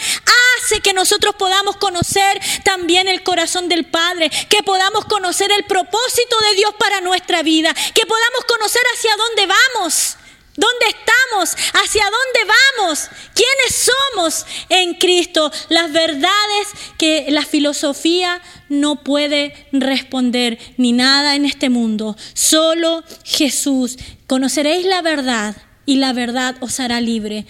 hace 0.63 0.81
que 0.81 0.93
nosotros 0.93 1.35
podamos 1.35 1.77
conocer 1.77 2.39
también 2.63 3.07
el 3.07 3.23
corazón 3.23 3.69
del 3.69 3.85
Padre, 3.85 4.29
que 4.49 4.63
podamos 4.63 5.05
conocer 5.05 5.51
el 5.51 5.65
propósito 5.65 6.39
de 6.49 6.55
Dios 6.55 6.73
para 6.77 7.01
nuestra 7.01 7.43
vida, 7.43 7.73
que 7.93 8.05
podamos 8.05 8.45
conocer 8.47 8.81
hacia 8.93 9.15
dónde 9.15 9.45
vamos 9.45 10.17
¿Dónde 10.57 10.87
estamos? 10.87 11.55
¿Hacia 11.73 12.03
dónde 12.03 12.53
vamos? 12.79 13.09
¿Quiénes 13.35 13.89
somos 14.15 14.45
en 14.69 14.95
Cristo? 14.95 15.51
Las 15.69 15.93
verdades 15.93 16.67
que 16.97 17.27
la 17.29 17.43
filosofía 17.43 18.41
no 18.67 19.03
puede 19.03 19.67
responder, 19.71 20.57
ni 20.77 20.93
nada 20.93 21.35
en 21.35 21.45
este 21.45 21.69
mundo. 21.69 22.17
Solo 22.33 23.03
Jesús. 23.23 23.97
Conoceréis 24.25 24.85
la 24.85 25.03
verdad 25.03 25.55
y 25.85 25.97
la 25.97 26.11
verdad 26.11 26.55
os 26.59 26.79
hará 26.79 27.01
libre 27.01 27.45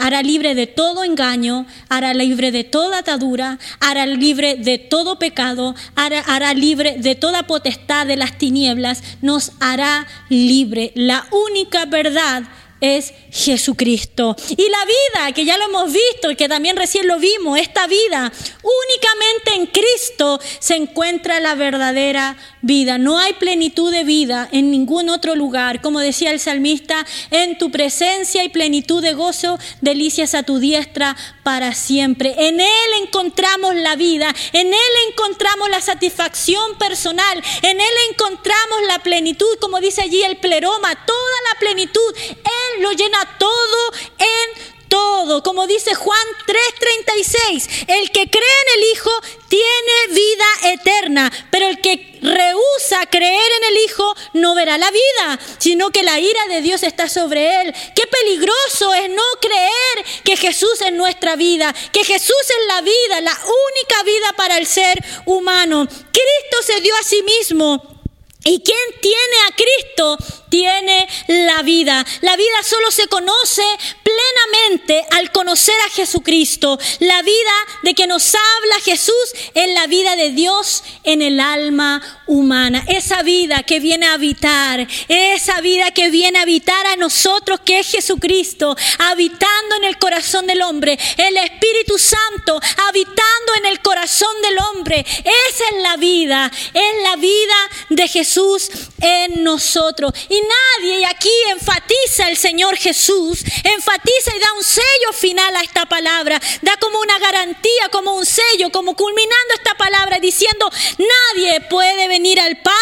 hará 0.00 0.22
libre 0.22 0.54
de 0.54 0.66
todo 0.66 1.04
engaño, 1.04 1.66
hará 1.88 2.14
libre 2.14 2.52
de 2.52 2.64
toda 2.64 2.98
atadura, 2.98 3.58
hará 3.80 4.06
libre 4.06 4.56
de 4.56 4.78
todo 4.78 5.18
pecado, 5.18 5.74
hará, 5.94 6.20
hará, 6.20 6.54
libre 6.54 6.96
de 6.98 7.14
toda 7.14 7.44
potestad 7.44 8.06
de 8.06 8.16
las 8.16 8.38
tinieblas, 8.38 9.02
nos 9.22 9.52
hará 9.60 10.06
libre. 10.28 10.92
La 10.94 11.26
única 11.30 11.84
verdad 11.86 12.44
es 12.80 13.12
Jesucristo. 13.30 14.36
Y 14.50 14.68
la 14.68 14.84
vida, 14.84 15.32
que 15.32 15.44
ya 15.44 15.56
lo 15.56 15.64
hemos 15.64 15.92
visto 15.92 16.30
y 16.30 16.36
que 16.36 16.48
también 16.48 16.76
recién 16.76 17.06
lo 17.06 17.18
vimos, 17.18 17.58
esta 17.58 17.86
vida, 17.86 18.32
únicamente 18.62 19.54
en 19.54 19.66
Cristo 19.66 20.40
se 20.58 20.76
encuentra 20.76 21.40
la 21.40 21.54
verdadera 21.54 22.36
vida. 22.62 22.98
No 22.98 23.18
hay 23.18 23.32
plenitud 23.34 23.90
de 23.92 24.04
vida 24.04 24.48
en 24.52 24.70
ningún 24.70 25.08
otro 25.08 25.34
lugar. 25.34 25.80
Como 25.80 26.00
decía 26.00 26.30
el 26.30 26.40
salmista, 26.40 27.06
en 27.30 27.58
tu 27.58 27.70
presencia 27.70 28.44
y 28.44 28.48
plenitud 28.48 29.02
de 29.02 29.14
gozo, 29.14 29.58
delicias 29.80 30.34
a 30.34 30.42
tu 30.42 30.58
diestra 30.58 31.16
para 31.42 31.74
siempre. 31.74 32.34
En 32.38 32.60
Él 32.60 32.90
encontramos 33.02 33.74
la 33.76 33.96
vida, 33.96 34.34
en 34.52 34.66
Él 34.68 34.92
encontramos 35.08 35.70
la 35.70 35.80
satisfacción 35.80 36.76
personal, 36.78 37.42
en 37.62 37.80
Él 37.80 37.94
encontramos 38.10 38.78
la 38.88 38.98
plenitud, 38.98 39.58
como 39.60 39.80
dice 39.80 40.02
allí 40.02 40.22
el 40.22 40.38
pleroma, 40.38 41.06
toda 41.06 41.36
la 41.52 41.58
plenitud. 41.60 42.14
Él 42.16 42.65
lo 42.80 42.92
llena 42.92 43.36
todo 43.38 43.92
en 44.18 44.76
todo. 44.88 45.42
Como 45.42 45.66
dice 45.66 45.94
Juan 45.94 46.26
3:36, 46.46 47.68
el 47.88 48.10
que 48.10 48.28
cree 48.30 48.60
en 48.66 48.82
el 48.82 48.84
Hijo 48.92 49.10
tiene 49.48 50.14
vida 50.14 50.46
eterna, 50.74 51.32
pero 51.50 51.66
el 51.66 51.80
que 51.80 52.18
rehúsa 52.22 53.06
creer 53.10 53.50
en 53.58 53.64
el 53.64 53.84
Hijo 53.84 54.14
no 54.34 54.54
verá 54.54 54.78
la 54.78 54.90
vida, 54.90 55.38
sino 55.58 55.90
que 55.90 56.02
la 56.02 56.18
ira 56.18 56.46
de 56.46 56.62
Dios 56.62 56.82
está 56.82 57.08
sobre 57.08 57.62
él. 57.62 57.74
Qué 57.94 58.06
peligroso 58.06 58.94
es 58.94 59.10
no 59.10 59.24
creer 59.40 60.22
que 60.24 60.36
Jesús 60.36 60.80
es 60.80 60.92
nuestra 60.92 61.36
vida, 61.36 61.74
que 61.92 62.04
Jesús 62.04 62.36
es 62.40 62.66
la 62.68 62.80
vida, 62.80 63.20
la 63.20 63.38
única 63.38 64.02
vida 64.04 64.32
para 64.36 64.58
el 64.58 64.66
ser 64.66 65.02
humano. 65.24 65.86
Cristo 65.86 66.72
se 66.72 66.80
dio 66.80 66.94
a 66.96 67.02
sí 67.02 67.22
mismo 67.22 67.96
y 68.44 68.60
quien 68.60 68.78
tiene 69.00 69.36
a 69.48 69.56
Cristo 69.56 70.16
tiene 70.48 71.08
la 71.28 71.62
vida. 71.62 72.04
La 72.20 72.36
vida 72.36 72.62
solo 72.62 72.90
se 72.90 73.06
conoce 73.08 73.62
plenamente 74.02 75.06
al 75.12 75.30
conocer 75.32 75.74
a 75.86 75.90
Jesucristo. 75.90 76.78
La 77.00 77.22
vida 77.22 77.52
de 77.82 77.94
que 77.94 78.06
nos 78.06 78.34
habla 78.34 78.80
Jesús 78.84 79.14
es 79.54 79.74
la 79.74 79.86
vida 79.86 80.16
de 80.16 80.30
Dios 80.30 80.84
en 81.04 81.22
el 81.22 81.40
alma 81.40 82.22
humana. 82.26 82.84
Esa 82.88 83.22
vida 83.22 83.62
que 83.62 83.80
viene 83.80 84.06
a 84.06 84.14
habitar, 84.14 84.86
esa 85.08 85.60
vida 85.60 85.90
que 85.90 86.10
viene 86.10 86.38
a 86.38 86.42
habitar 86.42 86.86
a 86.86 86.96
nosotros, 86.96 87.60
que 87.64 87.80
es 87.80 87.90
Jesucristo, 87.90 88.76
habitando 88.98 89.76
en 89.76 89.84
el 89.84 89.98
corazón 89.98 90.46
del 90.46 90.62
hombre. 90.62 90.98
El 91.16 91.36
Espíritu 91.36 91.98
Santo 91.98 92.60
habitando 92.88 93.54
en 93.58 93.66
el 93.66 93.80
corazón 93.80 94.34
del 94.42 94.58
hombre. 94.58 95.00
Esa 95.00 95.64
es 95.70 95.82
la 95.82 95.96
vida, 95.96 96.50
es 96.74 97.02
la 97.02 97.16
vida 97.16 97.54
de 97.90 98.08
Jesús 98.08 98.70
en 99.00 99.44
nosotros. 99.44 100.12
Nadie, 100.48 101.00
y 101.00 101.04
aquí 101.04 101.32
enfatiza 101.50 102.28
el 102.28 102.36
Señor 102.36 102.76
Jesús, 102.76 103.44
enfatiza 103.64 104.36
y 104.36 104.40
da 104.40 104.52
un 104.52 104.64
sello 104.64 105.12
final 105.12 105.54
a 105.56 105.62
esta 105.62 105.86
palabra, 105.86 106.40
da 106.62 106.76
como 106.78 107.00
una 107.00 107.18
garantía, 107.18 107.88
como 107.90 108.14
un 108.14 108.26
sello, 108.26 108.70
como 108.70 108.94
culminando 108.94 109.54
esta 109.54 109.74
palabra 109.74 110.18
diciendo, 110.20 110.70
nadie 110.98 111.60
puede 111.62 112.08
venir 112.08 112.40
al 112.40 112.56
Padre 112.58 112.76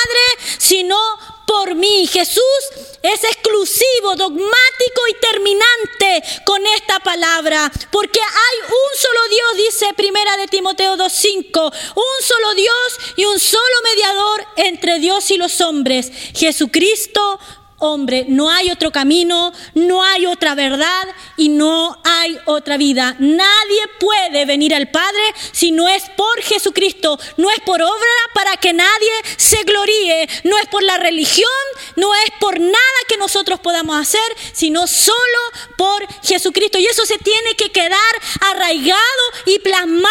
sino 0.58 0.96
por 1.46 1.74
mí. 1.74 2.06
Jesús 2.06 2.42
es 3.02 3.24
exclusivo, 3.24 4.16
dogmático 4.16 4.44
con 6.44 6.64
esta 6.66 7.00
palabra, 7.00 7.70
porque 7.90 8.20
hay 8.20 8.58
un 8.68 8.98
solo 9.00 9.20
Dios, 9.30 9.56
dice 9.66 9.94
Primera 9.94 10.36
de 10.36 10.46
Timoteo 10.46 10.96
2:5, 10.96 11.72
un 11.94 12.26
solo 12.26 12.54
Dios 12.54 12.98
y 13.16 13.24
un 13.24 13.38
solo 13.38 13.62
mediador 13.84 14.46
entre 14.56 14.98
Dios 14.98 15.30
y 15.30 15.36
los 15.36 15.60
hombres, 15.60 16.10
Jesucristo 16.34 17.38
hombre, 17.78 18.24
no 18.28 18.50
hay 18.50 18.70
otro 18.70 18.90
camino, 18.90 19.52
no 19.74 20.02
hay 20.02 20.26
otra 20.26 20.54
verdad 20.54 21.06
y 21.36 21.48
no 21.48 22.00
hay 22.04 22.38
otra 22.46 22.76
vida. 22.76 23.16
Nadie 23.18 23.80
puede 24.00 24.46
venir 24.46 24.74
al 24.74 24.90
Padre 24.90 25.34
si 25.52 25.72
no 25.72 25.88
es 25.88 26.04
por 26.16 26.40
Jesucristo, 26.42 27.18
no 27.36 27.50
es 27.50 27.60
por 27.60 27.82
obra 27.82 27.94
para 28.34 28.56
que 28.56 28.72
nadie 28.72 29.12
se 29.36 29.62
gloríe, 29.64 30.28
no 30.44 30.56
es 30.58 30.66
por 30.68 30.82
la 30.82 30.96
religión, 30.98 31.50
no 31.96 32.14
es 32.14 32.30
por 32.40 32.60
nada 32.60 32.74
que 33.08 33.16
nosotros 33.16 33.60
podamos 33.60 34.00
hacer, 34.00 34.20
sino 34.52 34.86
solo 34.86 35.16
por 35.76 36.06
Jesucristo. 36.22 36.78
Y 36.78 36.86
eso 36.86 37.04
se 37.04 37.18
tiene 37.18 37.54
que 37.56 37.70
quedar 37.70 38.00
arraigado 38.40 39.00
y 39.46 39.58
plasmado 39.58 40.10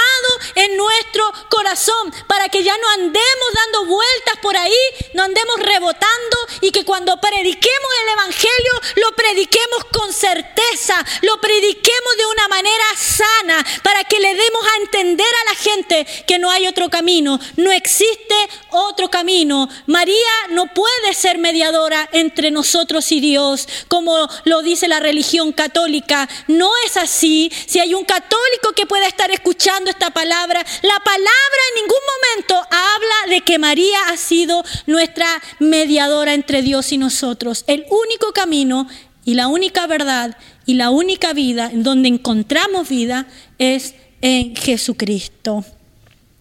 en 0.56 0.78
nuestro 0.78 1.32
corazón 1.50 2.14
para 2.28 2.50
que 2.50 2.64
ya 2.64 2.78
no 2.78 2.90
andemos 2.90 3.48
dando 3.54 3.86
vueltas 3.86 4.38
por 4.42 4.58
ahí, 4.58 4.74
no 5.14 5.24
andemos 5.24 5.60
rebotando 5.60 6.38
y 6.62 6.72
que 6.72 6.86
cuando 6.86 7.18
prediquemos 7.18 7.53
prediquemos 7.54 7.92
el 8.04 8.14
Evangelio, 8.14 8.82
lo 8.96 9.12
prediquemos 9.16 9.84
con 9.92 10.12
certeza, 10.12 11.06
lo 11.22 11.40
prediquemos 11.40 12.18
de 12.18 12.26
una 12.26 12.48
manera 12.48 12.84
sana, 12.98 13.66
para 13.84 14.04
que 14.06 14.20
le 14.20 14.30
demos 14.30 14.66
a 14.66 14.82
entender 14.82 15.28
a 15.28 15.52
la 15.52 15.56
gente 15.56 16.06
que 16.26 16.40
no 16.40 16.50
hay 16.50 16.68
otro 16.68 16.90
camino, 16.90 17.40
no 17.58 17.72
existe 17.72 18.36
otro 18.72 19.10
camino. 19.10 19.70
María 19.86 20.16
no 20.50 20.68
puede 20.74 21.14
ser 21.14 21.38
mediadora 21.38 22.10
entre 22.12 22.50
nosotros 22.50 23.12
y 23.12 23.20
Dios, 23.20 23.68
como 23.88 24.28
lo 24.46 24.62
dice 24.62 24.88
la 24.88 25.00
religión 25.00 25.52
católica. 25.52 26.28
No 26.48 26.72
es 26.86 26.98
así. 26.98 27.52
Si 27.68 27.80
hay 27.80 27.94
un 27.94 28.06
católico 28.06 28.74
que 28.76 28.86
pueda 28.86 29.08
estar 29.08 29.30
escuchando 29.32 29.90
esta 29.90 30.10
palabra, 30.10 30.66
la 30.82 31.00
palabra 31.00 31.62
en 31.70 31.82
ningún 31.82 32.00
momento 32.14 32.68
habla 32.70 33.36
de 33.36 33.42
que 33.42 33.60
María 33.60 34.00
ha 34.10 34.18
sido 34.18 34.64
nuestra 34.86 35.42
mediadora 35.60 36.34
entre 36.34 36.62
Dios 36.62 36.92
y 36.92 36.98
nosotros 36.98 37.43
el 37.68 37.86
único 37.90 38.32
camino 38.34 38.88
y 39.26 39.36
la 39.36 39.48
única 39.48 39.88
verdad 39.88 40.38
y 40.66 40.76
la 40.76 40.90
única 40.90 41.34
vida 41.34 41.70
en 41.72 41.84
donde 41.84 42.10
encontramos 42.10 42.90
vida 42.90 43.28
es 43.58 43.96
en 44.22 44.56
Jesucristo. 44.56 45.66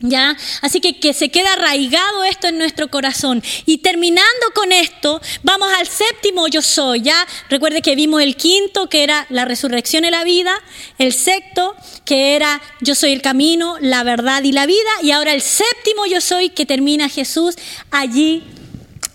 ¿Ya? 0.05 0.37
Así 0.63 0.81
que 0.81 0.99
que 0.99 1.13
se 1.13 1.29
queda 1.31 1.53
arraigado 1.53 2.25
esto 2.25 2.49
en 2.49 2.59
nuestro 2.59 2.89
corazón. 2.89 3.41
Y 3.67 3.79
terminando 3.79 4.47
con 4.53 4.73
esto, 4.73 5.21
vamos 5.45 5.69
al 5.79 5.87
séptimo 5.87 6.49
yo 6.49 6.61
soy. 6.61 7.03
Ya 7.03 7.15
recuerde 7.49 7.83
que 7.83 7.95
vimos 7.95 8.21
el 8.21 8.35
quinto, 8.35 8.89
que 8.89 9.05
era 9.05 9.27
la 9.31 9.45
resurrección 9.45 10.05
y 10.05 10.11
la 10.11 10.25
vida. 10.25 10.53
El 10.99 11.13
sexto, 11.13 11.77
que 12.05 12.35
era 12.35 12.61
yo 12.81 12.97
soy 12.97 13.13
el 13.13 13.23
camino, 13.23 13.77
la 13.81 14.03
verdad 14.03 14.43
y 14.43 14.51
la 14.51 14.67
vida. 14.67 14.91
Y 15.03 15.13
ahora 15.13 15.35
el 15.35 15.41
séptimo 15.41 16.05
yo 16.07 16.21
soy, 16.21 16.51
que 16.51 16.67
termina 16.67 17.09
Jesús 17.09 17.55
allí. 17.93 18.43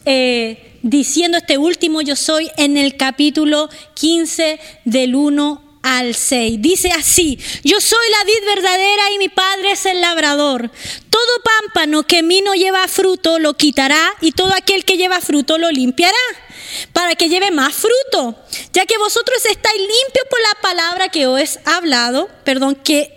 Eh, 0.05 0.66
diciendo 0.89 1.37
este 1.37 1.57
último 1.57 2.01
yo 2.01 2.15
soy 2.15 2.49
en 2.57 2.77
el 2.77 2.95
capítulo 2.95 3.69
15 3.95 4.59
del 4.85 5.15
1 5.15 5.79
al 5.81 6.15
6. 6.15 6.61
Dice 6.61 6.91
así, 6.91 7.39
yo 7.63 7.79
soy 7.81 8.09
la 8.09 8.25
vid 8.25 8.55
verdadera 8.55 9.11
y 9.13 9.17
mi 9.19 9.29
padre 9.29 9.71
es 9.71 9.85
el 9.85 10.01
labrador. 10.01 10.71
Todo 11.09 11.43
pámpano 11.43 12.03
que 12.03 12.19
en 12.19 12.27
mí 12.27 12.41
no 12.41 12.53
lleva 12.53 12.87
fruto 12.87 13.39
lo 13.39 13.55
quitará 13.55 14.13
y 14.21 14.31
todo 14.31 14.53
aquel 14.55 14.85
que 14.85 14.97
lleva 14.97 15.21
fruto 15.21 15.57
lo 15.57 15.71
limpiará 15.71 16.17
para 16.93 17.15
que 17.15 17.29
lleve 17.29 17.51
más 17.51 17.73
fruto, 17.73 18.35
ya 18.73 18.85
que 18.85 18.97
vosotros 18.97 19.43
estáis 19.45 19.79
limpios 19.79 20.25
por 20.29 20.39
la 20.41 20.61
palabra 20.61 21.09
que 21.09 21.27
os 21.27 21.39
he 21.39 21.59
hablado, 21.65 22.29
perdón, 22.43 22.75
que 22.75 23.16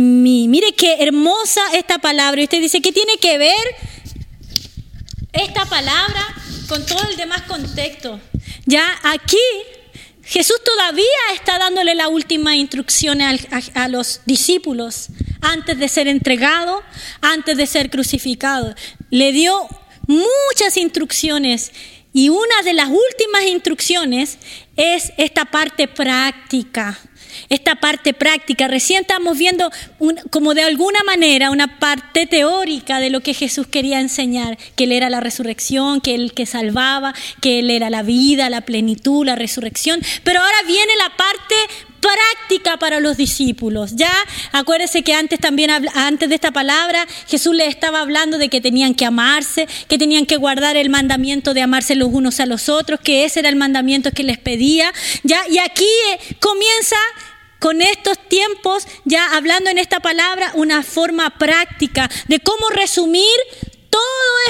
Mire 0.00 0.74
qué 0.74 1.02
hermosa 1.02 1.60
esta 1.74 1.98
palabra. 1.98 2.40
Y 2.40 2.44
usted 2.44 2.60
dice, 2.60 2.80
¿qué 2.80 2.92
tiene 2.92 3.16
que 3.16 3.36
ver 3.36 3.74
esta 5.32 5.64
palabra 5.64 6.36
con 6.68 6.86
todo 6.86 7.02
el 7.10 7.16
demás 7.16 7.42
contexto? 7.42 8.20
Ya 8.64 8.86
aquí 9.02 9.42
Jesús 10.22 10.62
todavía 10.64 11.04
está 11.34 11.58
dándole 11.58 11.96
la 11.96 12.06
última 12.06 12.54
instrucción 12.54 13.20
a, 13.20 13.34
a, 13.74 13.88
los 13.88 14.20
discípulos 14.24 15.08
antes 15.40 15.76
de 15.80 15.88
ser 15.88 16.06
entregado, 16.06 16.80
antes 17.20 17.56
de 17.56 17.66
ser 17.66 17.90
crucificado. 17.90 18.76
Le 19.10 19.32
dio 19.32 19.66
muchas 20.06 20.76
instrucciones 20.76 21.72
y 22.12 22.28
una 22.28 22.62
de 22.62 22.74
las 22.74 22.86
últimas 22.86 23.42
instrucciones 23.48 24.38
es 24.76 25.12
esta 25.16 25.46
parte 25.46 25.88
práctica 25.88 26.96
esta 27.48 27.76
parte 27.76 28.14
práctica. 28.14 28.68
Recién 28.68 29.02
estamos 29.02 29.38
viendo 29.38 29.70
como 30.30 30.54
de 30.54 30.62
alguna 30.62 31.02
manera 31.04 31.50
una 31.50 31.78
parte 31.78 32.26
teórica 32.26 33.00
de 33.00 33.10
lo 33.10 33.20
que 33.20 33.34
Jesús 33.34 33.66
quería 33.66 34.00
enseñar, 34.00 34.58
que 34.76 34.84
Él 34.84 34.92
era 34.92 35.10
la 35.10 35.20
resurrección, 35.20 36.00
que 36.00 36.14
Él 36.14 36.32
que 36.34 36.46
salvaba, 36.46 37.14
que 37.40 37.60
Él 37.60 37.70
era 37.70 37.90
la 37.90 38.02
vida, 38.02 38.50
la 38.50 38.62
plenitud, 38.62 39.26
la 39.26 39.36
resurrección. 39.36 40.00
Pero 40.24 40.40
ahora 40.40 40.56
viene 40.66 40.92
la 40.98 41.16
parte 41.16 41.54
práctica 42.00 42.76
para 42.78 43.00
los 43.00 43.16
discípulos. 43.16 43.92
Ya 43.94 44.12
acuérdense 44.52 45.02
que 45.02 45.14
antes 45.14 45.38
también 45.38 45.70
antes 45.70 46.28
de 46.28 46.34
esta 46.34 46.50
palabra 46.52 47.06
Jesús 47.26 47.54
les 47.54 47.68
estaba 47.68 48.00
hablando 48.00 48.38
de 48.38 48.48
que 48.48 48.60
tenían 48.60 48.94
que 48.94 49.04
amarse, 49.04 49.68
que 49.88 49.98
tenían 49.98 50.26
que 50.26 50.36
guardar 50.36 50.76
el 50.76 50.90
mandamiento 50.90 51.54
de 51.54 51.62
amarse 51.62 51.94
los 51.94 52.08
unos 52.12 52.40
a 52.40 52.46
los 52.46 52.68
otros, 52.68 53.00
que 53.00 53.24
ese 53.24 53.40
era 53.40 53.48
el 53.48 53.56
mandamiento 53.56 54.10
que 54.12 54.22
les 54.22 54.38
pedía. 54.38 54.92
Ya 55.22 55.40
y 55.48 55.58
aquí 55.58 55.88
eh, 56.12 56.36
comienza 56.40 56.96
con 57.58 57.82
estos 57.82 58.18
tiempos, 58.28 58.86
ya 59.04 59.36
hablando 59.36 59.70
en 59.70 59.78
esta 59.78 60.00
palabra, 60.00 60.52
una 60.54 60.82
forma 60.82 61.30
práctica 61.38 62.10
de 62.28 62.40
cómo 62.40 62.68
resumir 62.70 63.24
todo 63.90 64.00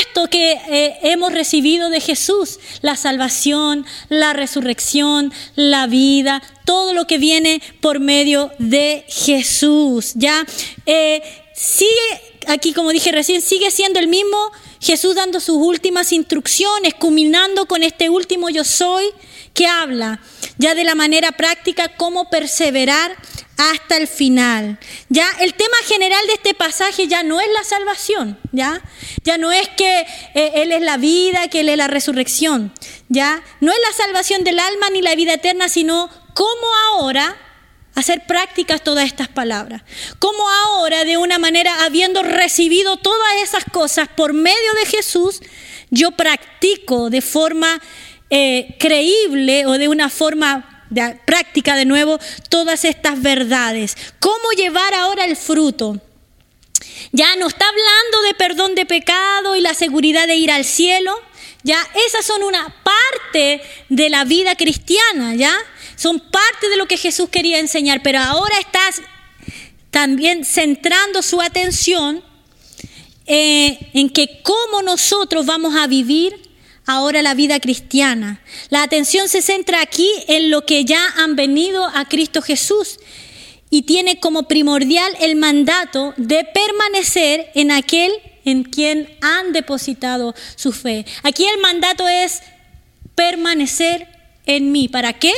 esto 0.01 0.29
que 0.29 0.53
eh, 0.53 0.99
hemos 1.03 1.33
recibido 1.33 1.91
de 1.91 2.01
Jesús, 2.01 2.59
la 2.83 2.97
salvación, 2.97 3.87
la 4.09 4.33
resurrección, 4.33 5.33
la 5.55 5.87
vida, 5.87 6.43
todo 6.65 6.93
lo 6.93 7.07
que 7.07 7.19
viene 7.19 7.63
por 7.81 8.01
medio 8.01 8.51
de 8.59 9.05
Jesús. 9.09 10.13
Ya 10.17 10.45
eh, 10.87 11.23
sigue 11.55 11.91
aquí, 12.47 12.73
como 12.73 12.91
dije 12.91 13.13
recién, 13.13 13.41
sigue 13.41 13.71
siendo 13.71 14.01
el 14.01 14.09
mismo 14.09 14.37
Jesús 14.81 15.15
dando 15.15 15.41
sus 15.41 15.57
últimas 15.57 16.13
instrucciones, 16.13 16.95
culminando 16.95 17.67
con 17.67 17.83
este 17.83 18.11
último 18.11 18.49
yo 18.49 18.65
soy 18.65 19.05
que 19.59 19.67
habla 19.67 20.21
ya 20.57 20.77
de 20.77 20.85
la 20.85 20.95
manera 20.95 21.33
práctica 21.33 21.89
cómo 21.97 22.31
perseverar 22.31 23.17
hasta 23.57 23.97
el 23.97 24.07
final. 24.07 24.79
Ya 25.09 25.29
el 25.41 25.55
tema 25.55 25.75
general 25.85 26.25
de 26.29 26.35
este 26.35 26.55
pasaje 26.55 27.09
ya 27.09 27.25
no 27.25 27.41
es 27.41 27.49
la 27.53 27.65
salvación, 27.65 28.39
ya 28.53 28.81
ya 29.25 29.37
no 29.37 29.51
es 29.51 29.69
que 29.71 30.07
eh, 30.35 30.53
él 30.55 30.71
es 30.71 30.81
la 30.83 30.97
vida, 30.97 31.49
que 31.49 31.61
él 31.61 31.71
es 31.71 31.77
la 31.77 31.89
resurrección, 31.89 32.73
ya 33.09 33.43
no 33.61 33.73
es 33.73 33.79
la 33.85 34.05
salvación 34.05 34.45
del 34.45 34.61
alma 34.61 34.91
ni 34.91 35.03
la 35.03 35.17
vida 35.17 35.35
eterna, 35.35 35.69
sino 35.69 36.09
cómo 36.35 36.67
ahora 36.93 37.37
hacer 37.97 38.27
prácticas 38.29 38.85
todas 38.85 39.07
estas 39.07 39.27
palabras. 39.27 39.83
Cómo 40.21 40.49
ahora, 40.49 41.03
de 41.03 41.17
una 41.17 41.39
manera, 41.41 41.85
habiendo 41.85 42.23
recibido 42.23 42.97
todas 42.97 43.43
esas 43.43 43.65
cosas 43.65 44.07
por 44.07 44.35
medio 44.35 44.73
de 44.75 44.87
Jesús, 44.87 45.41
yo 45.91 46.13
practico 46.13 47.11
de 47.11 47.23
forma 47.23 47.81
eh, 48.31 48.77
creíble 48.79 49.67
o 49.67 49.73
de 49.73 49.89
una 49.89 50.11
forma 50.11 50.85
práctica 51.27 51.77
de 51.77 51.85
nuevo 51.85 52.19
todas 52.49 52.85
estas 52.85 53.21
verdades. 53.21 53.97
¿Cómo 54.21 54.51
llevar 54.57 54.95
ahora 54.95 55.25
el 55.25 55.37
fruto? 55.37 56.01
Ya 57.13 57.37
no 57.37 57.47
está 57.47 57.67
hablando 57.67 58.23
de 58.27 58.35
perdón 58.35 58.75
de 58.75 58.87
pecado 58.87 59.57
y 59.57 59.61
la 59.61 59.75
seguridad 59.75 60.27
de 60.27 60.37
ir 60.37 60.51
al 60.51 60.65
cielo. 60.65 61.15
Ya 61.63 61.79
esas 62.07 62.25
son 62.25 62.43
una 62.43 62.75
parte 62.83 63.61
de 63.89 64.11
la 64.11 64.25
vida 64.25 64.55
cristiana, 64.57 65.35
¿ya? 65.35 65.55
Son 65.97 66.21
parte 66.21 66.69
de 66.69 66.77
lo 66.77 66.87
que 66.87 66.97
Jesús 66.97 67.29
quería 67.29 67.59
enseñar, 67.59 68.03
pero 68.03 68.21
ahora 68.21 68.59
estás 68.61 69.03
también 69.91 70.45
centrando 70.45 71.23
su 71.23 71.41
atención 71.41 72.23
eh, 73.27 73.91
en 73.95 74.11
que 74.11 74.41
cómo 74.43 74.83
nosotros 74.83 75.45
vamos 75.47 75.75
a 75.75 75.87
vivir 75.87 76.48
ahora 76.89 77.21
la 77.21 77.35
vida 77.35 77.61
cristiana. 77.61 78.41
La 78.71 78.83
atención 78.83 79.29
se 79.29 79.43
centra 79.43 79.83
aquí 79.83 80.11
en 80.27 80.51
lo 80.51 80.65
que 80.65 80.87
ya 80.87 81.07
han 81.19 81.37
venido 81.37 81.85
a 81.85 82.07
Cristo 82.07 82.41
Jesús 82.41 82.99
y 83.71 83.83
tiene 83.83 84.19
como 84.19 84.49
primordial 84.49 85.13
el 85.21 85.37
mandato 85.37 86.15
de 86.17 86.45
permanecer 86.45 87.51
en 87.55 87.71
aquel 87.71 88.11
en 88.47 88.65
quien 88.65 89.07
han 89.21 89.53
depositado 89.53 90.35
su 90.57 90.73
fe. 90.73 91.05
Aquí 91.23 91.45
el 91.45 91.61
mandato 91.61 92.09
es 92.09 92.41
permanecer 93.15 94.09
en 94.47 94.73
mí. 94.73 94.89
¿Para 94.89 95.13
qué? 95.13 95.35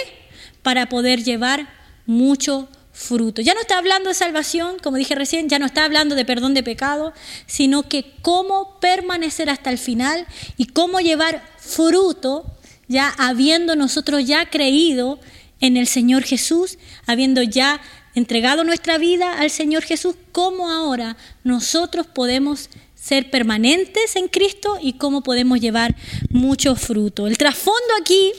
Para 0.62 0.88
poder 0.88 1.24
llevar 1.24 1.68
mucho 2.07 2.68
fruto. 3.01 3.42
Ya 3.42 3.55
no 3.55 3.61
está 3.61 3.78
hablando 3.78 4.11
de 4.11 4.14
salvación, 4.14 4.76
como 4.82 4.98
dije 4.98 5.14
recién, 5.14 5.48
ya 5.48 5.59
no 5.59 5.66
está 5.66 5.84
hablando 5.84 6.14
de 6.14 6.24
perdón 6.24 6.55
de 6.55 6.62
pecado, 6.62 7.12
sino 7.46 7.88
que 7.88 8.12
cómo 8.22 8.78
permanecer 8.78 9.48
hasta 9.48 9.70
el 9.70 9.78
final 9.78 10.26
y 10.57 10.66
cómo 10.66 11.01
llevar 11.01 11.42
fruto, 11.59 12.44
ya 12.88 13.09
habiendo 13.18 13.74
nosotros 13.74 14.24
ya 14.26 14.51
creído 14.51 15.18
en 15.61 15.76
el 15.76 15.86
Señor 15.86 16.22
Jesús, 16.24 16.78
habiendo 17.07 17.42
ya 17.42 17.80
entregado 18.14 18.64
nuestra 18.64 18.98
vida 18.98 19.38
al 19.38 19.51
Señor 19.51 19.82
Jesús, 19.82 20.14
cómo 20.32 20.70
ahora 20.70 21.16
nosotros 21.42 22.07
podemos 22.07 22.68
ser 22.94 23.30
permanentes 23.30 24.16
en 24.16 24.28
Cristo 24.28 24.78
y 24.80 24.94
cómo 24.94 25.22
podemos 25.22 25.59
llevar 25.61 25.96
mucho 26.28 26.76
fruto. 26.76 27.26
El 27.26 27.38
trasfondo 27.38 27.94
aquí 28.01 28.32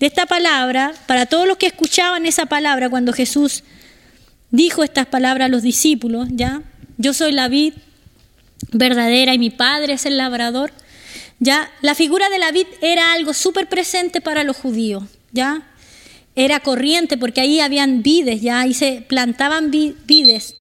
de 0.00 0.06
esta 0.06 0.26
palabra, 0.26 0.92
para 1.06 1.26
todos 1.26 1.46
los 1.46 1.56
que 1.56 1.66
escuchaban 1.66 2.26
esa 2.26 2.46
palabra 2.46 2.90
cuando 2.90 3.12
Jesús 3.12 3.62
dijo 4.50 4.82
estas 4.82 5.06
palabras 5.06 5.46
a 5.46 5.50
los 5.50 5.62
discípulos, 5.62 6.28
¿ya? 6.30 6.62
Yo 6.98 7.12
soy 7.12 7.32
la 7.32 7.48
vid 7.48 7.74
verdadera 8.72 9.34
y 9.34 9.38
mi 9.38 9.50
padre 9.50 9.94
es 9.94 10.06
el 10.06 10.16
labrador. 10.16 10.72
Ya, 11.38 11.70
la 11.82 11.94
figura 11.94 12.30
de 12.30 12.38
la 12.38 12.50
vid 12.50 12.66
era 12.80 13.12
algo 13.12 13.34
súper 13.34 13.68
presente 13.68 14.20
para 14.20 14.44
los 14.44 14.56
judíos, 14.56 15.04
¿ya? 15.32 15.68
Era 16.34 16.60
corriente 16.60 17.18
porque 17.18 17.40
ahí 17.40 17.60
habían 17.60 18.02
vides, 18.02 18.40
ya, 18.40 18.60
ahí 18.60 18.74
se 18.74 19.04
plantaban 19.06 19.70
vides. 19.70 20.58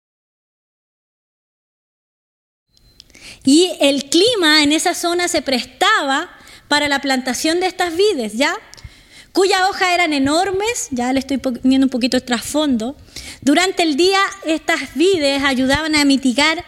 Y 3.45 3.71
el 3.81 4.05
clima 4.05 4.63
en 4.63 4.71
esa 4.71 4.95
zona 4.95 5.27
se 5.27 5.41
prestaba 5.41 6.29
para 6.67 6.87
la 6.87 6.99
plantación 6.99 7.59
de 7.59 7.67
estas 7.67 7.95
vides, 7.95 8.33
¿ya? 8.33 8.55
Cuyas 9.33 9.61
hojas 9.67 9.89
eran 9.95 10.13
enormes, 10.13 10.89
ya 10.91 11.11
le 11.11 11.19
estoy 11.19 11.37
poniendo 11.37 11.87
un 11.87 11.89
poquito 11.89 12.17
de 12.17 12.21
trasfondo. 12.21 12.95
Durante 13.41 13.81
el 13.81 13.97
día 13.97 14.19
estas 14.45 14.93
vides 14.93 15.43
ayudaban 15.43 15.95
a 15.95 16.05
mitigar 16.05 16.63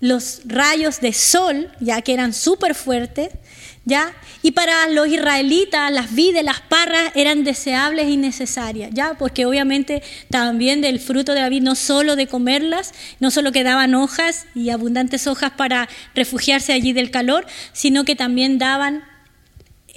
los 0.00 0.40
rayos 0.46 1.00
de 1.00 1.12
sol, 1.12 1.70
ya 1.80 2.00
que 2.00 2.14
eran 2.14 2.32
súper 2.32 2.74
fuertes, 2.74 3.28
¿ya? 3.84 4.14
Y 4.42 4.52
para 4.52 4.88
los 4.88 5.08
israelitas 5.08 5.92
las 5.92 6.14
vides, 6.14 6.42
las 6.44 6.62
parras 6.62 7.12
eran 7.14 7.44
deseables 7.44 8.08
y 8.08 8.16
necesarias, 8.16 8.90
¿ya? 8.94 9.14
Porque 9.18 9.44
obviamente 9.44 10.02
también 10.30 10.80
del 10.80 11.00
fruto 11.00 11.34
de 11.34 11.42
la 11.42 11.50
vid 11.50 11.62
no 11.62 11.74
solo 11.74 12.16
de 12.16 12.26
comerlas, 12.26 12.94
no 13.20 13.30
solo 13.30 13.52
que 13.52 13.64
daban 13.64 13.94
hojas 13.94 14.46
y 14.54 14.70
abundantes 14.70 15.26
hojas 15.26 15.52
para 15.58 15.90
refugiarse 16.14 16.72
allí 16.72 16.94
del 16.94 17.10
calor, 17.10 17.46
sino 17.74 18.04
que 18.04 18.16
también 18.16 18.56
daban 18.56 19.04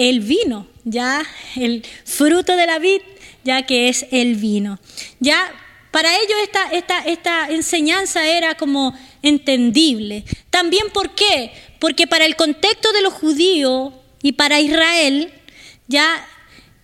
el 0.10 0.22
vino, 0.22 0.68
ya 0.84 1.24
el 1.56 1.86
fruto 2.06 2.56
de 2.56 2.66
la 2.66 2.80
vid, 2.80 3.02
ya 3.44 3.66
que 3.66 3.90
es 3.90 4.06
el 4.12 4.36
vino. 4.36 4.80
Ya 5.20 5.52
para 5.92 6.16
ellos 6.16 6.38
esta, 6.44 6.72
esta, 6.72 7.00
esta 7.02 7.50
enseñanza 7.50 8.26
era 8.26 8.56
como 8.56 8.98
entendible. 9.22 10.24
También 10.50 10.88
¿por 10.94 11.14
qué? 11.16 11.52
Porque 11.80 12.08
para 12.08 12.26
el 12.26 12.36
contexto 12.36 12.92
de 12.94 13.02
los 13.02 13.14
judíos 13.14 13.94
y 14.24 14.34
para 14.34 14.60
Israel, 14.60 15.34
ya 15.88 16.26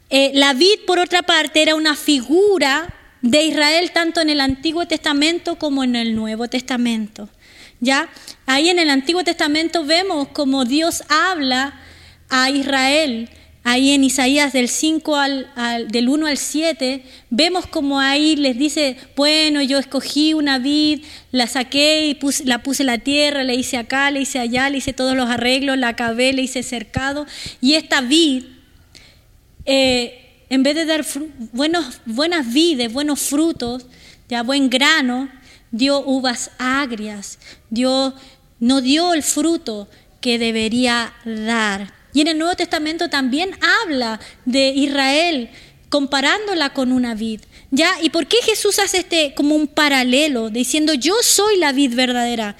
eh, 0.10 0.32
la 0.34 0.54
vid, 0.54 0.80
por 0.86 1.00
otra 1.00 1.24
parte, 1.24 1.62
era 1.62 1.76
una 1.76 1.96
figura 1.96 2.94
de 3.22 3.44
Israel 3.44 3.92
tanto 3.92 4.22
en 4.22 4.30
el 4.30 4.42
Antiguo 4.42 4.88
Testamento 4.88 5.58
como 5.58 5.84
en 5.84 5.96
el 5.96 6.16
Nuevo 6.16 6.48
Testamento. 6.48 7.30
¿Ya? 7.80 8.10
Ahí 8.46 8.70
en 8.70 8.80
el 8.80 8.90
Antiguo 8.90 9.24
Testamento 9.24 9.86
vemos 9.86 10.30
como 10.30 10.66
Dios 10.66 11.04
habla 11.10 11.80
a 12.30 12.50
Israel. 12.50 13.30
Ahí 13.64 13.92
en 13.92 14.06
Isaías 14.06 14.54
del 14.54 14.70
5 14.70 15.16
al, 15.18 15.88
del 15.90 16.08
1 16.08 16.28
al 16.28 16.38
7, 16.38 17.04
vemos 17.30 17.66
como 17.66 18.00
ahí 18.00 18.38
les 18.38 18.58
dice, 18.58 18.96
bueno, 19.18 19.62
yo 19.62 19.78
escogí 19.78 20.34
una 20.34 20.58
vid, 20.58 21.04
la 21.34 21.48
saqué 21.48 22.08
y 22.08 22.46
la 22.46 22.64
puse 22.64 22.84
en 22.84 22.88
la 22.88 23.00
tierra, 23.00 23.44
le 23.44 23.56
hice 23.56 23.76
acá, 23.76 24.10
le 24.10 24.22
hice 24.22 24.40
allá, 24.40 24.70
le 24.70 24.78
hice 24.78 24.94
todos 24.94 25.18
los 25.18 25.30
arreglos, 25.30 25.78
la 25.78 25.90
acabé, 25.90 26.32
le 26.32 26.44
hice 26.44 26.64
cercado, 26.64 27.26
y 27.60 27.74
esta 27.74 28.00
vid, 28.00 28.46
eh, 29.66 30.46
en 30.50 30.64
vez 30.64 30.76
de 30.76 30.86
dar 30.86 31.06
buenos, 31.52 32.00
buenas 32.06 32.54
vides, 32.54 32.94
buenos 32.94 33.20
frutos, 33.20 33.86
ya 34.30 34.44
buen 34.44 34.70
grano, 34.70 35.28
dio 35.72 36.00
uvas 36.06 36.52
agrias, 36.58 37.38
dio, 37.70 38.14
no 38.62 38.80
dio 38.80 39.14
el 39.14 39.24
fruto 39.24 39.90
que 40.22 40.40
debería 40.40 41.14
dar. 41.26 41.97
Y 42.18 42.22
en 42.22 42.30
el 42.30 42.40
Nuevo 42.40 42.56
Testamento 42.56 43.12
también 43.12 43.52
habla 43.84 44.20
de 44.44 44.70
Israel 44.70 45.52
comparándola 45.90 46.74
con 46.74 46.92
una 46.92 47.14
vid. 47.14 47.42
¿Ya? 47.70 47.92
¿Y 48.02 48.10
por 48.10 48.26
qué 48.26 48.38
Jesús 48.42 48.80
hace 48.80 49.02
este 49.02 49.36
como 49.36 49.54
un 49.54 49.68
paralelo 49.68 50.50
diciendo 50.50 50.96
yo 50.96 51.14
soy 51.22 51.58
la 51.58 51.74
vid 51.74 51.94
verdadera? 51.94 52.58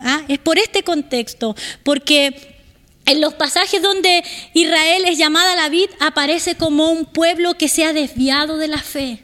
¿Ah? 0.00 0.22
Es 0.28 0.38
por 0.38 0.56
este 0.56 0.84
contexto, 0.84 1.54
porque 1.82 2.56
en 3.04 3.20
los 3.20 3.34
pasajes 3.34 3.82
donde 3.82 4.24
Israel 4.54 5.04
es 5.04 5.18
llamada 5.18 5.54
la 5.54 5.68
vid 5.68 5.90
aparece 6.00 6.54
como 6.54 6.90
un 6.90 7.04
pueblo 7.04 7.58
que 7.58 7.68
se 7.68 7.84
ha 7.84 7.92
desviado 7.92 8.56
de 8.56 8.68
la 8.68 8.78
fe. 8.78 9.23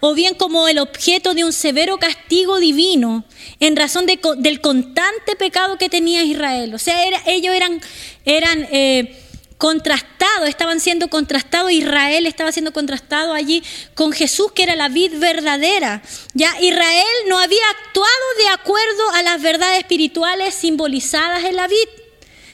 O 0.00 0.14
bien 0.14 0.34
como 0.34 0.68
el 0.68 0.78
objeto 0.78 1.34
de 1.34 1.44
un 1.44 1.52
severo 1.52 1.98
castigo 1.98 2.58
divino 2.58 3.24
en 3.60 3.76
razón 3.76 4.06
del 4.06 4.60
constante 4.60 5.36
pecado 5.36 5.78
que 5.78 5.88
tenía 5.88 6.22
Israel. 6.22 6.74
O 6.74 6.78
sea, 6.78 6.96
ellos 7.26 7.54
eran, 7.54 7.80
eran 8.24 8.66
eh, 8.72 9.20
contrastados, 9.58 10.48
estaban 10.48 10.80
siendo 10.80 11.08
contrastados, 11.08 11.70
Israel 11.70 12.26
estaba 12.26 12.52
siendo 12.52 12.72
contrastado 12.72 13.32
allí 13.32 13.62
con 13.94 14.12
Jesús, 14.12 14.52
que 14.52 14.64
era 14.64 14.74
la 14.74 14.88
vid 14.88 15.18
verdadera. 15.18 16.02
Ya 16.34 16.60
Israel 16.60 17.04
no 17.28 17.38
había 17.38 17.62
actuado 17.70 18.08
de 18.38 18.48
acuerdo 18.48 19.10
a 19.14 19.22
las 19.22 19.40
verdades 19.40 19.78
espirituales 19.78 20.54
simbolizadas 20.54 21.44
en 21.44 21.56
la 21.56 21.68
vid. 21.68 21.88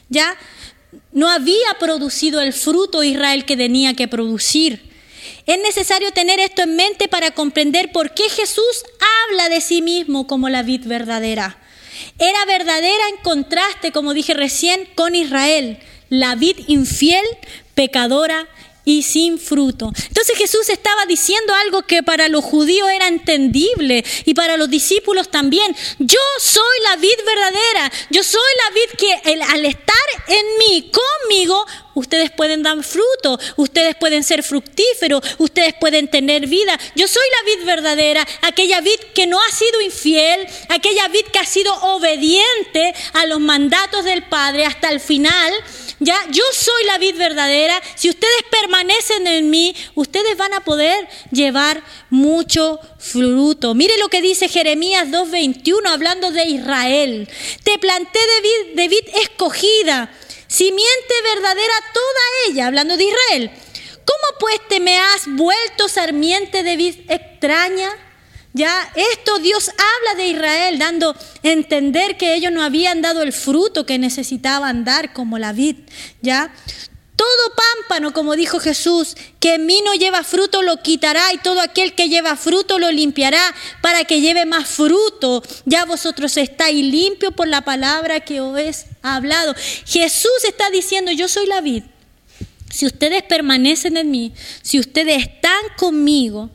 Ya 0.08 0.36
no 1.12 1.30
había 1.30 1.74
producido 1.78 2.40
el 2.40 2.52
fruto 2.52 3.02
Israel 3.02 3.44
que 3.44 3.56
tenía 3.56 3.94
que 3.94 4.08
producir. 4.08 4.89
Es 5.50 5.58
necesario 5.58 6.12
tener 6.12 6.38
esto 6.38 6.62
en 6.62 6.76
mente 6.76 7.08
para 7.08 7.32
comprender 7.32 7.90
por 7.90 8.14
qué 8.14 8.28
Jesús 8.28 8.84
habla 9.26 9.48
de 9.48 9.60
sí 9.60 9.82
mismo 9.82 10.28
como 10.28 10.48
la 10.48 10.62
vid 10.62 10.86
verdadera. 10.86 11.58
Era 12.20 12.44
verdadera 12.44 13.08
en 13.08 13.16
contraste, 13.16 13.90
como 13.90 14.14
dije 14.14 14.32
recién, 14.32 14.88
con 14.94 15.16
Israel, 15.16 15.80
la 16.08 16.36
vid 16.36 16.56
infiel, 16.68 17.24
pecadora 17.74 18.46
y 18.84 19.02
sin 19.02 19.40
fruto. 19.40 19.90
Entonces 20.06 20.38
Jesús 20.38 20.68
estaba 20.68 21.04
diciendo 21.06 21.52
algo 21.54 21.82
que 21.82 22.04
para 22.04 22.28
los 22.28 22.44
judíos 22.44 22.88
era 22.88 23.08
entendible 23.08 24.04
y 24.24 24.34
para 24.34 24.56
los 24.56 24.70
discípulos 24.70 25.32
también. 25.32 25.74
Yo 25.98 26.20
soy 26.38 26.78
la 26.84 26.94
vid 26.94 27.16
verdadera, 27.26 27.92
yo 28.10 28.22
soy 28.22 28.40
la 28.68 28.74
vid 28.74 28.96
que 28.96 29.42
al 29.42 29.66
estar 29.66 29.96
en 30.28 30.46
mí, 30.58 30.92
conmigo, 30.92 31.66
ustedes 31.94 32.30
pueden 32.30 32.62
dar 32.62 32.82
fruto, 32.82 33.38
ustedes 33.56 33.94
pueden 33.96 34.24
ser 34.24 34.42
fructíferos, 34.42 35.22
ustedes 35.38 35.74
pueden 35.74 36.08
tener 36.08 36.46
vida. 36.46 36.78
Yo 36.94 37.08
soy 37.08 37.22
la 37.30 37.50
vid 37.50 37.66
verdadera, 37.66 38.26
aquella 38.42 38.80
vid 38.80 39.00
que 39.14 39.26
no 39.26 39.38
ha 39.40 39.50
sido 39.50 39.80
infiel, 39.80 40.46
aquella 40.68 41.08
vid 41.08 41.26
que 41.32 41.38
ha 41.38 41.46
sido 41.46 41.74
obediente 41.82 42.94
a 43.14 43.26
los 43.26 43.40
mandatos 43.40 44.04
del 44.04 44.22
Padre 44.24 44.64
hasta 44.66 44.90
el 44.90 45.00
final. 45.00 45.52
Ya, 46.02 46.16
yo 46.30 46.44
soy 46.52 46.84
la 46.86 46.96
vid 46.98 47.16
verdadera. 47.16 47.78
Si 47.94 48.08
ustedes 48.08 48.42
permanecen 48.50 49.26
en 49.26 49.50
mí, 49.50 49.74
ustedes 49.94 50.36
van 50.36 50.54
a 50.54 50.60
poder 50.60 51.06
llevar 51.30 51.82
mucho 52.08 52.80
fruto. 52.98 53.74
Mire 53.74 53.98
lo 53.98 54.08
que 54.08 54.22
dice 54.22 54.48
Jeremías 54.48 55.10
2:21 55.10 55.90
hablando 55.90 56.30
de 56.30 56.44
Israel. 56.44 57.28
Te 57.64 57.78
planté 57.78 58.18
de 58.18 58.40
vid, 58.40 58.76
de 58.76 58.88
vid 58.88 59.08
escogida 59.22 60.10
simiente 60.50 61.14
verdadera 61.22 61.74
toda 61.94 62.20
ella, 62.48 62.66
hablando 62.66 62.96
de 62.96 63.04
Israel. 63.04 63.50
¿Cómo 64.04 64.38
pues 64.40 64.60
te 64.68 64.80
me 64.80 64.98
has 64.98 65.26
vuelto 65.28 65.88
sarmiente 65.88 66.64
de 66.64 66.76
vid 66.76 66.96
extraña? 67.08 67.90
Ya 68.52 68.90
esto 68.96 69.38
Dios 69.38 69.68
habla 69.68 70.16
de 70.16 70.26
Israel, 70.26 70.78
dando 70.80 71.10
a 71.10 71.16
entender 71.42 72.16
que 72.16 72.34
ellos 72.34 72.50
no 72.50 72.64
habían 72.64 73.00
dado 73.00 73.22
el 73.22 73.32
fruto 73.32 73.86
que 73.86 73.98
necesitaban 73.98 74.84
dar 74.84 75.12
como 75.12 75.38
la 75.38 75.52
vid. 75.52 75.76
Ya 76.20 76.52
todo 77.20 77.54
pámpano, 77.76 78.14
como 78.14 78.34
dijo 78.34 78.58
Jesús, 78.60 79.14
que 79.40 79.56
en 79.56 79.66
mí 79.66 79.82
no 79.84 79.92
lleva 79.92 80.24
fruto 80.24 80.62
lo 80.62 80.78
quitará 80.78 81.34
y 81.34 81.36
todo 81.36 81.60
aquel 81.60 81.94
que 81.94 82.08
lleva 82.08 82.34
fruto 82.34 82.78
lo 82.78 82.90
limpiará 82.90 83.42
para 83.82 84.04
que 84.04 84.22
lleve 84.22 84.46
más 84.46 84.66
fruto. 84.66 85.42
Ya 85.66 85.84
vosotros 85.84 86.38
estáis 86.38 86.82
limpios 86.82 87.34
por 87.34 87.46
la 87.46 87.60
palabra 87.60 88.20
que 88.20 88.40
os 88.40 88.58
he 88.58 88.72
hablado. 89.02 89.54
Jesús 89.84 90.44
está 90.48 90.70
diciendo, 90.70 91.12
yo 91.12 91.28
soy 91.28 91.44
la 91.44 91.60
vid. 91.60 91.82
Si 92.70 92.86
ustedes 92.86 93.22
permanecen 93.24 93.98
en 93.98 94.10
mí, 94.10 94.32
si 94.62 94.78
ustedes 94.78 95.18
están 95.22 95.60
conmigo, 95.76 96.48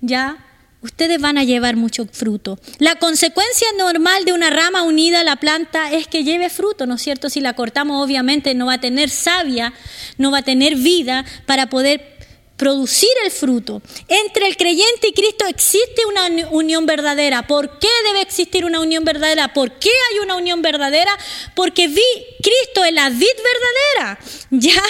ya 0.00 0.47
ustedes 0.82 1.20
van 1.20 1.38
a 1.38 1.44
llevar 1.44 1.76
mucho 1.76 2.06
fruto. 2.10 2.58
La 2.78 2.96
consecuencia 2.96 3.66
normal 3.76 4.24
de 4.24 4.32
una 4.32 4.50
rama 4.50 4.82
unida 4.82 5.20
a 5.20 5.24
la 5.24 5.36
planta 5.36 5.92
es 5.92 6.06
que 6.06 6.24
lleve 6.24 6.50
fruto, 6.50 6.86
¿no 6.86 6.94
es 6.94 7.02
cierto? 7.02 7.30
Si 7.30 7.40
la 7.40 7.54
cortamos, 7.54 8.04
obviamente 8.04 8.54
no 8.54 8.66
va 8.66 8.74
a 8.74 8.80
tener 8.80 9.10
savia, 9.10 9.72
no 10.16 10.30
va 10.30 10.38
a 10.38 10.42
tener 10.42 10.76
vida 10.76 11.24
para 11.46 11.68
poder 11.68 12.18
producir 12.58 13.08
el 13.24 13.30
fruto. 13.30 13.80
Entre 14.08 14.46
el 14.46 14.56
creyente 14.56 15.08
y 15.08 15.12
Cristo 15.12 15.46
existe 15.46 16.04
una 16.06 16.48
unión 16.50 16.84
verdadera. 16.84 17.46
¿Por 17.46 17.78
qué 17.78 17.88
debe 18.04 18.20
existir 18.20 18.64
una 18.64 18.80
unión 18.80 19.04
verdadera? 19.04 19.54
¿Por 19.54 19.78
qué 19.78 19.90
hay 20.10 20.18
una 20.18 20.34
unión 20.34 20.60
verdadera? 20.60 21.16
Porque 21.54 21.86
vi 21.86 22.02
Cristo 22.42 22.84
en 22.84 22.96
la 22.96 23.08
vid 23.08 23.26
verdadera. 23.96 24.18
Ya 24.50 24.82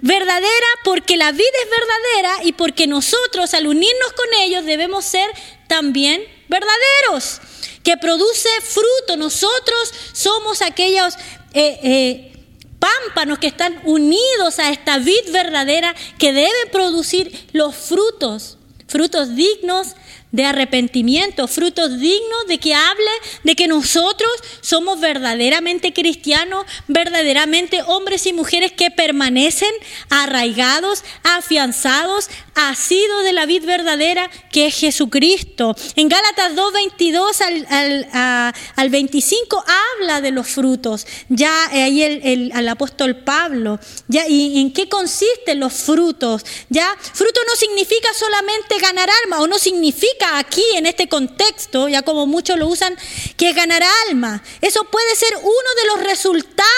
verdadera 0.00 0.66
porque 0.84 1.16
la 1.16 1.32
vida 1.32 1.44
es 1.64 1.70
verdadera 1.70 2.44
y 2.44 2.52
porque 2.52 2.86
nosotros 2.86 3.54
al 3.54 3.66
unirnos 3.66 4.12
con 4.16 4.26
ellos 4.40 4.64
debemos 4.64 5.04
ser 5.04 5.28
también 5.66 6.22
verdaderos, 6.48 7.40
que 7.82 7.96
produce 7.96 8.48
fruto. 8.62 9.16
Nosotros 9.16 9.92
somos 10.12 10.62
aquellos 10.62 11.14
eh, 11.54 11.78
eh, 11.82 12.32
pámpanos 12.78 13.38
que 13.38 13.46
están 13.46 13.80
unidos 13.84 14.58
a 14.58 14.70
esta 14.70 14.98
vid 14.98 15.30
verdadera 15.32 15.94
que 16.18 16.32
deben 16.32 16.70
producir 16.72 17.48
los 17.52 17.74
frutos, 17.74 18.58
frutos 18.88 19.36
dignos 19.36 19.94
de 20.32 20.44
arrepentimiento, 20.44 21.48
frutos 21.48 21.98
dignos 21.98 22.46
de 22.46 22.58
que 22.58 22.74
hable 22.74 23.10
de 23.44 23.56
que 23.56 23.66
nosotros 23.66 24.30
somos 24.60 25.00
verdaderamente 25.00 25.92
cristianos, 25.92 26.64
verdaderamente 26.88 27.82
hombres 27.82 28.26
y 28.26 28.32
mujeres 28.32 28.72
que 28.72 28.90
permanecen 28.90 29.72
arraigados, 30.08 31.02
afianzados, 31.24 32.30
asidos 32.54 33.24
de 33.24 33.32
la 33.32 33.46
vid 33.46 33.64
verdadera 33.64 34.30
que 34.52 34.66
es 34.66 34.76
Jesucristo. 34.76 35.74
En 35.96 36.08
Gálatas 36.08 36.54
2, 36.54 36.72
22 36.72 37.40
al, 37.40 38.54
al, 38.76 38.90
25 38.90 39.64
habla 40.00 40.20
de 40.20 40.30
los 40.30 40.48
frutos. 40.48 41.06
Ya 41.28 41.66
ahí 41.68 42.02
el, 42.02 42.52
el, 42.54 42.68
apóstol 42.68 43.16
Pablo, 43.16 43.80
ya, 44.08 44.28
¿y 44.28 44.60
en 44.60 44.72
qué 44.72 44.88
consisten 44.88 45.60
los 45.60 45.72
frutos? 45.72 46.44
Ya, 46.68 46.96
fruto 47.00 47.40
no 47.48 47.56
significa 47.56 48.08
solamente 48.14 48.78
ganar 48.78 49.08
alma 49.24 49.40
o 49.40 49.46
no 49.46 49.58
significa 49.58 50.19
aquí 50.22 50.64
en 50.74 50.86
este 50.86 51.08
contexto, 51.08 51.88
ya 51.88 52.02
como 52.02 52.26
muchos 52.26 52.58
lo 52.58 52.68
usan, 52.68 52.96
que 53.36 53.52
ganar 53.52 53.82
alma. 54.08 54.42
Eso 54.60 54.84
puede 54.84 55.14
ser 55.16 55.36
uno 55.36 55.70
de 55.82 55.86
los 55.88 56.06
resultados 56.06 56.70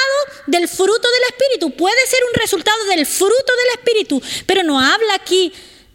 del 0.46 0.68
fruto 0.68 1.08
del 1.08 1.22
Espíritu. 1.30 1.70
Puede 1.76 2.06
ser 2.08 2.20
un 2.32 2.40
resultado 2.40 2.84
del 2.86 3.06
fruto 3.06 3.32
del 3.34 3.78
Espíritu, 3.78 4.22
pero 4.46 4.62
no 4.62 4.80
habla 4.80 5.14
aquí 5.14 5.52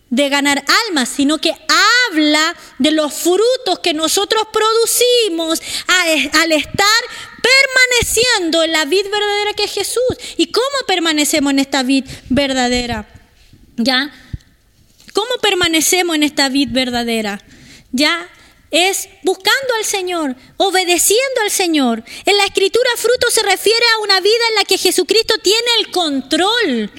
de 0.09 0.29
ganar 0.29 0.63
almas, 0.87 1.09
sino 1.09 1.37
que 1.37 1.53
habla 2.11 2.55
de 2.77 2.91
los 2.91 3.13
frutos 3.13 3.79
que 3.83 3.93
nosotros 3.93 4.43
producimos 4.51 5.61
al 6.33 6.51
estar 6.51 7.03
permaneciendo 7.41 8.63
en 8.63 8.71
la 8.71 8.85
vid 8.85 9.03
verdadera 9.03 9.53
que 9.53 9.65
es 9.65 9.73
Jesús. 9.73 10.17
¿Y 10.37 10.51
cómo 10.51 10.65
permanecemos 10.87 11.51
en 11.51 11.59
esta 11.59 11.83
vid 11.83 12.05
verdadera? 12.29 13.07
¿Ya? 13.75 14.11
¿Cómo 15.18 15.39
permanecemos 15.41 16.15
en 16.15 16.22
esta 16.22 16.47
vid 16.47 16.70
verdadera? 16.70 17.43
Ya 17.91 18.30
es 18.70 19.09
buscando 19.24 19.74
al 19.80 19.84
Señor, 19.84 20.36
obedeciendo 20.57 21.41
al 21.41 21.49
Señor. 21.49 22.03
En 22.24 22.38
la 22.38 22.45
escritura 22.45 22.91
fruto 22.97 23.32
se 23.32 23.41
refiere 23.41 23.84
a 23.95 24.03
una 24.03 24.20
vida 24.20 24.43
en 24.49 24.55
la 24.57 24.65
que 24.65 24.78
Jesucristo 24.78 25.34
tiene 25.39 25.68
el 25.80 25.89
control, 25.89 26.91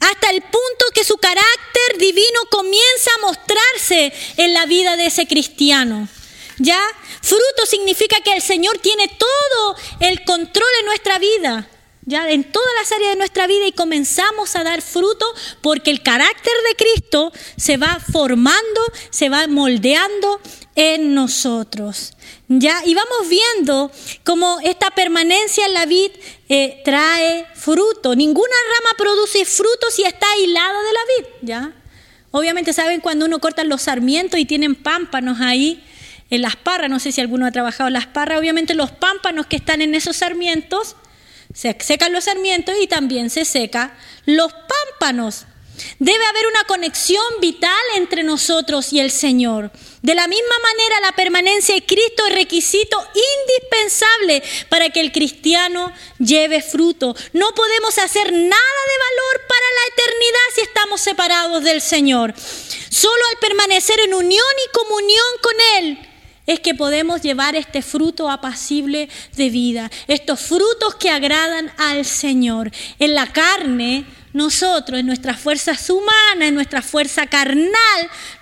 hasta 0.00 0.30
el 0.30 0.40
punto 0.40 0.86
que 0.94 1.04
su 1.04 1.18
carácter 1.18 1.98
divino 1.98 2.40
comienza 2.50 3.10
a 3.18 3.26
mostrarse 3.26 4.14
en 4.38 4.54
la 4.54 4.64
vida 4.64 4.96
de 4.96 5.08
ese 5.08 5.26
cristiano. 5.26 6.08
¿Ya? 6.56 6.82
Fruto 7.20 7.66
significa 7.66 8.16
que 8.24 8.32
el 8.32 8.40
Señor 8.40 8.78
tiene 8.78 9.08
todo 9.08 9.76
el 10.00 10.24
control 10.24 10.70
en 10.80 10.86
nuestra 10.86 11.18
vida 11.18 11.68
ya 12.04 12.28
en 12.30 12.44
todas 12.44 12.68
las 12.80 12.92
áreas 12.92 13.10
de 13.10 13.16
nuestra 13.16 13.46
vida 13.46 13.66
y 13.66 13.72
comenzamos 13.72 14.56
a 14.56 14.64
dar 14.64 14.82
fruto 14.82 15.24
porque 15.60 15.90
el 15.90 16.02
carácter 16.02 16.52
de 16.68 16.76
Cristo 16.76 17.32
se 17.56 17.76
va 17.76 17.98
formando, 18.12 18.80
se 19.10 19.28
va 19.28 19.46
moldeando 19.46 20.40
en 20.74 21.14
nosotros. 21.14 22.14
Ya, 22.48 22.82
y 22.84 22.94
vamos 22.94 23.28
viendo 23.28 23.90
cómo 24.24 24.58
esta 24.64 24.90
permanencia 24.90 25.66
en 25.66 25.74
la 25.74 25.86
vid 25.86 26.10
eh, 26.48 26.82
trae 26.84 27.46
fruto. 27.54 28.14
Ninguna 28.16 28.54
rama 28.78 28.96
produce 28.98 29.44
fruto 29.44 29.90
si 29.90 30.02
está 30.02 30.26
aislada 30.32 30.78
de 30.82 30.92
la 30.92 31.00
vid, 31.16 31.26
¿ya? 31.42 31.72
Obviamente 32.30 32.72
saben 32.72 33.00
cuando 33.00 33.26
uno 33.26 33.38
corta 33.38 33.62
los 33.64 33.82
sarmientos 33.82 34.40
y 34.40 34.44
tienen 34.44 34.74
pámpanos 34.74 35.40
ahí 35.40 35.84
en 36.30 36.40
las 36.40 36.56
parras, 36.56 36.88
no 36.88 36.98
sé 36.98 37.12
si 37.12 37.20
alguno 37.20 37.46
ha 37.46 37.52
trabajado 37.52 37.88
en 37.88 37.92
las 37.92 38.06
parras, 38.06 38.38
obviamente 38.38 38.74
los 38.74 38.90
pámpanos 38.90 39.46
que 39.46 39.56
están 39.56 39.82
en 39.82 39.94
esos 39.94 40.16
sarmientos 40.16 40.96
se 41.54 41.76
secan 41.80 42.12
los 42.12 42.24
sarmientos 42.24 42.74
y 42.80 42.86
también 42.86 43.30
se 43.30 43.44
seca 43.44 43.96
los 44.24 44.52
pámpanos. 44.52 45.46
Debe 45.98 46.24
haber 46.24 46.46
una 46.48 46.64
conexión 46.64 47.24
vital 47.40 47.82
entre 47.96 48.22
nosotros 48.22 48.92
y 48.92 49.00
el 49.00 49.10
Señor. 49.10 49.70
De 50.02 50.14
la 50.14 50.28
misma 50.28 50.54
manera, 50.58 51.00
la 51.00 51.12
permanencia 51.12 51.74
de 51.74 51.86
Cristo 51.86 52.26
es 52.26 52.34
requisito 52.34 53.02
indispensable 53.14 54.42
para 54.68 54.90
que 54.90 55.00
el 55.00 55.12
cristiano 55.12 55.92
lleve 56.18 56.60
fruto. 56.60 57.16
No 57.32 57.54
podemos 57.54 57.98
hacer 57.98 58.32
nada 58.32 58.42
de 58.42 58.98
valor 58.98 59.46
para 59.48 59.66
la 59.78 59.94
eternidad 59.94 60.54
si 60.54 60.60
estamos 60.60 61.00
separados 61.00 61.64
del 61.64 61.80
Señor. 61.80 62.34
Solo 62.90 63.22
al 63.30 63.38
permanecer 63.38 63.98
en 64.00 64.14
unión 64.14 64.46
y 64.66 64.76
comunión 64.76 65.26
con 65.40 65.54
Él 65.78 66.11
es 66.46 66.60
que 66.60 66.74
podemos 66.74 67.22
llevar 67.22 67.54
este 67.54 67.82
fruto 67.82 68.30
apacible 68.30 69.08
de 69.36 69.50
vida, 69.50 69.90
estos 70.08 70.40
frutos 70.40 70.94
que 70.98 71.10
agradan 71.10 71.70
al 71.78 72.04
Señor. 72.04 72.70
En 72.98 73.14
la 73.14 73.26
carne, 73.26 74.04
nosotros, 74.32 74.98
en 74.98 75.06
nuestras 75.06 75.38
fuerzas 75.38 75.88
humanas, 75.90 76.48
en 76.48 76.54
nuestra 76.54 76.82
fuerza 76.82 77.26
carnal, 77.26 77.70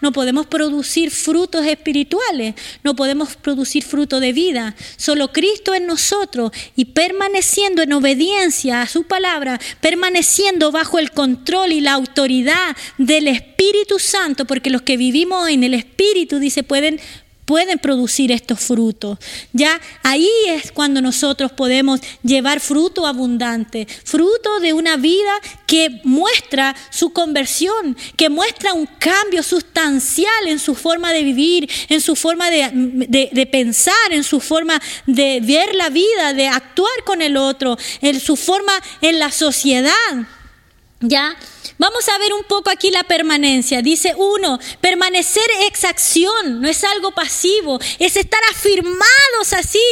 no 0.00 0.12
podemos 0.12 0.46
producir 0.46 1.10
frutos 1.10 1.66
espirituales, 1.66 2.54
no 2.84 2.94
podemos 2.94 3.36
producir 3.36 3.82
fruto 3.82 4.20
de 4.20 4.32
vida. 4.32 4.74
Solo 4.96 5.32
Cristo 5.32 5.74
en 5.74 5.86
nosotros 5.86 6.52
y 6.76 6.86
permaneciendo 6.86 7.82
en 7.82 7.92
obediencia 7.92 8.82
a 8.82 8.86
su 8.86 9.04
palabra, 9.04 9.60
permaneciendo 9.80 10.70
bajo 10.70 10.98
el 10.98 11.10
control 11.10 11.72
y 11.72 11.80
la 11.80 11.92
autoridad 11.92 12.76
del 12.96 13.28
Espíritu 13.28 13.98
Santo, 13.98 14.44
porque 14.44 14.70
los 14.70 14.82
que 14.82 14.96
vivimos 14.96 15.48
en 15.48 15.64
el 15.64 15.74
Espíritu, 15.74 16.38
dice, 16.38 16.62
pueden 16.62 17.00
pueden 17.50 17.80
producir 17.80 18.30
estos 18.30 18.60
frutos. 18.60 19.18
Ya 19.52 19.80
ahí 20.04 20.30
es 20.46 20.70
cuando 20.70 21.02
nosotros 21.02 21.50
podemos 21.50 21.98
llevar 22.22 22.60
fruto 22.60 23.08
abundante, 23.08 23.88
fruto 24.04 24.60
de 24.60 24.72
una 24.72 24.96
vida 24.96 25.32
que 25.66 26.00
muestra 26.04 26.76
su 26.90 27.12
conversión, 27.12 27.96
que 28.14 28.28
muestra 28.28 28.72
un 28.72 28.86
cambio 28.86 29.42
sustancial 29.42 30.46
en 30.46 30.60
su 30.60 30.76
forma 30.76 31.12
de 31.12 31.24
vivir, 31.24 31.68
en 31.88 32.00
su 32.00 32.14
forma 32.14 32.50
de, 32.52 33.48
pensar, 33.50 34.12
en 34.12 34.22
su 34.22 34.38
forma 34.38 34.80
de 35.06 35.40
ver 35.42 35.74
la 35.74 35.88
vida, 35.88 36.32
de 36.34 36.46
actuar 36.46 37.02
con 37.04 37.20
el 37.20 37.36
otro, 37.36 37.76
en 38.00 38.20
su 38.20 38.36
forma 38.36 38.74
en 39.00 39.18
la 39.18 39.32
sociedad. 39.32 39.92
¿Ya? 41.00 41.34
Vamos 41.80 42.06
a 42.10 42.18
ver 42.18 42.34
un 42.34 42.44
poco 42.44 42.68
aquí 42.68 42.90
la 42.90 43.04
permanencia. 43.04 43.80
Dice 43.80 44.12
uno, 44.14 44.58
permanecer 44.82 45.50
es 45.62 45.82
acción, 45.86 46.60
no 46.60 46.68
es 46.68 46.84
algo 46.84 47.10
pasivo, 47.12 47.80
es 47.98 48.16
estar 48.16 48.42
afirmados 48.50 49.54
así, 49.54 49.82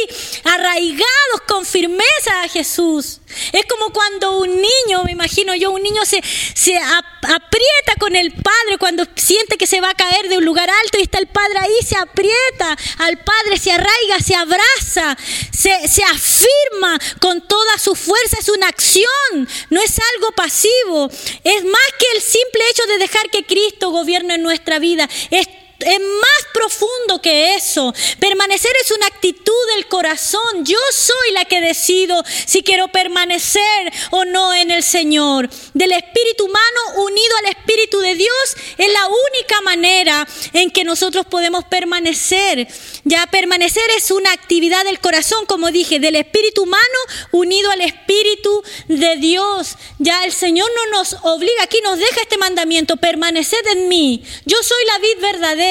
arraigados 0.43 1.41
con 1.47 1.65
firmeza 1.65 2.43
a 2.43 2.47
Jesús. 2.47 3.21
Es 3.53 3.65
como 3.65 3.91
cuando 3.91 4.37
un 4.37 4.49
niño, 4.49 5.03
me 5.03 5.13
imagino 5.13 5.55
yo, 5.55 5.71
un 5.71 5.81
niño 5.81 6.05
se, 6.05 6.21
se 6.53 6.77
aprieta 6.77 7.95
con 7.99 8.15
el 8.15 8.33
padre 8.33 8.77
cuando 8.79 9.03
siente 9.15 9.57
que 9.57 9.65
se 9.65 9.81
va 9.81 9.89
a 9.89 9.95
caer 9.95 10.29
de 10.29 10.37
un 10.37 10.45
lugar 10.45 10.69
alto 10.69 10.99
y 10.99 11.01
está 11.01 11.17
el 11.17 11.27
padre 11.27 11.57
ahí, 11.57 11.85
se 11.87 11.97
aprieta 11.97 12.77
al 12.99 13.17
padre, 13.17 13.57
se 13.57 13.71
arraiga, 13.71 14.19
se 14.23 14.35
abraza, 14.35 15.17
se, 15.51 15.87
se 15.87 16.03
afirma 16.03 16.99
con 17.19 17.47
toda 17.47 17.79
su 17.79 17.95
fuerza, 17.95 18.37
es 18.39 18.49
una 18.49 18.67
acción, 18.67 19.49
no 19.71 19.81
es 19.81 19.95
algo 20.15 20.31
pasivo, 20.33 21.09
es 21.43 21.63
más 21.65 21.78
más 21.79 21.99
que 21.99 22.05
el 22.15 22.21
simple 22.21 22.61
hecho 22.71 22.85
de 22.87 22.97
dejar 22.97 23.29
que 23.29 23.45
Cristo 23.45 23.91
gobierne 23.91 24.35
en 24.35 24.43
nuestra 24.43 24.79
vida. 24.79 25.09
Es 25.31 25.47
es 25.79 25.99
más 25.99 26.47
profundo 26.53 27.21
que 27.21 27.55
eso. 27.55 27.93
Permanecer 28.19 28.71
es 28.81 28.91
una 28.91 29.07
actitud 29.07 29.53
del 29.75 29.87
corazón. 29.87 30.65
Yo 30.65 30.77
soy 30.91 31.31
la 31.33 31.45
que 31.45 31.61
decido 31.61 32.21
si 32.45 32.63
quiero 32.63 32.89
permanecer 32.89 33.93
o 34.11 34.25
no 34.25 34.53
en 34.53 34.71
el 34.71 34.83
Señor. 34.83 35.49
Del 35.73 35.91
espíritu 35.91 36.45
humano 36.45 37.05
unido 37.05 37.35
al 37.39 37.55
espíritu 37.55 37.99
de 37.99 38.15
Dios 38.15 38.55
es 38.77 38.91
la 38.91 39.07
única 39.07 39.61
manera 39.61 40.27
en 40.53 40.71
que 40.71 40.83
nosotros 40.83 41.25
podemos 41.25 41.63
permanecer. 41.65 42.67
Ya 43.05 43.25
permanecer 43.27 43.83
es 43.95 44.11
una 44.11 44.33
actividad 44.33 44.83
del 44.83 44.99
corazón, 44.99 45.45
como 45.45 45.71
dije, 45.71 45.99
del 45.99 46.15
espíritu 46.15 46.63
humano 46.63 46.83
unido 47.31 47.71
al 47.71 47.81
espíritu 47.81 48.63
de 48.87 49.15
Dios. 49.15 49.75
Ya 49.97 50.25
el 50.25 50.33
Señor 50.33 50.69
no 50.75 50.97
nos 50.97 51.15
obliga, 51.23 51.63
aquí 51.63 51.79
nos 51.83 51.97
deja 51.97 52.21
este 52.21 52.37
mandamiento, 52.37 52.97
permaneced 52.97 53.65
en 53.71 53.87
mí. 53.87 54.23
Yo 54.45 54.57
soy 54.61 54.85
la 54.85 54.99
vid 54.99 55.21
verdadera 55.21 55.68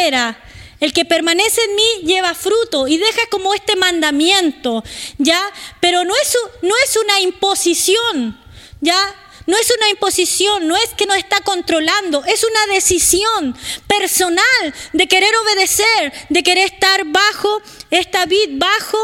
El 0.81 0.93
que 0.93 1.05
permanece 1.05 1.61
en 1.63 1.75
mí 1.75 1.89
lleva 2.05 2.35
fruto 2.35 2.87
y 2.87 2.99
deja 2.99 3.27
como 3.31 3.53
este 3.53 3.75
mandamiento, 3.75 4.85
¿ya? 5.19 5.43
Pero 5.81 6.05
no 6.05 6.15
es, 6.15 6.37
no 6.63 6.75
es 6.85 6.97
una 6.97 7.21
imposición, 7.21 8.41
¿ya? 8.81 8.99
No 9.47 9.57
es 9.57 9.73
una 9.77 9.89
imposición, 9.89 10.69
no 10.69 10.77
es 10.77 10.91
que 10.91 11.07
nos 11.07 11.17
está 11.17 11.41
controlando, 11.41 12.23
es 12.27 12.45
una 12.45 12.75
decisión 12.75 13.57
personal 13.87 14.75
de 14.93 15.09
querer 15.09 15.35
obedecer, 15.43 16.13
de 16.29 16.43
querer 16.43 16.67
estar 16.67 17.03
bajo 17.07 17.63
esta 17.91 18.27
vid, 18.27 18.51
bajo 18.59 18.99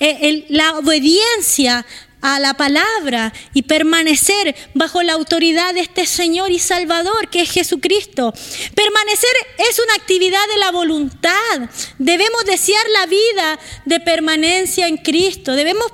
eh, 0.00 0.46
la 0.48 0.78
obediencia 0.78 1.84
a 2.20 2.38
la 2.38 2.54
palabra 2.54 3.32
y 3.54 3.62
permanecer 3.62 4.54
bajo 4.74 5.02
la 5.02 5.14
autoridad 5.14 5.74
de 5.74 5.80
este 5.80 6.06
Señor 6.06 6.50
y 6.50 6.58
Salvador 6.58 7.28
que 7.28 7.42
es 7.42 7.50
Jesucristo. 7.50 8.32
Permanecer 8.74 9.30
es 9.70 9.78
una 9.78 9.94
actividad 9.94 10.46
de 10.52 10.58
la 10.58 10.70
voluntad. 10.70 11.70
Debemos 11.98 12.44
desear 12.44 12.84
la 12.98 13.06
vida 13.06 13.58
de 13.84 14.00
permanencia 14.00 14.88
en 14.88 14.96
Cristo. 14.96 15.52
Debemos 15.52 15.86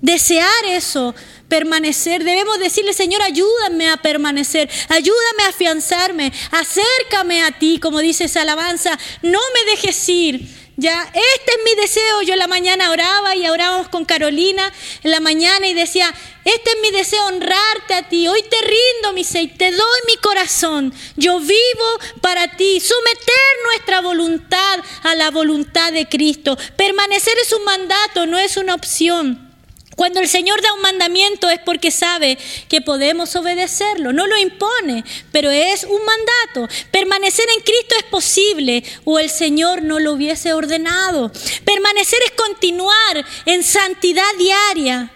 desear 0.00 0.64
eso, 0.66 1.14
permanecer. 1.48 2.24
Debemos 2.24 2.58
decirle, 2.58 2.92
Señor, 2.92 3.22
ayúdame 3.22 3.88
a 3.88 3.96
permanecer, 3.96 4.68
ayúdame 4.88 5.44
a 5.44 5.48
afianzarme, 5.48 6.32
acércame 6.50 7.42
a 7.42 7.52
ti, 7.58 7.78
como 7.78 8.00
dice 8.00 8.24
esa 8.24 8.42
alabanza, 8.42 8.98
no 9.22 9.38
me 9.54 9.70
dejes 9.70 10.08
ir. 10.08 10.61
Ya, 10.76 11.02
este 11.02 11.52
es 11.52 11.58
mi 11.64 11.80
deseo. 11.80 12.22
Yo 12.22 12.32
en 12.32 12.38
la 12.38 12.46
mañana 12.46 12.90
oraba 12.90 13.36
y 13.36 13.46
orábamos 13.46 13.88
con 13.88 14.04
Carolina 14.04 14.72
en 15.02 15.10
la 15.10 15.20
mañana 15.20 15.66
y 15.66 15.74
decía, 15.74 16.12
este 16.44 16.70
es 16.70 16.76
mi 16.80 16.90
deseo, 16.90 17.26
honrarte 17.26 17.94
a 17.94 18.08
ti. 18.08 18.26
Hoy 18.26 18.42
te 18.42 18.56
rindo, 18.62 19.12
mi 19.12 19.22
ser, 19.22 19.50
te 19.56 19.70
doy 19.70 20.00
mi 20.06 20.16
corazón. 20.16 20.94
Yo 21.16 21.40
vivo 21.40 21.98
para 22.22 22.56
ti. 22.56 22.80
Someter 22.80 23.34
nuestra 23.64 24.00
voluntad 24.00 24.80
a 25.02 25.14
la 25.14 25.30
voluntad 25.30 25.92
de 25.92 26.08
Cristo. 26.08 26.56
Permanecer 26.76 27.34
es 27.38 27.52
un 27.52 27.64
mandato, 27.64 28.26
no 28.26 28.38
es 28.38 28.56
una 28.56 28.74
opción. 28.74 29.51
Cuando 29.96 30.20
el 30.20 30.28
Señor 30.28 30.60
da 30.62 30.72
un 30.72 30.80
mandamiento 30.80 31.50
es 31.50 31.60
porque 31.60 31.90
sabe 31.90 32.38
que 32.68 32.80
podemos 32.80 33.36
obedecerlo, 33.36 34.12
no 34.12 34.26
lo 34.26 34.38
impone, 34.38 35.04
pero 35.30 35.50
es 35.50 35.84
un 35.84 36.00
mandato. 36.04 36.74
Permanecer 36.90 37.46
en 37.56 37.62
Cristo 37.62 37.94
es 37.98 38.04
posible 38.04 38.84
o 39.04 39.18
el 39.18 39.28
Señor 39.28 39.82
no 39.82 39.98
lo 39.98 40.12
hubiese 40.12 40.52
ordenado. 40.52 41.30
Permanecer 41.64 42.20
es 42.24 42.32
continuar 42.32 43.24
en 43.46 43.62
santidad 43.62 44.24
diaria, 44.38 45.12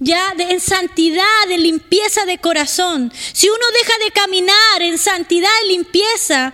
ya 0.00 0.34
en 0.38 0.60
santidad, 0.60 1.24
de 1.48 1.58
limpieza 1.58 2.24
de 2.24 2.38
corazón. 2.38 3.12
Si 3.32 3.48
uno 3.48 3.66
deja 3.72 3.92
de 4.04 4.10
caminar 4.12 4.82
en 4.82 4.98
santidad 4.98 5.50
y 5.64 5.68
limpieza, 5.68 6.52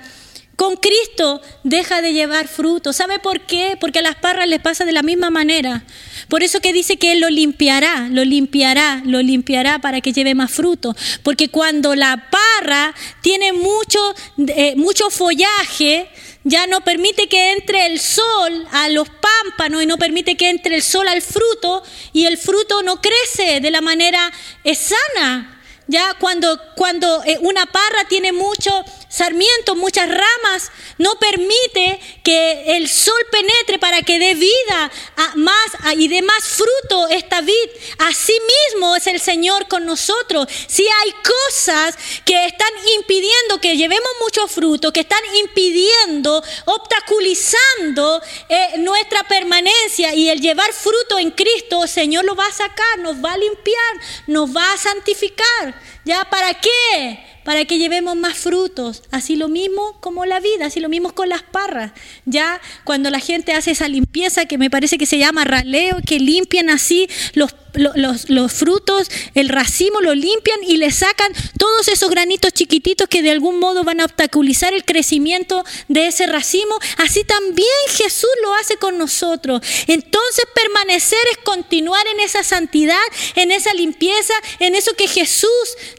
con 0.57 0.77
Cristo 0.77 1.43
deja 1.65 2.01
de 2.01 2.13
llevar 2.13 2.49
fruto. 2.49 2.93
¿Sabe 2.93 3.19
por 3.19 3.41
qué? 3.41 3.77
Porque 3.81 3.99
a 3.99 4.03
las 4.03 4.17
parras 4.17 4.49
les 4.49 4.61
pasa 4.61 4.85
de 4.85 4.93
la 4.93 5.03
misma 5.03 5.31
manera. 5.31 5.85
Por 6.29 6.43
eso 6.43 6.61
que 6.61 6.73
dice 6.73 6.97
que 6.97 7.13
Él 7.13 7.21
lo 7.21 7.31
limpiará, 7.31 8.09
lo 8.11 8.25
limpiará, 8.25 9.03
lo 9.05 9.23
limpiará 9.23 9.79
para 9.79 10.01
que 10.01 10.13
lleve 10.13 10.35
más 10.35 10.51
fruto. 10.51 10.95
Porque 11.23 11.49
cuando 11.49 11.95
la 11.95 12.31
parra 12.31 12.95
tiene 13.21 13.53
mucho, 13.53 14.01
eh, 14.49 14.75
mucho 14.77 15.11
follaje, 15.11 16.09
ya 16.45 16.67
no 16.67 16.83
permite 16.83 17.27
que 17.27 17.53
entre 17.53 17.87
el 17.87 17.99
sol 17.99 18.67
a 18.71 18.89
los 18.91 19.09
pámpanos 19.09 19.83
y 19.83 19.87
no 19.87 19.97
permite 19.97 20.37
que 20.37 20.51
entre 20.51 20.77
el 20.77 20.83
sol 20.83 21.09
al 21.09 21.23
fruto 21.23 21.83
y 22.13 22.27
el 22.27 22.37
fruto 22.37 22.83
no 22.83 23.01
crece 23.01 23.61
de 23.61 23.71
la 23.71 23.81
manera 23.81 24.31
sana. 24.75 25.51
Ya 25.87 26.15
cuando, 26.19 26.59
cuando 26.77 27.23
eh, 27.25 27.39
una 27.43 27.67
parra 27.67 28.05
tiene 28.09 28.33
mucho 28.33 28.85
sarmiento, 29.15 29.77
muchas 29.77 30.09
ramas, 30.09 30.73
no 30.99 31.19
permite 31.21 32.01
que 32.25 32.77
el 32.77 32.89
sol 32.89 33.21
penetre 33.31 33.79
para 33.79 34.03
que 34.03 34.19
dé 34.19 34.35
vida 34.35 34.91
a 35.17 35.37
más 35.37 35.97
y 35.97 36.09
dé 36.09 36.21
más 36.23 36.43
fruto 36.43 37.09
esta 37.09 37.41
vid. 37.41 37.71
Así 37.99 38.35
mismo 38.73 38.97
es 38.97 39.07
el 39.07 39.21
Señor 39.21 39.69
con 39.69 39.87
nosotros. 39.87 40.49
Si 40.67 40.83
hay 40.83 41.15
cosas 41.23 41.97
que 42.25 42.47
están 42.47 42.71
impidiendo 42.97 43.61
que 43.61 43.77
llevemos 43.77 44.11
mucho 44.21 44.49
fruto, 44.49 44.93
que 44.93 45.01
están 45.01 45.23
impidiendo, 45.37 46.43
obstaculizando 46.65 48.21
eh, 48.49 48.79
nuestra 48.79 49.23
permanencia 49.25 50.13
y 50.15 50.29
el 50.29 50.41
llevar 50.41 50.73
fruto 50.73 51.21
en 51.21 51.31
Cristo, 51.31 51.85
el 51.85 51.89
Señor 51.89 52.25
lo 52.25 52.35
va 52.35 52.47
a 52.47 52.53
sacar, 52.53 52.99
nos 52.99 53.17
va 53.25 53.33
a 53.33 53.39
limpiar, 53.39 53.95
nos 54.27 54.55
va 54.55 54.73
a 54.73 54.77
santificar. 54.77 55.81
¿Ya 56.05 56.25
para 56.29 56.53
qué? 56.55 57.34
Para 57.45 57.65
que 57.65 57.79
llevemos 57.79 58.17
más 58.17 58.37
frutos. 58.37 59.03
Así 59.11 59.37
lo 59.37 59.49
mismo 59.49 59.97
como 60.01 60.27
la 60.27 60.41
vida, 60.41 60.67
así 60.67 60.81
lo 60.81 60.89
mismo 60.89 61.15
con 61.15 61.29
las 61.29 61.43
parras. 61.43 61.93
Ya 62.25 62.61
cuando 62.85 63.11
la 63.11 63.21
gente 63.21 63.53
hace 63.53 63.73
esa 63.73 63.89
limpieza 63.89 64.47
que 64.47 64.59
me 64.59 64.71
parece 64.71 64.99
que 64.99 65.07
se 65.07 65.19
llama 65.19 65.45
raleo, 65.45 65.99
que 66.07 66.19
limpian 66.19 66.71
así 66.71 67.09
los 67.35 67.55
los, 67.75 68.53
frutos, 68.53 69.11
el 69.35 69.49
racimo, 69.49 70.01
lo 70.01 70.15
limpian 70.15 70.63
y 70.63 70.77
le 70.77 70.91
sacan 70.91 71.33
todos 71.59 71.89
esos 71.89 72.11
granitos 72.11 72.53
chiquititos 72.53 73.09
que 73.09 73.23
de 73.23 73.31
algún 73.31 73.59
modo 73.59 73.85
van 73.85 74.01
a 74.01 74.05
obstaculizar 74.05 74.75
el 74.75 74.85
crecimiento 74.85 75.65
de 75.89 76.09
ese 76.09 76.27
racimo. 76.27 76.79
Así 76.99 77.25
también 77.25 77.69
Jesús 77.89 78.31
lo 78.43 78.55
hace 78.55 78.77
con 78.77 78.99
nosotros. 78.99 79.61
Entonces 79.87 80.45
permanecer 80.55 81.19
es 81.33 81.39
continuar 81.39 82.07
en 82.07 82.21
esa 82.21 82.43
santidad, 82.43 83.03
en 83.35 83.51
esa 83.51 83.75
limpieza, 83.75 84.35
en 84.61 84.75
eso 84.75 84.95
que 84.95 85.09
Jesús 85.09 85.51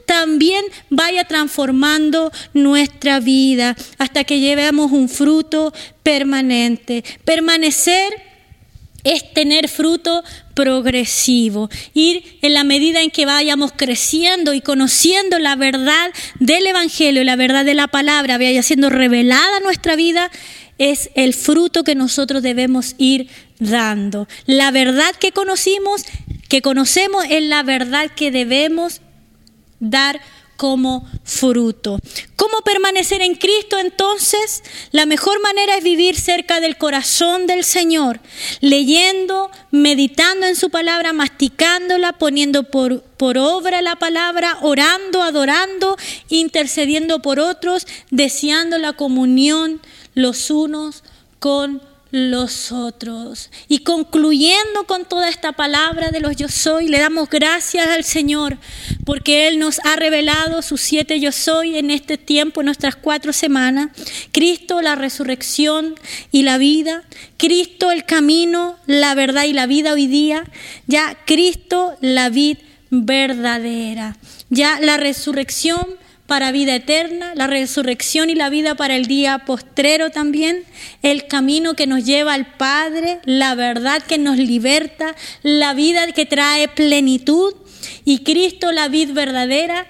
también 0.05 0.65
vaya 0.89 1.25
transformando 1.35 2.31
nuestra 2.53 3.19
vida 3.19 3.75
hasta 3.97 4.23
que 4.23 4.39
llevemos 4.39 4.93
un 4.93 5.09
fruto 5.09 5.73
permanente. 6.01 7.03
Permanecer 7.25 8.13
es 9.03 9.33
tener 9.33 9.67
fruto 9.67 10.23
progresivo, 10.53 11.69
ir 11.93 12.37
en 12.41 12.53
la 12.53 12.63
medida 12.63 13.01
en 13.01 13.11
que 13.11 13.25
vayamos 13.25 13.73
creciendo 13.75 14.53
y 14.53 14.61
conociendo 14.61 15.37
la 15.37 15.57
verdad 15.57 16.09
del 16.39 16.67
Evangelio, 16.67 17.25
la 17.25 17.35
verdad 17.35 17.65
de 17.65 17.73
la 17.73 17.89
palabra, 17.89 18.37
vaya 18.37 18.63
siendo 18.63 18.89
revelada 18.89 19.59
nuestra 19.59 19.97
vida, 19.97 20.31
es 20.77 21.09
el 21.15 21.33
fruto 21.33 21.83
que 21.83 21.95
nosotros 21.95 22.43
debemos 22.43 22.95
ir 22.97 23.27
dando. 23.59 24.29
La 24.45 24.71
verdad 24.71 25.13
que 25.19 25.33
conocimos, 25.33 26.05
que 26.47 26.61
conocemos, 26.61 27.25
es 27.29 27.43
la 27.43 27.61
verdad 27.61 28.09
que 28.15 28.31
debemos 28.31 29.01
dar 29.81 30.21
como 30.57 31.09
fruto. 31.23 31.99
¿Cómo 32.35 32.61
permanecer 32.61 33.21
en 33.21 33.35
Cristo 33.35 33.77
entonces? 33.77 34.63
La 34.91 35.05
mejor 35.05 35.41
manera 35.41 35.77
es 35.77 35.83
vivir 35.83 36.15
cerca 36.15 36.59
del 36.59 36.77
corazón 36.77 37.47
del 37.47 37.63
Señor, 37.63 38.19
leyendo, 38.61 39.51
meditando 39.71 40.45
en 40.45 40.55
su 40.55 40.69
palabra, 40.69 41.13
masticándola, 41.13 42.13
poniendo 42.13 42.63
por, 42.63 43.03
obra 43.19 43.81
la 43.81 43.95
palabra, 43.95 44.57
orando, 44.61 45.23
adorando, 45.23 45.97
intercediendo 46.29 47.21
por 47.21 47.39
otros, 47.39 47.87
deseando 48.11 48.77
la 48.77 48.93
comunión 48.93 49.81
los 50.13 50.49
unos 50.49 51.03
con 51.39 51.81
otros. 52.71 53.49
Y 53.67 53.79
concluyendo 53.79 54.85
con 54.87 55.05
toda 55.05 55.29
esta 55.29 55.51
palabra 55.51 56.11
de 56.11 56.21
los 56.21 56.35
yo 56.35 56.47
soy, 56.47 56.87
le 56.87 56.99
damos 56.99 57.29
gracias 57.29 57.87
al 57.87 58.03
Señor 58.03 58.57
porque 59.05 59.47
Él 59.47 59.59
nos 59.59 59.79
ha 59.83 59.95
revelado 59.95 60.61
sus 60.61 60.81
siete 60.81 61.19
yo 61.19 61.31
soy 61.31 61.77
en 61.77 61.91
este 61.91 62.17
tiempo, 62.17 62.61
en 62.61 62.65
nuestras 62.65 62.95
cuatro 62.95 63.33
semanas. 63.33 63.89
Cristo, 64.31 64.81
la 64.81 64.95
resurrección 64.95 65.95
y 66.31 66.43
la 66.43 66.57
vida. 66.57 67.03
Cristo, 67.37 67.91
el 67.91 68.05
camino, 68.05 68.77
la 68.85 69.13
verdad 69.13 69.43
y 69.43 69.53
la 69.53 69.67
vida 69.67 69.93
hoy 69.93 70.07
día. 70.07 70.45
Ya 70.87 71.17
Cristo, 71.25 71.97
la 72.01 72.29
vida 72.29 72.61
verdadera. 72.89 74.17
Ya 74.49 74.79
la 74.79 74.97
resurrección 74.97 75.85
para 76.27 76.51
vida 76.51 76.75
eterna, 76.75 77.33
la 77.35 77.47
resurrección 77.47 78.29
y 78.29 78.35
la 78.35 78.49
vida 78.49 78.75
para 78.75 78.95
el 78.95 79.05
día 79.05 79.39
postrero 79.39 80.09
también, 80.09 80.63
el 81.03 81.27
camino 81.27 81.75
que 81.75 81.87
nos 81.87 82.03
lleva 82.03 82.33
al 82.33 82.47
Padre, 82.57 83.19
la 83.25 83.53
verdad 83.53 84.01
que 84.01 84.17
nos 84.17 84.37
liberta, 84.37 85.15
la 85.43 85.73
vida 85.73 86.11
que 86.13 86.25
trae 86.25 86.67
plenitud 86.67 87.53
y 88.03 88.23
Cristo 88.23 88.71
la 88.71 88.87
vid 88.87 89.11
verdadera 89.13 89.85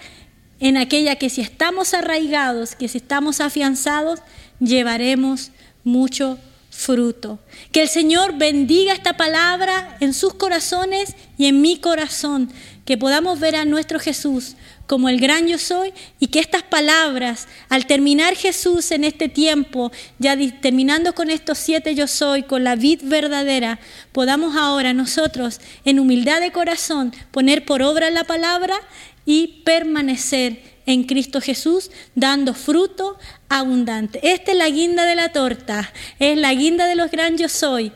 en 0.60 0.78
aquella 0.78 1.16
que 1.16 1.30
si 1.30 1.42
estamos 1.42 1.94
arraigados, 1.94 2.76
que 2.76 2.88
si 2.88 2.98
estamos 2.98 3.40
afianzados, 3.40 4.20
llevaremos 4.60 5.52
mucho 5.84 6.38
fruto. 6.70 7.40
Que 7.72 7.82
el 7.82 7.90
Señor 7.90 8.38
bendiga 8.38 8.94
esta 8.94 9.16
palabra 9.16 9.98
en 10.02 10.14
sus 10.14 10.34
corazones 10.34 11.16
y 11.38 11.48
en 11.48 11.62
mi 11.62 11.78
corazón, 11.78 12.52
que 12.86 12.98
podamos 12.98 13.40
ver 13.40 13.56
a 13.56 13.66
nuestro 13.66 14.00
Jesús 14.00 14.56
como 14.86 15.10
el 15.10 15.20
gran 15.20 15.48
yo 15.48 15.58
soy 15.58 15.92
y 16.20 16.28
que 16.28 16.40
estas 16.40 16.62
palabras, 16.62 17.48
al 17.70 17.88
terminar 17.88 18.36
Jesús 18.36 18.92
en 18.92 19.04
este 19.04 19.28
tiempo, 19.28 19.92
ya 20.20 20.38
terminando 20.62 21.14
con 21.16 21.32
estos 21.32 21.58
siete 21.58 21.96
yo 21.96 22.08
soy, 22.08 22.44
con 22.44 22.64
la 22.64 22.76
vid 22.76 23.02
verdadera, 23.04 23.80
podamos 24.12 24.56
ahora 24.56 24.94
nosotros 24.94 25.60
en 25.84 26.00
humildad 26.00 26.40
de 26.40 26.52
corazón 26.52 27.12
poner 27.32 27.66
por 27.66 27.82
obra 27.82 28.12
la 28.12 28.24
palabra 28.24 28.76
y 29.26 29.64
permanecer 29.66 30.76
en 30.86 31.04
Cristo 31.04 31.42
Jesús, 31.42 31.90
dando 32.14 32.54
fruto 32.54 33.18
abundante. 33.50 34.20
Esta 34.22 34.52
es 34.52 34.58
la 34.58 34.70
guinda 34.70 35.06
de 35.06 35.16
la 35.16 35.30
torta, 35.30 35.92
es 36.20 36.38
la 36.38 36.54
guinda 36.54 36.86
de 36.86 36.96
los 36.96 37.10
gran 37.10 37.38
yo 37.38 37.50
soy. 37.50 37.92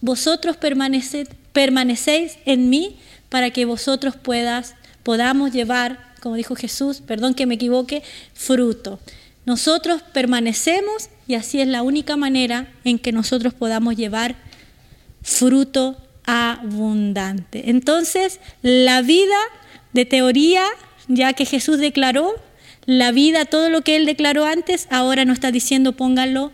Vosotros 0.00 0.56
permanecéis 0.56 2.38
en 2.44 2.68
mí 2.68 2.98
para 3.28 3.50
que 3.50 3.64
vosotros 3.64 4.16
puedas, 4.16 4.74
podamos 5.02 5.52
llevar, 5.52 6.14
como 6.20 6.36
dijo 6.36 6.54
Jesús, 6.54 7.00
perdón 7.00 7.34
que 7.34 7.46
me 7.46 7.54
equivoque, 7.54 8.02
fruto. 8.34 8.98
Nosotros 9.44 10.02
permanecemos 10.12 11.08
y 11.28 11.34
así 11.34 11.60
es 11.60 11.68
la 11.68 11.82
única 11.82 12.16
manera 12.16 12.68
en 12.84 12.98
que 12.98 13.12
nosotros 13.12 13.54
podamos 13.54 13.96
llevar 13.96 14.36
fruto 15.22 15.96
abundante. 16.24 17.70
Entonces, 17.70 18.40
la 18.62 19.02
vida 19.02 19.36
de 19.92 20.04
teoría, 20.04 20.64
ya 21.08 21.32
que 21.32 21.46
Jesús 21.46 21.78
declaró, 21.78 22.34
la 22.86 23.10
vida, 23.10 23.44
todo 23.44 23.68
lo 23.68 23.82
que 23.82 23.96
Él 23.96 24.06
declaró 24.06 24.44
antes, 24.44 24.86
ahora 24.90 25.24
nos 25.24 25.34
está 25.34 25.50
diciendo 25.50 25.92
pónganlo 25.92 26.52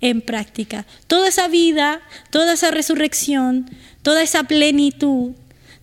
en 0.00 0.20
práctica. 0.20 0.86
Toda 1.06 1.28
esa 1.28 1.48
vida, 1.48 2.00
toda 2.30 2.54
esa 2.54 2.70
resurrección, 2.70 3.70
toda 4.02 4.22
esa 4.22 4.44
plenitud, 4.44 5.32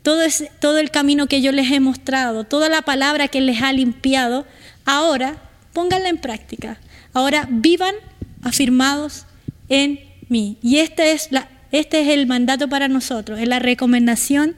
todo, 0.05 0.21
todo 0.61 0.77
el 0.77 0.91
camino 0.91 1.25
que 1.25 1.41
yo 1.41 1.51
les 1.51 1.71
he 1.71 1.79
mostrado, 1.79 2.43
toda 2.43 2.69
la 2.69 2.83
palabra 2.83 3.27
que 3.27 3.41
les 3.41 3.63
ha 3.63 3.73
limpiado, 3.73 4.45
ahora 4.85 5.35
pónganla 5.73 6.09
en 6.09 6.19
práctica. 6.19 6.77
Ahora 7.11 7.47
vivan 7.49 7.95
afirmados 8.43 9.25
en 9.67 9.99
mí. 10.29 10.59
Y 10.61 10.77
este 10.77 11.11
es, 11.11 11.31
la, 11.31 11.49
este 11.71 12.01
es 12.01 12.09
el 12.09 12.27
mandato 12.27 12.69
para 12.69 12.87
nosotros, 12.87 13.39
es 13.39 13.47
la 13.47 13.57
recomendación 13.57 14.53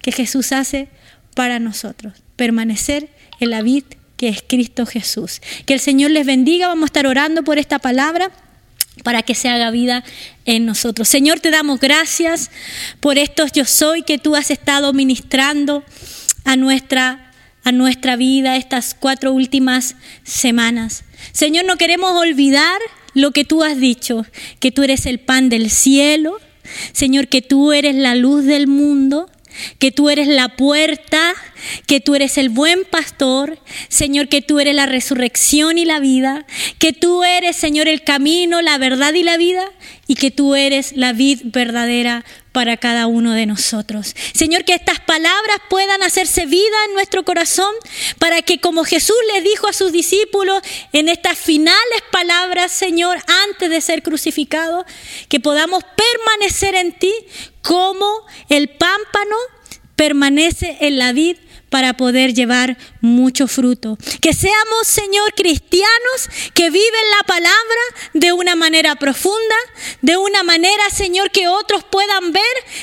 que 0.00 0.12
Jesús 0.12 0.52
hace 0.52 0.88
para 1.34 1.58
nosotros. 1.58 2.22
Permanecer 2.36 3.08
en 3.40 3.50
la 3.50 3.60
vid 3.62 3.84
que 4.16 4.28
es 4.28 4.44
Cristo 4.46 4.86
Jesús. 4.86 5.42
Que 5.66 5.74
el 5.74 5.80
Señor 5.80 6.12
les 6.12 6.24
bendiga. 6.24 6.68
Vamos 6.68 6.84
a 6.84 6.86
estar 6.86 7.08
orando 7.08 7.42
por 7.42 7.58
esta 7.58 7.80
palabra 7.80 8.30
para 9.04 9.22
que 9.22 9.34
se 9.34 9.48
haga 9.48 9.70
vida 9.70 10.04
en 10.44 10.66
nosotros. 10.66 11.08
Señor, 11.08 11.40
te 11.40 11.50
damos 11.50 11.80
gracias 11.80 12.50
por 13.00 13.18
estos 13.18 13.52
yo 13.52 13.64
soy 13.64 14.02
que 14.02 14.18
tú 14.18 14.36
has 14.36 14.50
estado 14.50 14.92
ministrando 14.92 15.84
a 16.44 16.56
nuestra 16.56 17.28
a 17.64 17.70
nuestra 17.70 18.16
vida 18.16 18.56
estas 18.56 18.94
cuatro 18.98 19.32
últimas 19.32 19.94
semanas. 20.24 21.04
Señor, 21.30 21.64
no 21.64 21.76
queremos 21.76 22.10
olvidar 22.20 22.80
lo 23.14 23.30
que 23.30 23.44
tú 23.44 23.62
has 23.62 23.78
dicho, 23.78 24.26
que 24.58 24.72
tú 24.72 24.82
eres 24.82 25.06
el 25.06 25.20
pan 25.20 25.48
del 25.48 25.70
cielo, 25.70 26.40
Señor, 26.92 27.28
que 27.28 27.42
tú 27.42 27.72
eres 27.72 27.94
la 27.94 28.14
luz 28.14 28.44
del 28.44 28.66
mundo, 28.66 29.30
que 29.78 29.92
tú 29.92 30.10
eres 30.10 30.28
la 30.28 30.56
puerta, 30.56 31.34
que 31.86 32.00
tú 32.00 32.14
eres 32.14 32.38
el 32.38 32.48
buen 32.48 32.84
pastor, 32.84 33.58
Señor, 33.88 34.28
que 34.28 34.42
tú 34.42 34.60
eres 34.60 34.74
la 34.74 34.86
resurrección 34.86 35.78
y 35.78 35.84
la 35.84 36.00
vida, 36.00 36.46
que 36.78 36.92
tú 36.92 37.24
eres, 37.24 37.56
Señor, 37.56 37.88
el 37.88 38.02
camino, 38.02 38.62
la 38.62 38.78
verdad 38.78 39.14
y 39.14 39.22
la 39.22 39.36
vida, 39.36 39.64
y 40.06 40.16
que 40.16 40.30
tú 40.30 40.54
eres 40.54 40.92
la 40.96 41.12
vid 41.12 41.40
verdadera 41.44 42.24
para 42.52 42.76
cada 42.76 43.06
uno 43.06 43.32
de 43.32 43.46
nosotros. 43.46 44.14
Señor, 44.34 44.64
que 44.64 44.74
estas 44.74 45.00
palabras 45.00 45.58
puedan 45.70 46.02
hacerse 46.02 46.46
vida 46.46 46.76
en 46.88 46.94
nuestro 46.94 47.24
corazón 47.24 47.72
para 48.18 48.42
que 48.42 48.60
como 48.60 48.84
Jesús 48.84 49.16
le 49.34 49.40
dijo 49.40 49.68
a 49.68 49.72
sus 49.72 49.90
discípulos 49.90 50.62
en 50.92 51.08
estas 51.08 51.38
finales 51.38 52.02
palabras, 52.10 52.70
Señor, 52.72 53.18
antes 53.48 53.70
de 53.70 53.80
ser 53.80 54.02
crucificado, 54.02 54.84
que 55.28 55.40
podamos 55.40 55.82
permanecer 55.84 56.74
en 56.74 56.92
ti 56.92 57.12
como 57.62 58.26
el 58.48 58.68
pámpano 58.68 59.36
permanece 59.96 60.76
en 60.80 60.98
la 60.98 61.12
vid 61.12 61.36
para 61.72 61.94
poder 61.94 62.34
llevar 62.34 62.76
mucho 63.02 63.46
fruto. 63.48 63.98
Que 64.20 64.32
seamos, 64.32 64.86
Señor, 64.86 65.34
cristianos 65.34 66.30
que 66.54 66.70
viven 66.70 67.10
la 67.18 67.24
palabra 67.24 67.80
de 68.14 68.32
una 68.32 68.56
manera 68.56 68.94
profunda, 68.94 69.56
de 70.00 70.16
una 70.16 70.42
manera, 70.42 70.88
Señor, 70.90 71.30
que 71.30 71.48
otros 71.48 71.84
puedan 71.84 72.32
ver 72.32 72.42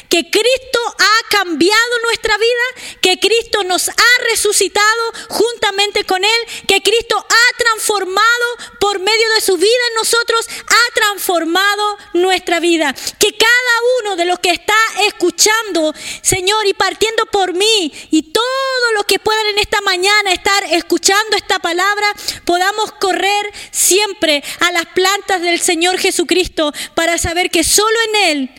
que 0.10 0.30
Cristo 0.30 0.80
ha 1.00 1.30
cambiado 1.30 2.00
nuestra 2.04 2.38
vida, 2.38 2.98
que 3.02 3.20
Cristo 3.20 3.64
nos 3.64 3.90
ha 3.90 4.24
resucitado 4.30 5.14
juntamente 5.30 6.04
con 6.04 6.24
Él, 6.24 6.42
que 6.68 6.82
Cristo 6.82 7.18
ha 7.18 7.58
transformado 7.58 8.46
por 8.80 9.00
medio 9.00 9.30
de 9.36 9.42
su 9.42 9.58
vida 9.58 9.88
en 9.90 9.96
nosotros, 9.96 10.48
ha 10.68 10.94
transformado 10.94 11.98
nuestra 12.14 12.60
vida. 12.60 12.94
Que 13.20 13.34
cada 13.38 13.80
uno 14.02 14.16
de 14.18 14.26
los 14.26 14.40
que 14.40 14.52
está 14.52 14.76
escuchando, 15.08 15.94
Señor, 16.22 16.68
y 16.68 16.74
partiendo 16.74 17.26
por 17.28 17.54
mí 17.54 17.94
y 18.12 18.24
todo 18.24 18.44
todos 18.80 18.94
los 18.96 19.06
que 19.06 19.20
puedan 19.20 19.46
en 19.48 19.60
esta 19.60 19.82
mañana 19.82 20.09
estar 20.32 20.64
escuchando 20.72 21.36
esta 21.36 21.60
palabra, 21.60 22.08
podamos 22.46 22.92
correr 22.94 23.52
siempre 23.72 24.44
a 24.60 24.72
las 24.72 24.86
plantas 24.88 25.42
del 25.42 25.60
Señor 25.60 25.98
Jesucristo 25.98 26.72
para 26.96 27.18
saber 27.18 27.50
que 27.50 27.64
solo 27.64 27.98
en 28.10 28.30
Él 28.30 28.52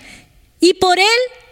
y 0.61 0.75
por 0.75 0.99
Él 0.99 1.07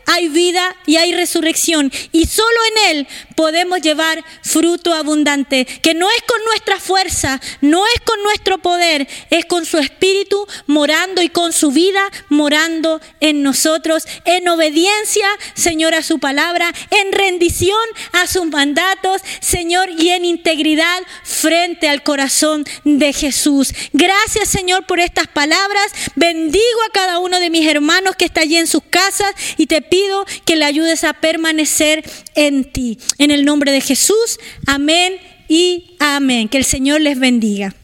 hay 0.09 0.29
vida 0.29 0.75
y 0.87 0.97
hay 0.97 1.15
resurrección. 1.15 1.93
Y 2.13 2.27
solo 2.27 2.59
en 2.73 2.97
Él 2.97 3.09
podemos 3.37 3.81
llevar 3.81 4.25
fruto 4.43 4.95
abundante, 4.95 5.67
que 5.67 5.95
no 5.95 6.09
es 6.11 6.23
con 6.27 6.43
nuestra 6.45 6.81
fuerza, 6.81 7.41
no 7.61 7.85
es 7.95 8.01
con 8.01 8.21
nuestro 8.23 8.59
poder, 8.59 9.07
es 9.31 9.45
con 9.45 9.67
su 9.67 9.79
espíritu 9.79 10.47
morando 10.67 11.23
y 11.23 11.29
con 11.29 11.53
su 11.53 11.71
vida 11.71 12.01
morando 12.31 13.01
en 13.21 13.43
nosotros, 13.43 14.05
en 14.25 14.49
obediencia, 14.49 15.29
Señor, 15.55 15.95
a 15.95 16.03
su 16.03 16.19
palabra, 16.19 16.73
en 16.91 17.13
rendición 17.13 17.79
a 18.13 18.27
sus 18.27 18.47
mandatos, 18.47 19.21
Señor, 19.41 19.91
y 19.91 20.09
en 20.09 20.25
integridad 20.25 21.03
frente 21.23 21.89
al 21.89 22.03
corazón 22.03 22.65
de 22.85 23.13
Jesús. 23.13 23.75
Gracias, 23.93 24.49
Señor, 24.49 24.87
por 24.87 25.01
estas 25.01 25.29
palabras. 25.29 25.93
Bendigo 26.17 26.83
a 26.89 26.93
cada 26.93 27.19
uno 27.19 27.41
de 27.41 27.51
mis 27.51 27.69
hermanos 27.69 28.17
que 28.17 28.25
está 28.25 28.41
allí 28.41 28.57
en 28.57 28.67
sus 28.67 28.83
casas 28.89 29.35
y 29.59 29.67
te 29.67 29.83
que 30.45 30.57
le 30.57 30.65
ayudes 30.65 31.05
a 31.05 31.15
permanecer 31.15 32.05
en 32.35 32.65
ti. 32.65 32.99
En 33.19 33.31
el 33.31 33.45
nombre 33.45 33.73
de 33.73 33.81
Jesús, 33.81 34.39
amén 34.67 35.15
y 35.49 35.97
amén. 35.99 36.49
Que 36.49 36.59
el 36.59 36.65
Señor 36.65 37.01
les 37.01 37.19
bendiga. 37.19 37.75